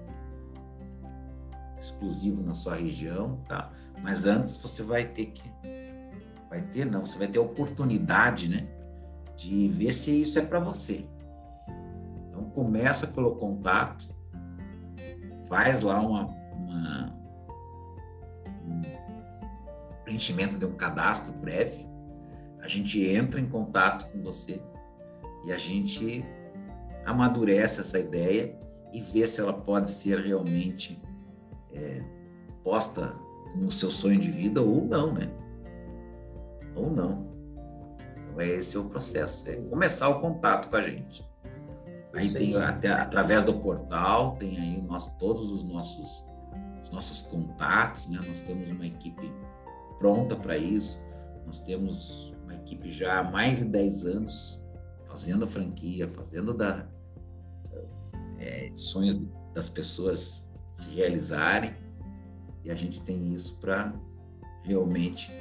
exclusivo 1.79 2.41
na 2.41 2.55
sua 2.55 2.75
região, 2.75 3.37
tá? 3.47 3.71
Mas 4.01 4.25
antes 4.25 4.57
você 4.57 4.83
vai 4.83 5.05
ter 5.05 5.27
que 5.27 5.49
vai 6.49 6.61
ter 6.61 6.85
não, 6.85 7.05
você 7.05 7.17
vai 7.17 7.27
ter 7.27 7.39
a 7.39 7.41
oportunidade, 7.41 8.49
né, 8.49 8.67
de 9.35 9.67
ver 9.67 9.93
se 9.93 10.21
isso 10.21 10.39
é 10.39 10.41
para 10.41 10.59
você. 10.59 11.07
Então 12.29 12.49
começa 12.51 13.07
pelo 13.07 13.35
contato, 13.35 14.09
faz 15.47 15.81
lá 15.81 16.01
uma, 16.01 16.25
uma 16.53 17.17
um 18.65 18.81
preenchimento 20.03 20.57
de 20.57 20.65
um 20.65 20.73
cadastro 20.73 21.33
prévio, 21.33 21.87
a 22.61 22.67
gente 22.67 23.05
entra 23.05 23.39
em 23.39 23.47
contato 23.47 24.09
com 24.11 24.21
você 24.23 24.61
e 25.45 25.51
a 25.51 25.57
gente 25.57 26.25
amadurece 27.07 27.79
essa 27.79 27.97
ideia 27.97 28.53
e 28.91 29.01
vê 29.01 29.25
se 29.25 29.39
ela 29.39 29.53
pode 29.53 29.89
ser 29.89 30.19
realmente 30.19 31.01
é, 31.73 32.03
posta 32.63 33.15
no 33.55 33.71
seu 33.71 33.89
sonho 33.89 34.19
de 34.19 34.29
vida 34.29 34.61
ou 34.61 34.85
não, 34.85 35.13
né? 35.13 35.31
Ou 36.75 36.91
não. 36.91 37.25
Então, 38.27 38.41
é 38.41 38.47
esse 38.49 38.75
é 38.75 38.79
o 38.79 38.85
processo, 38.85 39.49
é 39.49 39.55
começar 39.55 40.09
o 40.09 40.19
contato 40.19 40.69
com 40.69 40.75
a 40.75 40.81
gente. 40.81 41.25
Aí 42.13 42.31
tem 42.33 42.55
até 42.57 42.91
através 42.91 43.43
do 43.43 43.53
portal, 43.53 44.35
tem 44.35 44.57
aí 44.57 44.81
nós, 44.81 45.07
todos 45.17 45.49
os 45.49 45.63
nossos, 45.63 46.25
os 46.83 46.89
nossos 46.89 47.21
contatos, 47.21 48.07
né? 48.09 48.19
Nós 48.27 48.41
temos 48.41 48.67
uma 48.69 48.85
equipe 48.85 49.31
pronta 49.97 50.35
para 50.35 50.57
isso. 50.57 50.99
Nós 51.45 51.61
temos 51.61 52.35
uma 52.43 52.55
equipe 52.55 52.91
já 52.91 53.19
há 53.19 53.23
mais 53.23 53.59
de 53.59 53.65
10 53.65 54.05
anos 54.05 54.67
fazendo 55.05 55.45
a 55.45 55.47
franquia, 55.47 56.07
fazendo 56.09 56.53
da, 56.53 56.87
é, 58.39 58.71
sonhos 58.73 59.17
das 59.53 59.69
pessoas 59.69 60.47
se 60.69 60.89
realizarem 60.89 61.75
e 62.63 62.69
a 62.69 62.75
gente 62.75 63.01
tem 63.01 63.33
isso 63.33 63.57
para 63.59 63.93
realmente 64.63 65.31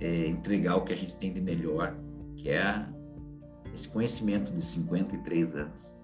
é, 0.00 0.26
entregar 0.26 0.76
o 0.76 0.82
que 0.82 0.92
a 0.92 0.96
gente 0.96 1.16
tem 1.16 1.32
de 1.32 1.40
melhor, 1.40 1.96
que 2.36 2.50
é 2.50 2.86
esse 3.74 3.88
conhecimento 3.88 4.52
de 4.52 4.64
53 4.64 5.54
anos. 5.54 5.96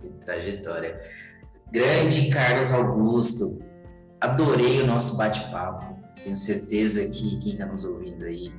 Que 0.00 0.08
trajetória. 0.24 1.00
Grande 1.72 2.30
Carlos 2.30 2.72
Augusto, 2.72 3.58
adorei 4.20 4.80
o 4.82 4.86
nosso 4.86 5.16
bate-papo. 5.16 5.96
Tenho 6.22 6.36
certeza 6.36 7.08
que 7.08 7.38
quem 7.40 7.52
está 7.52 7.66
nos 7.66 7.84
ouvindo 7.84 8.24
aí 8.24 8.52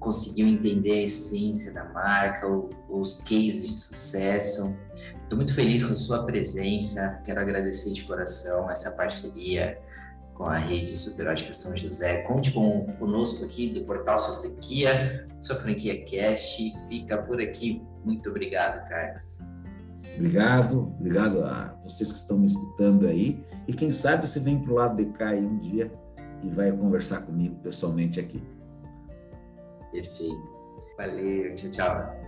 conseguiu 0.00 0.48
entender 0.48 0.92
a 0.92 1.02
essência 1.02 1.72
da 1.72 1.84
marca, 1.84 2.48
os 2.88 3.16
cases 3.20 3.68
de 3.68 3.76
sucesso. 3.76 4.76
Estou 5.22 5.36
muito 5.36 5.54
feliz 5.54 5.84
com 5.84 5.92
a 5.92 5.96
sua 5.96 6.24
presença. 6.24 7.20
Quero 7.22 7.38
agradecer 7.38 7.92
de 7.92 8.02
coração 8.02 8.68
essa 8.70 8.90
parceria 8.92 9.78
com 10.34 10.44
a 10.44 10.56
rede 10.56 10.96
Superótica 10.96 11.52
São 11.52 11.76
José. 11.76 12.22
Conte 12.22 12.50
com, 12.50 12.86
conosco 12.98 13.44
aqui 13.44 13.68
do 13.68 13.84
portal 13.84 14.18
Sua 14.18 14.40
Franquia, 14.40 15.28
Sua 15.38 15.56
Franquia 15.56 16.02
Cast. 16.04 16.72
Fica 16.88 17.18
por 17.18 17.40
aqui. 17.40 17.82
Muito 18.02 18.30
obrigado, 18.30 18.88
Carlos. 18.88 19.40
Obrigado, 20.16 20.92
obrigado 20.98 21.44
a 21.44 21.78
vocês 21.82 22.10
que 22.10 22.18
estão 22.18 22.38
me 22.38 22.46
escutando 22.46 23.06
aí. 23.06 23.44
E 23.68 23.72
quem 23.72 23.92
sabe 23.92 24.26
você 24.26 24.40
vem 24.40 24.58
para 24.58 24.72
o 24.72 24.74
lado 24.76 24.96
de 24.96 25.12
cá 25.12 25.28
aí 25.28 25.44
um 25.44 25.58
dia 25.58 25.92
e 26.42 26.48
vai 26.48 26.72
conversar 26.72 27.20
comigo 27.20 27.54
pessoalmente 27.56 28.18
aqui. 28.18 28.42
Perfeito. 29.92 30.60
Valeu, 30.96 31.54
tchau, 31.54 31.70
tchau. 31.70 32.20